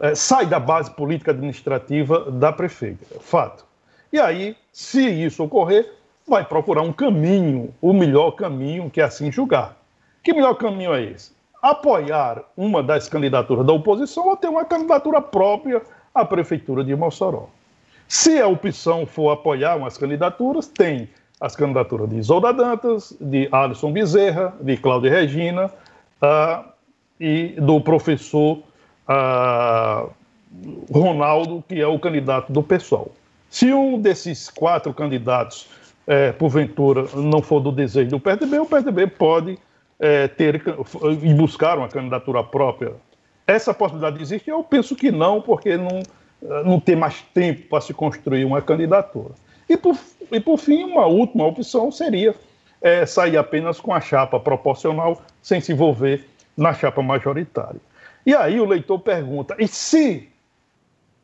é, 0.00 0.16
sai 0.16 0.46
da 0.46 0.58
base 0.58 0.90
política 0.90 1.30
administrativa 1.30 2.28
da 2.28 2.52
prefeita. 2.52 3.20
Fato. 3.20 3.64
E 4.12 4.18
aí, 4.18 4.56
se 4.72 5.08
isso 5.08 5.44
ocorrer, 5.44 5.88
vai 6.26 6.44
procurar 6.44 6.82
um 6.82 6.92
caminho, 6.92 7.72
o 7.80 7.92
melhor 7.92 8.32
caminho 8.32 8.90
que 8.90 9.00
é 9.00 9.04
assim 9.04 9.30
julgar. 9.30 9.76
Que 10.24 10.34
melhor 10.34 10.54
caminho 10.54 10.92
é 10.92 11.04
esse? 11.04 11.30
Apoiar 11.62 12.42
uma 12.56 12.82
das 12.82 13.08
candidaturas 13.08 13.64
da 13.64 13.72
oposição 13.72 14.26
ou 14.26 14.36
ter 14.36 14.48
uma 14.48 14.64
candidatura 14.64 15.22
própria 15.22 15.80
a 16.16 16.24
Prefeitura 16.24 16.82
de 16.82 16.96
Mossoró. 16.96 17.48
Se 18.08 18.40
a 18.40 18.46
opção 18.46 19.04
for 19.04 19.30
apoiar 19.30 19.76
umas 19.76 19.98
candidaturas, 19.98 20.66
tem 20.66 21.08
as 21.40 21.54
candidaturas 21.54 22.08
de 22.08 22.16
Isolda 22.16 22.52
Dantas, 22.52 23.14
de 23.20 23.48
Alisson 23.52 23.92
Bezerra, 23.92 24.54
de 24.60 24.76
Cláudia 24.76 25.10
Regina 25.10 25.66
uh, 26.22 26.64
e 27.20 27.48
do 27.60 27.80
professor 27.80 28.58
uh, 29.08 30.10
Ronaldo, 30.90 31.62
que 31.68 31.80
é 31.80 31.86
o 31.86 31.98
candidato 31.98 32.52
do 32.52 32.62
PSOL. 32.62 33.12
Se 33.50 33.72
um 33.72 34.00
desses 34.00 34.48
quatro 34.48 34.94
candidatos, 34.94 35.68
é, 36.06 36.32
porventura, 36.32 37.06
não 37.14 37.42
for 37.42 37.60
do 37.60 37.72
desejo 37.72 38.10
do 38.10 38.20
PSDB, 38.20 38.58
o 38.60 38.66
PSDB 38.66 39.06
pode 39.08 39.58
é, 39.98 40.28
ter 40.28 40.62
e 41.22 41.34
buscar 41.34 41.78
uma 41.78 41.88
candidatura 41.88 42.44
própria 42.44 42.92
essa 43.46 43.72
possibilidade 43.72 44.20
existe? 44.20 44.50
Eu 44.50 44.62
penso 44.64 44.96
que 44.96 45.10
não, 45.10 45.40
porque 45.40 45.76
não, 45.76 46.02
não 46.64 46.80
tem 46.80 46.96
mais 46.96 47.22
tempo 47.34 47.68
para 47.68 47.80
se 47.80 47.94
construir 47.94 48.44
uma 48.44 48.60
candidatura. 48.60 49.34
E 49.68 49.76
por, 49.76 49.96
e 50.30 50.40
por 50.40 50.58
fim, 50.58 50.84
uma 50.84 51.06
última 51.06 51.46
opção 51.46 51.90
seria 51.90 52.34
é, 52.80 53.06
sair 53.06 53.36
apenas 53.36 53.80
com 53.80 53.92
a 53.92 54.00
chapa 54.00 54.38
proporcional, 54.38 55.20
sem 55.42 55.60
se 55.60 55.72
envolver 55.72 56.26
na 56.56 56.72
chapa 56.72 57.02
majoritária. 57.02 57.80
E 58.24 58.34
aí 58.34 58.60
o 58.60 58.64
leitor 58.64 58.98
pergunta: 58.98 59.56
e 59.58 59.68
se 59.68 60.28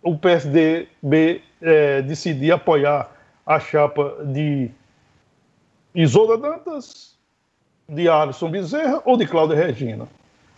o 0.03 0.17
PSDB 0.17 1.43
é, 1.61 2.03
decidir 2.03 2.53
apoiar 2.53 3.11
a 3.47 3.59
chapa 3.59 4.25
de 4.25 4.71
Isolda 5.95 6.39
Dantas, 6.39 7.17
de 7.89 8.09
Alisson 8.09 8.51
Bezerra 8.51 9.03
ou 9.05 9.17
de 9.17 9.27
Cláudia 9.27 9.57
Regina? 9.57 10.09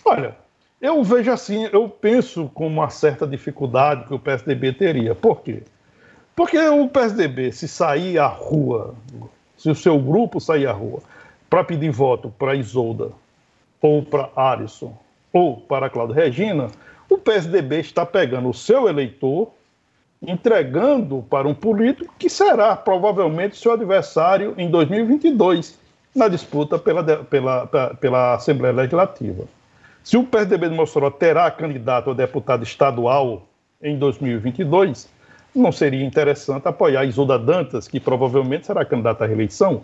Olha, 0.05 0.37
eu 0.85 1.03
vejo 1.03 1.33
assim, 1.33 1.67
eu 1.73 1.89
penso 1.89 2.51
com 2.53 2.67
uma 2.67 2.91
certa 2.91 3.27
dificuldade 3.27 4.05
que 4.05 4.13
o 4.13 4.19
PSDB 4.19 4.71
teria. 4.75 5.15
Por 5.15 5.41
quê? 5.41 5.63
Porque 6.37 6.59
o 6.59 6.87
PSDB, 6.87 7.53
se 7.53 7.67
sair 7.67 8.19
à 8.19 8.27
rua, 8.27 8.95
se 9.57 9.71
o 9.71 9.75
seu 9.75 9.99
grupo 9.99 10.39
sair 10.39 10.67
à 10.67 10.73
rua 10.73 11.01
para 11.49 11.65
pedir 11.65 11.91
voto 11.91 12.29
para 12.39 12.55
Isolda, 12.55 13.13
ou 13.81 14.03
para 14.03 14.29
Alisson, 14.37 14.95
ou 15.33 15.57
para 15.57 15.89
Cláudia 15.89 16.17
Regina, 16.17 16.69
o 17.09 17.17
PSDB 17.17 17.81
está 17.81 18.05
pegando 18.05 18.51
o 18.51 18.55
seu 18.55 18.87
eleitor, 18.87 19.53
entregando 20.21 21.25
para 21.31 21.49
um 21.49 21.55
político 21.55 22.15
que 22.19 22.29
será 22.29 22.77
provavelmente 22.77 23.57
seu 23.57 23.73
adversário 23.73 24.53
em 24.59 24.71
2022, 24.71 25.79
na 26.15 26.29
disputa 26.29 26.79
pela, 26.79 27.03
pela, 27.25 27.67
pela 27.99 28.35
Assembleia 28.35 28.75
Legislativa. 28.75 29.45
Se 30.05 30.19
o 30.19 30.23
PSDB 30.23 30.69
de 30.69 30.75
Mossoró 30.75 31.11
terá 31.11 31.51
candidato 31.51 32.11
a 32.11 32.15
deputado 32.15 32.63
estadual 32.63 33.49
em 33.83 33.99
2022, 33.99 35.09
não 35.55 35.73
seria 35.73 36.05
interessante 36.05 36.69
apoiar 36.69 37.07
Isolda 37.07 37.39
Dantas, 37.39 37.89
que 37.89 37.99
provavelmente 37.99 38.67
será 38.67 38.85
candidata 38.85 39.25
à 39.25 39.27
reeleição, 39.27 39.83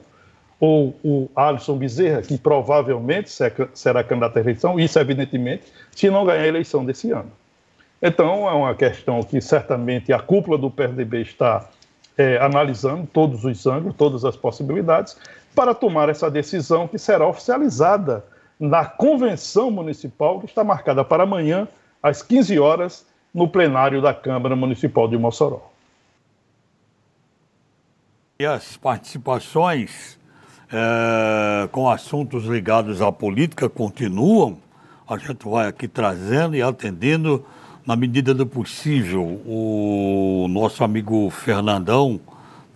ou 0.60 0.94
o 1.02 1.30
Alisson 1.34 1.78
Bezerra, 1.78 2.20
que 2.20 2.36
provavelmente 2.36 3.30
será 3.72 4.04
candidato 4.04 4.36
à 4.36 4.40
eleição, 4.40 4.78
isso 4.78 4.98
evidentemente, 4.98 5.64
se 5.90 6.10
não 6.10 6.26
ganhar 6.26 6.42
a 6.42 6.48
eleição 6.48 6.84
desse 6.84 7.10
ano. 7.10 7.32
Então, 8.02 8.46
é 8.46 8.52
uma 8.52 8.74
questão 8.74 9.22
que 9.22 9.40
certamente 9.40 10.12
a 10.12 10.18
cúpula 10.18 10.58
do 10.58 10.70
PRDB 10.70 11.22
está 11.22 11.66
é, 12.18 12.36
analisando 12.36 13.08
todos 13.10 13.42
os 13.42 13.66
ângulos, 13.66 13.96
todas 13.96 14.26
as 14.26 14.36
possibilidades, 14.36 15.16
para 15.54 15.72
tomar 15.72 16.10
essa 16.10 16.30
decisão 16.30 16.86
que 16.86 16.98
será 16.98 17.26
oficializada 17.26 18.22
na 18.60 18.84
convenção 18.84 19.70
municipal, 19.70 20.38
que 20.38 20.44
está 20.44 20.62
marcada 20.62 21.02
para 21.02 21.22
amanhã, 21.22 21.66
às 22.02 22.22
15 22.22 22.58
horas, 22.58 23.06
no 23.32 23.48
plenário 23.48 24.02
da 24.02 24.12
Câmara 24.12 24.54
Municipal 24.54 25.08
de 25.08 25.16
Mossoró. 25.16 25.70
E 28.38 28.44
as 28.44 28.76
participações 28.76 30.18
é, 30.70 31.68
com 31.68 31.88
assuntos 31.88 32.44
ligados 32.44 33.00
à 33.00 33.10
política 33.10 33.68
continuam. 33.68 34.58
A 35.08 35.16
gente 35.16 35.48
vai 35.48 35.66
aqui 35.66 35.88
trazendo 35.88 36.54
e 36.54 36.62
atendendo 36.62 37.44
na 37.86 37.96
medida 37.96 38.34
do 38.34 38.46
possível. 38.46 39.40
O 39.46 40.46
nosso 40.48 40.84
amigo 40.84 41.28
Fernandão 41.30 42.20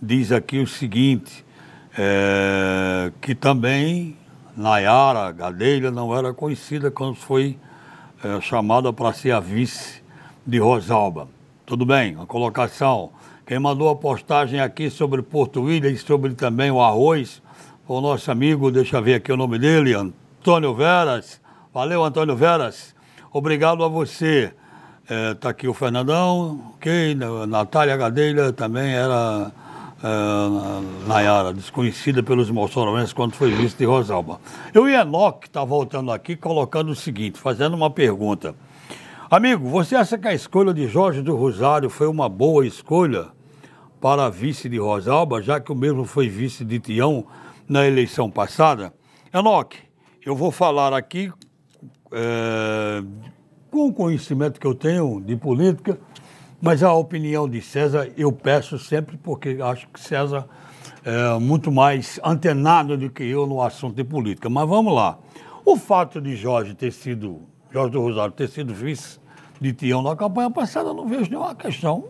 diz 0.01 0.31
aqui 0.31 0.59
o 0.59 0.67
seguinte, 0.67 1.45
é, 1.97 3.11
que 3.21 3.33
também 3.33 4.17
Nayara 4.55 5.31
Gadelha 5.31 5.91
não 5.91 6.15
era 6.15 6.33
conhecida 6.33 6.89
quando 6.89 7.15
foi 7.15 7.57
é, 8.23 8.39
chamada 8.39 8.93
para 8.93 9.11
ser 9.11 9.31
a 9.31 9.39
vice 9.39 10.01
de 10.45 10.57
Rosalba. 10.59 11.27
Tudo 11.65 11.85
bem, 11.85 12.17
a 12.21 12.25
colocação. 12.25 13.11
Quem 13.45 13.59
mandou 13.59 13.89
a 13.89 13.95
postagem 13.95 14.59
aqui 14.59 14.89
sobre 14.89 15.21
Porto 15.21 15.63
William 15.63 15.91
e 15.91 15.97
sobre 15.97 16.33
também 16.33 16.71
o 16.71 16.81
arroz, 16.81 17.41
o 17.87 17.99
nosso 17.99 18.31
amigo, 18.31 18.71
deixa 18.71 18.97
eu 18.97 19.03
ver 19.03 19.15
aqui 19.15 19.31
o 19.31 19.37
nome 19.37 19.59
dele, 19.59 19.93
Antônio 19.93 20.73
Veras. 20.73 21.41
Valeu, 21.73 22.03
Antônio 22.03 22.35
Veras. 22.35 22.95
Obrigado 23.31 23.83
a 23.83 23.87
você. 23.87 24.53
Está 25.03 25.13
é, 25.13 25.33
tá 25.35 25.49
aqui 25.49 25.67
o 25.67 25.73
Fernandão, 25.73 26.73
ok? 26.75 27.15
Natália 27.47 27.95
Gadelha 27.97 28.53
também 28.53 28.93
era 28.93 29.51
é, 30.05 31.07
Nayara, 31.07 31.51
desconhecida 31.51 32.21
pelos 32.21 32.51
moçoroenses 32.51 33.11
quando 33.11 33.33
foi 33.33 33.49
vice 33.49 33.75
de 33.75 33.85
Rosalba. 33.85 34.39
Eu 34.71 34.87
e 34.87 34.93
Enoque 34.93 35.47
está 35.47 35.63
voltando 35.63 36.11
aqui 36.11 36.35
colocando 36.35 36.89
o 36.91 36.95
seguinte, 36.95 37.39
fazendo 37.39 37.75
uma 37.75 37.89
pergunta. 37.89 38.53
Amigo, 39.31 39.67
você 39.67 39.95
acha 39.95 40.15
que 40.15 40.27
a 40.27 40.33
escolha 40.33 40.71
de 40.71 40.87
Jorge 40.87 41.23
do 41.23 41.35
Rosário 41.35 41.89
foi 41.89 42.05
uma 42.05 42.29
boa 42.29 42.67
escolha 42.67 43.29
para 43.99 44.29
vice 44.29 44.69
de 44.69 44.77
Rosalba, 44.77 45.41
já 45.41 45.59
que 45.59 45.71
o 45.71 45.75
mesmo 45.75 46.05
foi 46.05 46.29
vice 46.29 46.63
de 46.63 46.79
Tião 46.79 47.25
na 47.67 47.87
eleição 47.87 48.29
passada? 48.29 48.93
Enoque, 49.33 49.79
eu 50.23 50.35
vou 50.35 50.51
falar 50.51 50.93
aqui 50.93 51.33
é, 52.11 53.03
com 53.71 53.87
o 53.87 53.93
conhecimento 53.93 54.59
que 54.59 54.67
eu 54.67 54.75
tenho 54.75 55.19
de 55.19 55.35
política, 55.35 55.97
mas 56.65 56.81
a 56.81 56.91
opinião 56.91 57.47
de 57.47 57.61
César 57.61 58.09
eu 58.17 58.31
peço 58.31 58.79
sempre, 58.79 59.17
porque 59.17 59.59
acho 59.61 59.87
que 59.87 59.99
César 59.99 60.47
é 61.05 61.37
muito 61.37 61.71
mais 61.71 62.19
antenado 62.23 62.97
do 62.97 63.07
que 63.07 63.23
eu 63.23 63.45
no 63.45 63.61
assunto 63.61 63.95
de 63.95 64.03
política. 64.03 64.49
Mas 64.49 64.67
vamos 64.67 64.91
lá. 64.91 65.19
O 65.63 65.77
fato 65.77 66.19
de 66.19 66.35
Jorge 66.35 66.73
ter 66.73 66.91
sido, 66.91 67.41
Jorge 67.71 67.91
do 67.91 68.01
Rosário 68.01 68.31
ter 68.31 68.49
sido 68.49 68.73
vice 68.73 69.19
de 69.61 69.73
Tião 69.73 70.01
na 70.01 70.15
campanha 70.15 70.49
passada, 70.49 70.91
não 70.91 71.07
vejo 71.07 71.29
nenhuma 71.29 71.53
questão. 71.53 72.05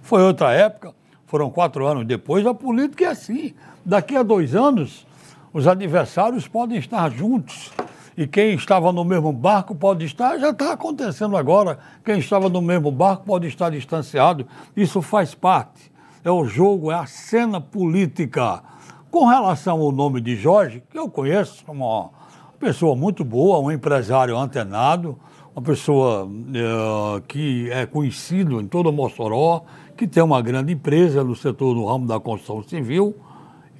Foi 0.00 0.22
outra 0.22 0.50
época, 0.54 0.94
foram 1.26 1.50
quatro 1.50 1.86
anos 1.86 2.06
depois, 2.06 2.46
a 2.46 2.54
política 2.54 3.04
é 3.04 3.08
assim. 3.08 3.52
Daqui 3.84 4.16
a 4.16 4.22
dois 4.22 4.54
anos, 4.54 5.06
os 5.52 5.68
adversários 5.68 6.48
podem 6.48 6.78
estar 6.78 7.10
juntos 7.10 7.70
e 8.16 8.26
quem 8.26 8.54
estava 8.54 8.92
no 8.92 9.04
mesmo 9.04 9.32
barco 9.32 9.74
pode 9.74 10.04
estar, 10.04 10.38
já 10.38 10.50
está 10.50 10.72
acontecendo 10.72 11.36
agora, 11.36 11.78
quem 12.04 12.18
estava 12.18 12.48
no 12.48 12.60
mesmo 12.60 12.90
barco 12.90 13.24
pode 13.24 13.46
estar 13.46 13.70
distanciado. 13.70 14.46
Isso 14.76 15.00
faz 15.00 15.34
parte. 15.34 15.90
É 16.22 16.30
o 16.30 16.44
jogo, 16.44 16.90
é 16.90 16.94
a 16.94 17.06
cena 17.06 17.60
política. 17.60 18.62
Com 19.10 19.26
relação 19.26 19.80
ao 19.80 19.90
nome 19.90 20.20
de 20.20 20.36
Jorge, 20.36 20.82
que 20.90 20.98
eu 20.98 21.08
conheço, 21.08 21.64
uma 21.66 22.10
pessoa 22.58 22.94
muito 22.94 23.24
boa, 23.24 23.58
um 23.58 23.72
empresário 23.72 24.36
antenado, 24.36 25.18
uma 25.56 25.62
pessoa 25.62 26.28
é, 26.54 27.22
que 27.26 27.70
é 27.70 27.86
conhecido 27.86 28.60
em 28.60 28.66
todo 28.66 28.92
Mossoró, 28.92 29.64
que 29.96 30.06
tem 30.06 30.22
uma 30.22 30.40
grande 30.40 30.72
empresa 30.72 31.24
no 31.24 31.34
setor 31.34 31.74
do 31.74 31.84
ramo 31.86 32.06
da 32.06 32.20
construção 32.20 32.62
civil 32.62 33.16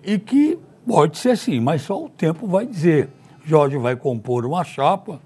e 0.02 0.18
que 0.18 0.58
pode 0.86 1.18
ser 1.18 1.36
sim, 1.36 1.60
mas 1.60 1.82
só 1.82 2.02
o 2.02 2.08
tempo 2.08 2.46
vai 2.46 2.66
dizer. 2.66 3.10
Jorge 3.44 3.76
vai 3.78 3.96
compor 3.96 4.44
uma 4.44 4.64
chapa, 4.64 5.20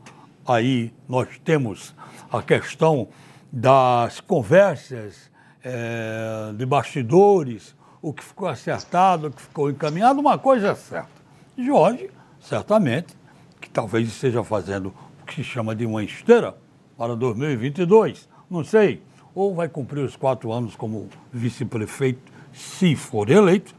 aí 0.46 0.92
nós 1.08 1.28
temos 1.44 1.94
a 2.32 2.42
questão 2.42 3.08
das 3.52 4.20
conversas 4.20 5.30
é, 5.62 6.52
de 6.56 6.66
bastidores, 6.66 7.74
o 8.02 8.12
que 8.12 8.22
ficou 8.22 8.48
acertado, 8.48 9.28
o 9.28 9.30
que 9.30 9.42
ficou 9.42 9.70
encaminhado, 9.70 10.20
uma 10.20 10.38
coisa 10.38 10.68
é 10.68 10.74
certa. 10.74 11.08
Jorge, 11.56 12.10
certamente, 12.40 13.14
que 13.60 13.70
talvez 13.70 14.08
esteja 14.08 14.44
fazendo 14.44 14.92
o 15.22 15.26
que 15.26 15.36
se 15.36 15.44
chama 15.44 15.74
de 15.74 15.86
uma 15.86 16.02
esteira 16.02 16.54
para 16.98 17.16
2022, 17.16 18.28
não 18.50 18.62
sei, 18.62 19.02
ou 19.34 19.54
vai 19.54 19.68
cumprir 19.68 20.04
os 20.04 20.16
quatro 20.16 20.52
anos 20.52 20.76
como 20.76 21.08
vice-prefeito, 21.32 22.32
se 22.52 22.94
for 22.94 23.30
eleito, 23.30 23.74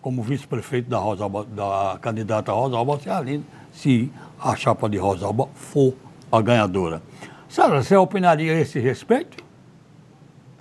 como 0.00 0.22
vice-prefeito 0.22 0.88
da, 0.88 0.98
Rosalba, 0.98 1.44
da 1.44 1.98
candidata 2.00 2.52
Rosalba 2.52 2.98
Cialino, 2.98 3.44
se 3.72 4.10
a 4.40 4.56
chapa 4.56 4.88
de 4.88 4.96
Rosalba 4.96 5.48
for 5.54 5.94
a 6.32 6.40
ganhadora. 6.40 7.02
Sara, 7.48 7.82
você 7.82 7.96
opinaria 7.96 8.52
a 8.52 8.60
esse 8.60 8.78
respeito? 8.78 9.42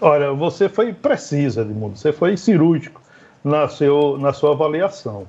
Olha, 0.01 0.33
você 0.33 0.67
foi 0.67 0.93
precisa, 0.93 1.61
Edmundo, 1.61 1.97
você 1.97 2.11
foi 2.11 2.35
cirúrgico 2.37 3.01
na, 3.43 3.67
seu, 3.67 4.17
na 4.17 4.33
sua 4.33 4.51
avaliação. 4.51 5.27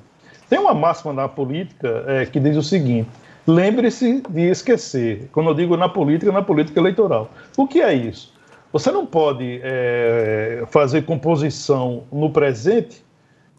Tem 0.48 0.58
uma 0.58 0.74
máxima 0.74 1.12
na 1.12 1.28
política 1.28 2.04
é, 2.06 2.26
que 2.26 2.40
diz 2.40 2.56
o 2.56 2.62
seguinte: 2.62 3.08
lembre-se 3.46 4.22
de 4.28 4.50
esquecer. 4.50 5.28
Quando 5.32 5.50
eu 5.50 5.54
digo 5.54 5.76
na 5.76 5.88
política, 5.88 6.32
na 6.32 6.42
política 6.42 6.80
eleitoral. 6.80 7.30
O 7.56 7.66
que 7.66 7.80
é 7.80 7.92
isso? 7.92 8.32
Você 8.72 8.90
não 8.90 9.04
pode 9.04 9.60
é, 9.62 10.64
fazer 10.70 11.02
composição 11.02 12.04
no 12.12 12.30
presente 12.30 13.04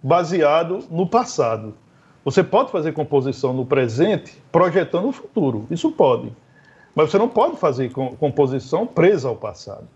baseado 0.01 0.83
no 0.89 1.07
passado. 1.07 1.73
Você 2.23 2.43
pode 2.43 2.71
fazer 2.71 2.93
composição 2.93 3.53
no 3.53 3.65
presente 3.65 4.41
projetando 4.51 5.07
o 5.07 5.11
futuro, 5.11 5.65
isso 5.71 5.91
pode. 5.91 6.31
Mas 6.93 7.09
você 7.09 7.17
não 7.17 7.29
pode 7.29 7.57
fazer 7.57 7.91
composição 7.91 8.85
presa 8.85 9.29
ao 9.29 9.35
passado. 9.35 9.87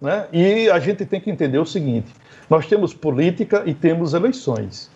Né? 0.00 0.26
E 0.32 0.70
a 0.70 0.78
gente 0.78 1.06
tem 1.06 1.20
que 1.20 1.30
entender 1.30 1.58
o 1.58 1.64
seguinte: 1.64 2.12
nós 2.50 2.66
temos 2.66 2.92
política 2.92 3.62
e 3.64 3.72
temos 3.72 4.12
eleições. 4.12 4.90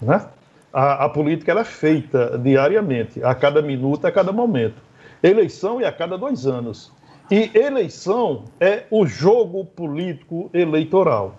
Né? 0.00 0.26
A, 0.72 1.04
a 1.04 1.08
política 1.08 1.52
é 1.52 1.64
feita 1.64 2.38
diariamente, 2.38 3.22
a 3.22 3.34
cada 3.34 3.62
minuto, 3.62 4.06
a 4.06 4.12
cada 4.12 4.32
momento. 4.32 4.82
Eleição 5.22 5.80
é 5.80 5.86
a 5.86 5.92
cada 5.92 6.18
dois 6.18 6.46
anos. 6.46 6.92
E 7.30 7.50
eleição 7.54 8.44
é 8.60 8.84
o 8.90 9.06
jogo 9.06 9.64
político 9.64 10.48
eleitoral, 10.52 11.34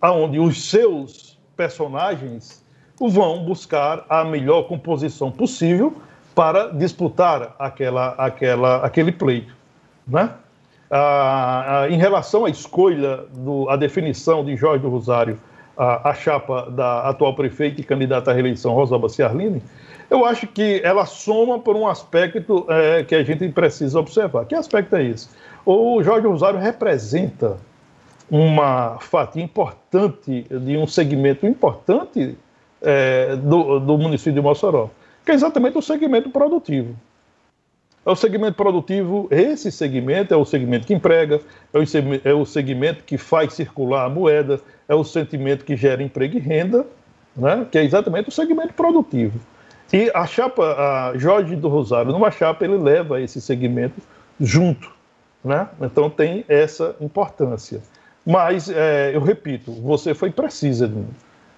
onde 0.00 0.38
os 0.38 0.68
seus 0.70 1.31
personagens 1.56 2.62
vão 3.00 3.44
buscar 3.44 4.04
a 4.08 4.24
melhor 4.24 4.64
composição 4.64 5.30
possível 5.30 5.94
para 6.34 6.68
disputar 6.68 7.54
aquela, 7.58 8.14
aquela, 8.18 8.76
aquele 8.84 9.12
pleito. 9.12 9.54
Né? 10.06 10.30
Ah, 10.90 11.82
ah, 11.82 11.90
em 11.90 11.96
relação 11.96 12.44
à 12.44 12.50
escolha, 12.50 13.24
do, 13.32 13.68
à 13.68 13.76
definição 13.76 14.44
de 14.44 14.56
Jorge 14.56 14.82
do 14.82 14.88
Rosário, 14.88 15.38
a, 15.76 16.10
a 16.10 16.14
chapa 16.14 16.70
da 16.70 17.08
atual 17.08 17.34
prefeita 17.34 17.80
e 17.80 17.84
candidata 17.84 18.30
à 18.30 18.34
reeleição, 18.34 18.74
Rosalba 18.74 19.08
Ciarline, 19.08 19.62
eu 20.10 20.26
acho 20.26 20.46
que 20.46 20.82
ela 20.84 21.06
soma 21.06 21.58
por 21.58 21.74
um 21.74 21.88
aspecto 21.88 22.66
é, 22.68 23.02
que 23.02 23.14
a 23.14 23.22
gente 23.22 23.48
precisa 23.48 23.98
observar. 23.98 24.44
Que 24.44 24.54
aspecto 24.54 24.94
é 24.96 25.04
esse? 25.04 25.30
O 25.64 26.02
Jorge 26.02 26.26
Rosário 26.26 26.58
representa 26.58 27.56
uma 28.32 28.98
fatia 28.98 29.42
importante 29.42 30.46
de 30.48 30.78
um 30.78 30.86
segmento 30.86 31.46
importante 31.46 32.34
é, 32.80 33.36
do, 33.36 33.78
do 33.78 33.98
município 33.98 34.32
de 34.32 34.40
Mossoró, 34.40 34.88
que 35.22 35.32
é 35.32 35.34
exatamente 35.34 35.76
o 35.76 35.82
segmento 35.82 36.30
produtivo. 36.30 36.96
É 38.06 38.10
o 38.10 38.16
segmento 38.16 38.56
produtivo, 38.56 39.28
esse 39.30 39.70
segmento 39.70 40.32
é 40.32 40.36
o 40.36 40.46
segmento 40.46 40.86
que 40.86 40.94
emprega, 40.94 41.42
é 41.74 41.78
o, 41.78 41.82
é 42.24 42.32
o 42.32 42.46
segmento 42.46 43.04
que 43.04 43.18
faz 43.18 43.52
circular 43.52 44.06
a 44.06 44.08
moeda, 44.08 44.58
é 44.88 44.94
o 44.94 45.04
segmento 45.04 45.62
que 45.62 45.76
gera 45.76 46.02
emprego 46.02 46.38
e 46.38 46.40
renda, 46.40 46.86
né? 47.36 47.66
que 47.70 47.76
é 47.76 47.84
exatamente 47.84 48.30
o 48.30 48.32
segmento 48.32 48.72
produtivo. 48.72 49.38
E 49.92 50.10
a 50.14 50.26
chapa, 50.26 50.64
a 50.72 51.18
Jorge 51.18 51.54
do 51.54 51.68
Rosário, 51.68 52.10
numa 52.10 52.30
chapa, 52.30 52.64
ele 52.64 52.78
leva 52.78 53.20
esse 53.20 53.42
segmento 53.42 54.00
junto. 54.40 54.90
Né? 55.44 55.68
Então 55.82 56.08
tem 56.08 56.46
essa 56.48 56.96
importância. 56.98 57.82
Mas, 58.24 58.68
é, 58.68 59.14
eu 59.14 59.20
repito, 59.20 59.72
você 59.72 60.14
foi 60.14 60.30
precisa. 60.30 60.92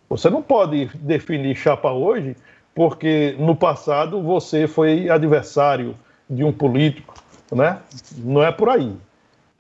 Você 0.09 0.31
não 0.31 0.43
pode 0.43 0.87
definir 0.95 1.55
chapa 1.57 1.93
hoje 1.93 2.37
porque 2.75 3.37
no 3.39 3.55
passado 3.55 4.21
você 4.21 4.67
foi 4.67 5.09
adversário 5.09 5.97
de 6.29 6.43
um 6.43 6.53
político, 6.53 7.15
né? 7.53 7.81
Não 8.19 8.43
é 8.43 8.51
por 8.51 8.69
aí. 8.69 8.93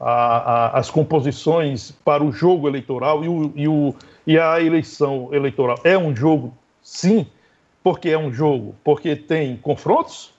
A, 0.00 0.10
a, 0.10 0.78
as 0.78 0.90
composições 0.90 1.92
para 2.04 2.24
o 2.24 2.32
jogo 2.32 2.68
eleitoral 2.68 3.24
e, 3.24 3.28
o, 3.28 3.52
e, 3.54 3.68
o, 3.68 3.94
e 4.26 4.38
a 4.38 4.60
eleição 4.60 5.28
eleitoral 5.32 5.78
é 5.84 5.96
um 5.96 6.14
jogo, 6.14 6.52
sim, 6.82 7.26
porque 7.82 8.10
é 8.10 8.18
um 8.18 8.32
jogo, 8.32 8.74
porque 8.82 9.14
tem 9.14 9.56
confrontos, 9.56 10.34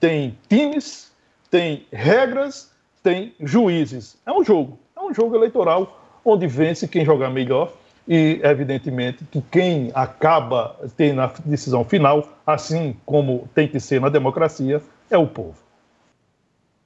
tem 0.00 0.36
times, 0.48 1.12
tem 1.50 1.86
regras, 1.92 2.72
tem 3.02 3.34
juízes. 3.40 4.18
É 4.26 4.32
um 4.32 4.42
jogo, 4.42 4.78
um 5.08 5.14
jogo 5.14 5.34
eleitoral 5.34 5.98
onde 6.24 6.46
vence 6.46 6.86
quem 6.86 7.04
jogar 7.04 7.30
melhor 7.30 7.72
e, 8.06 8.40
evidentemente, 8.42 9.24
que 9.24 9.42
quem 9.42 9.90
acaba 9.94 10.76
tendo 10.96 11.20
a 11.20 11.32
decisão 11.44 11.84
final, 11.84 12.26
assim 12.46 12.96
como 13.04 13.48
tem 13.54 13.68
que 13.68 13.78
ser 13.78 14.00
na 14.00 14.08
democracia, 14.08 14.82
é 15.10 15.18
o 15.18 15.26
povo. 15.26 15.56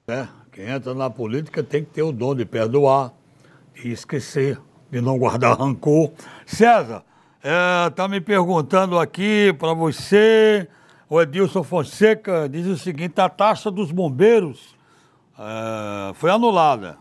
É, 0.09 0.27
quem 0.51 0.69
entra 0.69 0.93
na 0.95 1.09
política 1.09 1.63
tem 1.63 1.85
que 1.85 1.91
ter 1.91 2.03
o 2.03 2.13
dom 2.13 2.35
de 2.35 2.45
perdoar, 2.45 3.13
de 3.75 3.93
esquecer, 3.93 4.61
de 4.91 5.01
não 5.01 5.17
guardar 5.17 5.57
rancor. 5.59 6.11
César, 6.45 7.05
é, 7.43 8.09
me 8.09 8.21
perguntando 8.21 8.99
aqui 8.99 9.53
para 9.59 9.75
você, 9.75 10.69
o 11.09 11.21
Edilson 11.21 11.63
Fonseca 11.63 12.49
diz 12.49 12.67
o 12.67 12.77
seguinte: 12.77 13.21
a 13.21 13.29
taxa 13.29 13.71
dos 13.71 13.93
bombeiros 13.93 14.75
é, 15.39 16.15
foi 16.15 16.31
anulada. 16.31 16.99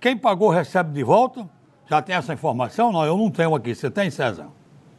Quem 0.00 0.16
pagou 0.16 0.48
recebe 0.48 0.92
de 0.92 1.02
volta? 1.02 1.46
Já 1.88 2.02
tem 2.02 2.14
essa 2.14 2.32
informação? 2.32 2.92
Não, 2.92 3.04
eu 3.04 3.16
não 3.16 3.30
tenho 3.30 3.54
aqui. 3.54 3.74
Você 3.74 3.90
tem, 3.90 4.10
César? 4.10 4.46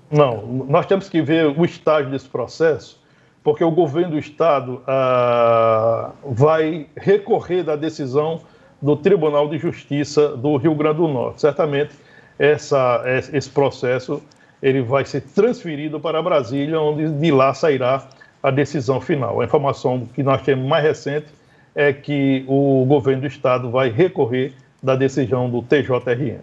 Não, 0.10 0.46
nós 0.68 0.86
temos 0.86 1.08
que 1.08 1.22
ver 1.22 1.48
o 1.58 1.64
estágio 1.64 2.12
desse 2.12 2.28
processo, 2.28 3.02
porque 3.44 3.64
o 3.64 3.72
governo 3.72 4.12
do 4.12 4.20
Estado 4.20 4.82
ah, 4.86 6.12
vai 6.24 6.88
recorrer 6.98 7.64
da 7.64 7.76
decisão 7.76 8.42
do 8.82 8.96
Tribunal 8.96 9.48
de 9.48 9.58
Justiça 9.58 10.36
do 10.36 10.58
Rio 10.58 10.76
Grande 10.76 10.98
do 10.98 11.08
Norte. 11.08 11.42
Certamente 11.42 11.96
essa, 12.38 13.04
esse 13.32 13.50
processo 13.50 14.22
ele 14.62 14.82
vai 14.82 15.06
ser 15.06 15.22
transferido 15.22 16.00
para 16.00 16.22
Brasília, 16.22 16.80
onde 16.80 17.10
de 17.10 17.32
lá 17.32 17.54
sairá 17.54 18.04
a 18.44 18.52
decisão 18.52 19.00
final. 19.00 19.40
A 19.40 19.46
informação 19.46 20.06
que 20.14 20.24
nós 20.24 20.42
temos 20.42 20.68
mais 20.68 20.84
recente 20.84 21.28
é 21.76 21.94
que 21.94 22.44
o 22.48 22.86
governo 22.86 23.22
do 23.22 23.28
Estado 23.28 23.70
vai 23.70 23.90
recorrer 23.90 24.54
da 24.82 24.96
decisão 24.96 25.50
do 25.50 25.62
TJRM. 25.62 26.42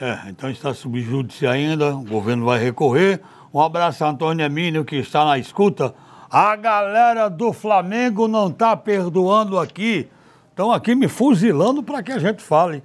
É, 0.00 0.18
então 0.28 0.48
está 0.48 0.72
subjúdice 0.72 1.46
ainda, 1.46 1.94
o 1.94 2.04
governo 2.04 2.44
vai 2.44 2.58
recorrer. 2.58 3.20
Um 3.52 3.60
abraço 3.60 4.04
a 4.04 4.10
Antônio 4.10 4.44
Emílio, 4.44 4.84
que 4.84 4.96
está 4.96 5.24
na 5.24 5.38
escuta. 5.38 5.94
A 6.30 6.54
galera 6.54 7.28
do 7.28 7.52
Flamengo 7.52 8.28
não 8.28 8.48
está 8.48 8.76
perdoando 8.76 9.58
aqui. 9.58 10.08
Estão 10.50 10.70
aqui 10.70 10.94
me 10.94 11.08
fuzilando 11.08 11.82
para 11.82 12.02
que 12.02 12.12
a 12.12 12.18
gente 12.18 12.42
fale. 12.42 12.82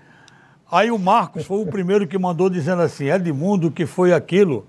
Aí 0.71 0.89
o 0.89 0.97
Marcos 0.97 1.45
foi 1.45 1.61
o 1.61 1.67
primeiro 1.67 2.07
que 2.07 2.17
mandou 2.17 2.49
dizendo 2.49 2.81
assim: 2.81 3.09
Edmundo, 3.09 3.69
que 3.69 3.85
foi 3.85 4.13
aquilo? 4.13 4.65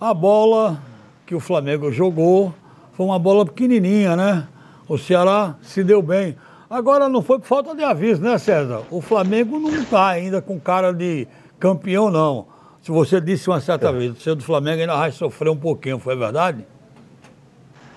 A 0.00 0.12
bola 0.12 0.80
que 1.24 1.34
o 1.34 1.40
Flamengo 1.40 1.92
jogou 1.92 2.54
foi 2.94 3.06
uma 3.06 3.18
bola 3.18 3.44
pequenininha, 3.44 4.16
né? 4.16 4.48
O 4.88 4.96
Ceará 4.96 5.56
se 5.62 5.82
deu 5.82 6.00
bem. 6.00 6.36
Agora 6.68 7.08
não 7.08 7.22
foi 7.22 7.38
por 7.38 7.46
falta 7.46 7.74
de 7.74 7.84
aviso, 7.84 8.22
né, 8.22 8.38
César? 8.38 8.82
O 8.90 9.00
Flamengo 9.00 9.58
não 9.58 9.70
está 9.70 10.08
ainda 10.08 10.42
com 10.42 10.58
cara 10.58 10.92
de 10.92 11.26
campeão, 11.58 12.10
não. 12.10 12.46
Se 12.82 12.90
você 12.90 13.20
disse 13.20 13.48
uma 13.48 13.60
certa 13.60 13.88
é. 13.88 13.92
vez, 13.92 14.12
o 14.12 14.20
seu 14.20 14.36
do 14.36 14.44
Flamengo 14.44 14.80
ainda 14.80 14.96
vai 14.96 15.10
sofrer 15.10 15.50
um 15.50 15.56
pouquinho, 15.56 15.98
foi 15.98 16.16
verdade? 16.16 16.64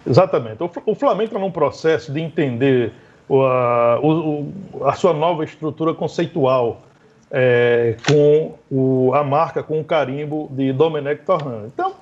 Exatamente. 0.07 0.57
O 0.85 0.95
Flamengo 0.95 1.25
está 1.25 1.39
num 1.39 1.51
processo 1.51 2.11
de 2.11 2.19
entender 2.19 2.93
a, 3.29 3.99
a 4.85 4.93
sua 4.93 5.13
nova 5.13 5.43
estrutura 5.43 5.93
conceitual 5.93 6.81
é, 7.31 7.95
com 8.07 8.55
o, 8.71 9.13
a 9.13 9.23
marca, 9.23 9.61
com 9.61 9.79
o 9.79 9.83
carimbo 9.83 10.47
de 10.51 10.73
Domenech 10.73 11.23
Torrano. 11.23 11.67
Então, 11.67 11.93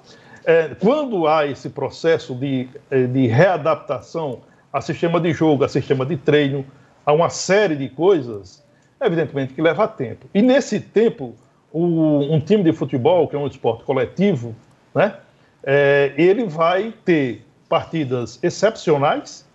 é, 0.45 0.69
quando 0.79 1.27
há 1.27 1.45
esse 1.45 1.69
processo 1.69 2.33
de, 2.33 2.69
é, 2.89 3.03
de 3.03 3.27
readaptação 3.27 4.39
a 4.71 4.81
sistema 4.81 5.19
de 5.19 5.33
jogo, 5.33 5.63
a 5.63 5.69
sistema 5.69 6.05
de 6.05 6.17
treino, 6.17 6.65
a 7.05 7.13
uma 7.13 7.29
série 7.29 7.75
de 7.75 7.89
coisas, 7.89 8.63
evidentemente 9.01 9.53
que 9.53 9.61
leva 9.61 9.87
tempo. 9.87 10.27
E 10.33 10.41
nesse 10.41 10.79
tempo, 10.79 11.35
o, 11.71 12.33
um 12.33 12.39
time 12.39 12.63
de 12.63 12.73
futebol, 12.73 13.27
que 13.27 13.35
é 13.35 13.39
um 13.39 13.47
esporte 13.47 13.83
coletivo, 13.83 14.55
né, 14.93 15.15
é, 15.63 16.13
ele 16.17 16.45
vai 16.45 16.93
ter 17.05 17.45
partidas 17.69 18.39
excepcionais, 18.41 19.45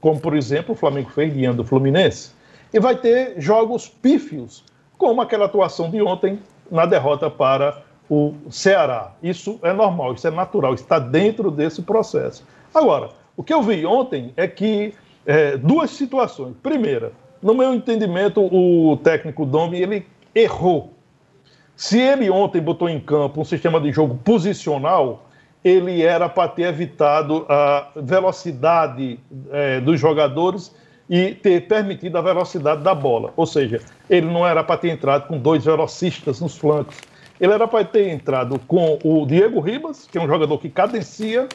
como 0.00 0.20
por 0.20 0.36
exemplo 0.36 0.74
o 0.74 0.76
Flamengo 0.76 1.10
fez 1.10 1.32
diante 1.32 1.56
do 1.56 1.64
Fluminense, 1.64 2.32
e 2.72 2.80
vai 2.80 2.96
ter 2.96 3.34
jogos 3.40 3.88
pífios, 3.88 4.64
como 4.96 5.20
aquela 5.20 5.46
atuação 5.46 5.90
de 5.90 6.00
ontem 6.00 6.38
na 6.70 6.86
derrota 6.86 7.30
para 7.30 7.82
o 8.08 8.34
Ceará. 8.50 9.12
Isso 9.22 9.58
é 9.62 9.72
normal, 9.72 10.14
isso 10.14 10.26
é 10.26 10.30
natural, 10.30 10.74
está 10.74 10.98
dentro 10.98 11.50
desse 11.50 11.82
processo. 11.82 12.44
Agora, 12.74 13.10
o 13.42 13.44
que 13.44 13.52
eu 13.52 13.62
vi 13.62 13.84
ontem 13.84 14.32
é 14.36 14.46
que 14.46 14.94
é, 15.26 15.56
duas 15.56 15.90
situações. 15.90 16.54
Primeira, 16.62 17.12
no 17.42 17.54
meu 17.54 17.74
entendimento, 17.74 18.40
o 18.40 18.96
técnico 18.96 19.44
Domi 19.44 19.80
ele 19.80 20.06
errou 20.34 20.92
se 21.76 21.98
ele 21.98 22.30
ontem 22.30 22.60
botou 22.60 22.88
em 22.88 23.00
campo 23.00 23.40
um 23.40 23.44
sistema 23.44 23.80
de 23.80 23.90
jogo 23.90 24.16
posicional, 24.16 25.24
ele 25.64 26.02
era 26.02 26.28
para 26.28 26.48
ter 26.48 26.62
evitado 26.62 27.46
a 27.48 27.90
velocidade 27.96 29.18
é, 29.50 29.80
dos 29.80 29.98
jogadores 29.98 30.74
e 31.08 31.34
ter 31.34 31.66
permitido 31.66 32.16
a 32.18 32.22
velocidade 32.22 32.82
da 32.82 32.94
bola. 32.94 33.32
Ou 33.36 33.46
seja, 33.46 33.80
ele 34.08 34.26
não 34.26 34.46
era 34.46 34.62
para 34.62 34.76
ter 34.76 34.90
entrado 34.90 35.26
com 35.26 35.38
dois 35.38 35.64
velocistas 35.64 36.40
nos 36.40 36.56
flancos. 36.56 36.96
Ele 37.40 37.52
era 37.52 37.66
para 37.66 37.84
ter 37.84 38.08
entrado 38.10 38.58
com 38.60 38.98
o 39.02 39.26
Diego 39.26 39.58
Ribas, 39.58 40.06
que 40.10 40.18
é 40.18 40.20
um 40.20 40.28
jogador 40.28 40.58
que 40.58 40.68
cadencia, 40.68 41.48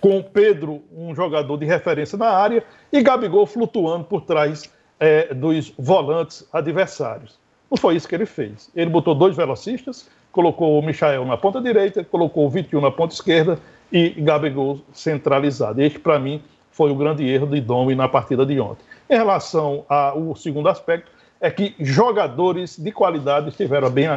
com 0.00 0.22
Pedro, 0.22 0.82
um 0.96 1.14
jogador 1.14 1.56
de 1.56 1.66
referência 1.66 2.16
na 2.16 2.30
área, 2.30 2.64
e 2.92 3.02
Gabigol 3.02 3.46
flutuando 3.46 4.04
por 4.04 4.22
trás 4.22 4.70
é, 4.98 5.32
dos 5.34 5.72
volantes 5.78 6.48
adversários. 6.52 7.38
Não 7.70 7.76
foi 7.76 7.96
isso 7.96 8.08
que 8.08 8.14
ele 8.14 8.26
fez. 8.26 8.70
Ele 8.74 8.90
botou 8.90 9.14
dois 9.14 9.36
velocistas, 9.36 10.08
colocou 10.32 10.78
o 10.78 10.82
Michael 10.82 11.24
na 11.24 11.36
ponta 11.36 11.60
direita, 11.60 12.02
colocou 12.02 12.46
o 12.46 12.50
Vitinho 12.50 12.82
na 12.82 12.90
ponta 12.90 13.14
esquerda 13.14 13.58
e 13.92 14.10
Gabigol 14.10 14.80
centralizado. 14.92 15.80
Este, 15.80 15.98
para 15.98 16.18
mim, 16.18 16.42
foi 16.70 16.90
o 16.90 16.94
grande 16.94 17.28
erro 17.28 17.46
de 17.46 17.60
Domi 17.60 17.94
na 17.94 18.08
partida 18.08 18.44
de 18.46 18.58
ontem. 18.60 18.84
Em 19.08 19.14
relação 19.14 19.84
ao 19.88 20.34
segundo 20.34 20.68
aspecto, 20.68 21.10
é 21.40 21.50
que 21.50 21.74
jogadores 21.78 22.76
de 22.76 22.92
qualidade 22.92 23.48
estiveram 23.48 23.90
bem, 23.90 24.08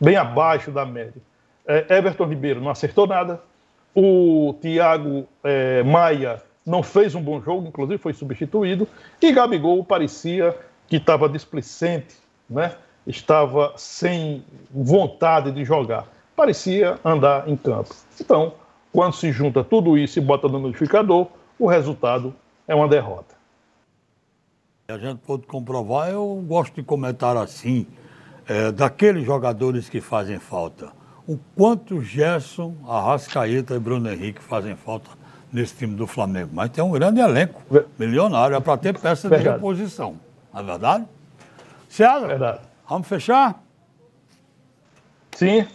bem 0.00 0.16
abaixo 0.16 0.70
da 0.70 0.84
média. 0.84 1.22
É, 1.66 1.98
Everton 1.98 2.26
Ribeiro 2.26 2.60
não 2.60 2.70
acertou 2.70 3.06
nada, 3.06 3.40
o 3.94 4.54
Thiago 4.60 5.26
é, 5.44 5.82
Maia 5.82 6.42
não 6.64 6.82
fez 6.82 7.14
um 7.14 7.22
bom 7.22 7.40
jogo, 7.40 7.68
inclusive 7.68 7.98
foi 7.98 8.12
substituído, 8.12 8.88
e 9.20 9.32
Gabigol 9.32 9.84
parecia 9.84 10.56
que 10.86 10.96
estava 10.96 11.28
displicente, 11.28 12.16
né? 12.48 12.74
estava 13.06 13.72
sem 13.76 14.44
vontade 14.70 15.50
de 15.50 15.64
jogar. 15.64 16.06
Parecia 16.36 16.98
andar 17.04 17.48
em 17.48 17.56
campo. 17.56 17.94
Então, 18.20 18.54
quando 18.92 19.14
se 19.14 19.32
junta 19.32 19.64
tudo 19.64 19.98
isso 19.98 20.18
e 20.18 20.22
bota 20.22 20.48
no 20.48 20.58
notificador, 20.58 21.26
o 21.58 21.66
resultado 21.66 22.34
é 22.66 22.74
uma 22.74 22.88
derrota. 22.88 23.34
A 24.88 24.98
gente 24.98 25.20
pode 25.20 25.46
comprovar, 25.46 26.10
eu 26.10 26.44
gosto 26.46 26.74
de 26.74 26.82
comentar 26.82 27.36
assim, 27.36 27.86
é, 28.46 28.70
daqueles 28.70 29.24
jogadores 29.24 29.88
que 29.88 30.00
fazem 30.00 30.38
falta. 30.38 30.92
O 31.26 31.38
quanto 31.56 32.02
Gerson, 32.02 32.74
Arrascaeta 32.86 33.74
e 33.74 33.78
Bruno 33.78 34.10
Henrique 34.10 34.42
fazem 34.42 34.74
falta 34.74 35.10
nesse 35.52 35.76
time 35.76 35.94
do 35.94 36.06
Flamengo. 36.06 36.50
Mas 36.52 36.70
tem 36.70 36.82
um 36.82 36.90
grande 36.90 37.20
elenco, 37.20 37.62
milionário, 37.98 38.56
é 38.56 38.60
para 38.60 38.76
ter 38.76 38.98
peça 38.98 39.28
de 39.28 39.36
reposição. 39.36 40.16
Não 40.52 40.60
é 40.60 40.64
verdade? 40.64 41.04
César? 41.88 42.26
Verdade. 42.26 42.60
Vamos 42.88 43.06
fechar? 43.06 43.62
Sim. 45.36 45.66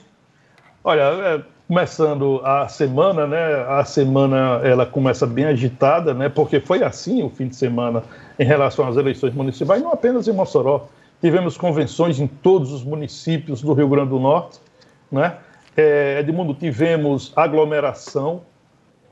Olha, 0.84 1.02
é, 1.02 1.44
começando 1.68 2.42
a 2.44 2.68
semana, 2.68 3.28
né? 3.28 3.66
A 3.68 3.84
semana 3.86 4.62
ela 4.64 4.86
começa 4.86 5.28
bem 5.28 5.46
agitada, 5.46 6.14
né? 6.14 6.30
Porque 6.30 6.60
foi 6.60 6.84
assim 6.84 7.24
o 7.24 7.30
fim 7.30 7.48
de 7.48 7.56
semana 7.56 8.04
em 8.40 8.46
relação 8.46 8.88
às 8.88 8.96
eleições 8.96 9.34
municipais, 9.34 9.82
não 9.82 9.92
apenas 9.92 10.28
em 10.28 10.34
Mossoró. 10.34 10.88
Tivemos 11.20 11.58
convenções 11.58 12.20
em 12.20 12.28
todos 12.28 12.72
os 12.72 12.84
municípios 12.84 13.62
do 13.62 13.74
Rio 13.74 13.90
Grande 13.90 14.10
do 14.10 14.20
Norte, 14.20 14.60
né? 15.12 15.38
É, 15.76 16.20
Edmundo, 16.20 16.54
tivemos 16.54 17.32
aglomeração 17.36 18.42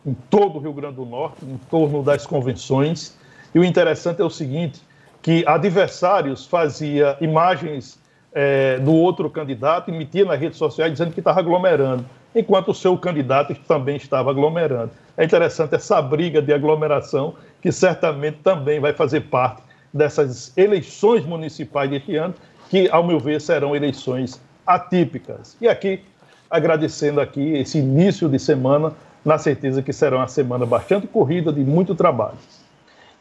em 0.05 0.13
todo 0.29 0.57
o 0.57 0.61
Rio 0.61 0.73
Grande 0.73 0.95
do 0.95 1.05
Norte, 1.05 1.43
em 1.43 1.57
torno 1.69 2.03
das 2.03 2.25
convenções. 2.25 3.17
E 3.53 3.59
o 3.59 3.63
interessante 3.63 4.21
é 4.21 4.25
o 4.25 4.29
seguinte: 4.29 4.81
que 5.21 5.43
adversários 5.47 6.45
fazia 6.45 7.17
imagens 7.21 7.99
é, 8.33 8.77
do 8.79 8.93
outro 8.93 9.29
candidato 9.29 9.89
e 9.89 9.97
metia 9.97 10.25
nas 10.25 10.39
redes 10.39 10.57
sociais 10.57 10.91
dizendo 10.91 11.11
que 11.11 11.19
estava 11.19 11.39
aglomerando. 11.39 12.05
enquanto 12.35 12.71
o 12.71 12.73
seu 12.73 12.97
candidato 12.97 13.55
também 13.65 13.95
estava 13.95 14.29
aglomerando. 14.29 14.91
É 15.15 15.23
interessante 15.23 15.73
essa 15.75 16.01
briga 16.01 16.41
de 16.41 16.51
aglomeração, 16.53 17.35
que 17.61 17.71
certamente 17.71 18.39
também 18.43 18.79
vai 18.79 18.91
fazer 18.91 19.21
parte 19.21 19.61
dessas 19.93 20.55
eleições 20.57 21.25
municipais 21.25 21.89
deste 21.89 22.17
ano, 22.17 22.35
que, 22.69 22.89
ao 22.89 23.07
meu 23.07 23.19
ver, 23.19 23.39
serão 23.39 23.73
eleições 23.73 24.41
atípicas. 24.65 25.55
E 25.59 25.67
aqui, 25.67 26.03
agradecendo 26.49 27.21
aqui 27.21 27.53
esse 27.53 27.79
início 27.79 28.29
de 28.29 28.39
semana, 28.39 28.93
na 29.23 29.37
certeza 29.37 29.81
que 29.81 29.91
será 29.91 30.17
uma 30.17 30.27
semana 30.27 30.65
bastante 30.65 31.07
corrida, 31.07 31.51
de 31.51 31.61
muito 31.61 31.95
trabalho. 31.95 32.37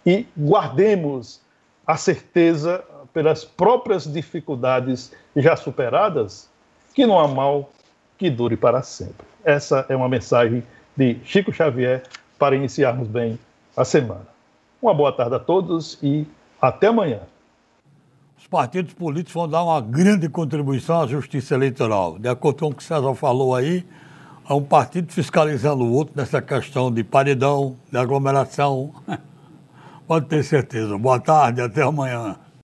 E 0.04 0.26
guardemos 0.36 1.40
a 1.86 1.96
certeza, 1.96 2.84
pelas 3.12 3.44
próprias 3.44 4.04
dificuldades 4.04 5.12
já 5.36 5.56
superadas, 5.56 6.48
que 6.94 7.06
não 7.06 7.18
há 7.18 7.28
mal 7.28 7.70
que 8.18 8.30
dure 8.30 8.56
para 8.56 8.82
sempre. 8.82 9.26
Essa 9.44 9.84
é 9.88 9.96
uma 9.96 10.08
mensagem 10.08 10.62
de 10.96 11.18
Chico 11.24 11.52
Xavier 11.52 12.02
para 12.38 12.56
iniciarmos 12.56 13.08
bem 13.08 13.38
a 13.76 13.84
semana. 13.84 14.26
Uma 14.80 14.94
boa 14.94 15.12
tarde 15.12 15.34
a 15.34 15.38
todos 15.38 15.98
e 16.02 16.26
até 16.60 16.88
amanhã. 16.88 17.20
Os 18.44 18.48
partidos 18.48 18.92
políticos 18.92 19.32
vão 19.32 19.48
dar 19.48 19.64
uma 19.64 19.80
grande 19.80 20.28
contribuição 20.28 21.00
à 21.00 21.06
justiça 21.06 21.54
eleitoral. 21.54 22.18
De 22.18 22.28
acordo 22.28 22.58
com 22.58 22.66
o 22.66 22.74
que 22.74 22.84
César 22.84 23.14
falou 23.14 23.54
aí, 23.54 23.86
há 24.44 24.54
um 24.54 24.62
partido 24.62 25.10
fiscalizando 25.10 25.82
o 25.82 25.90
outro 25.90 26.12
nessa 26.14 26.42
questão 26.42 26.92
de 26.92 27.02
paredão, 27.02 27.74
de 27.90 27.96
aglomeração. 27.96 28.92
Pode 30.06 30.26
ter 30.26 30.44
certeza. 30.44 30.98
Boa 30.98 31.18
tarde, 31.18 31.62
até 31.62 31.80
amanhã. 31.80 32.36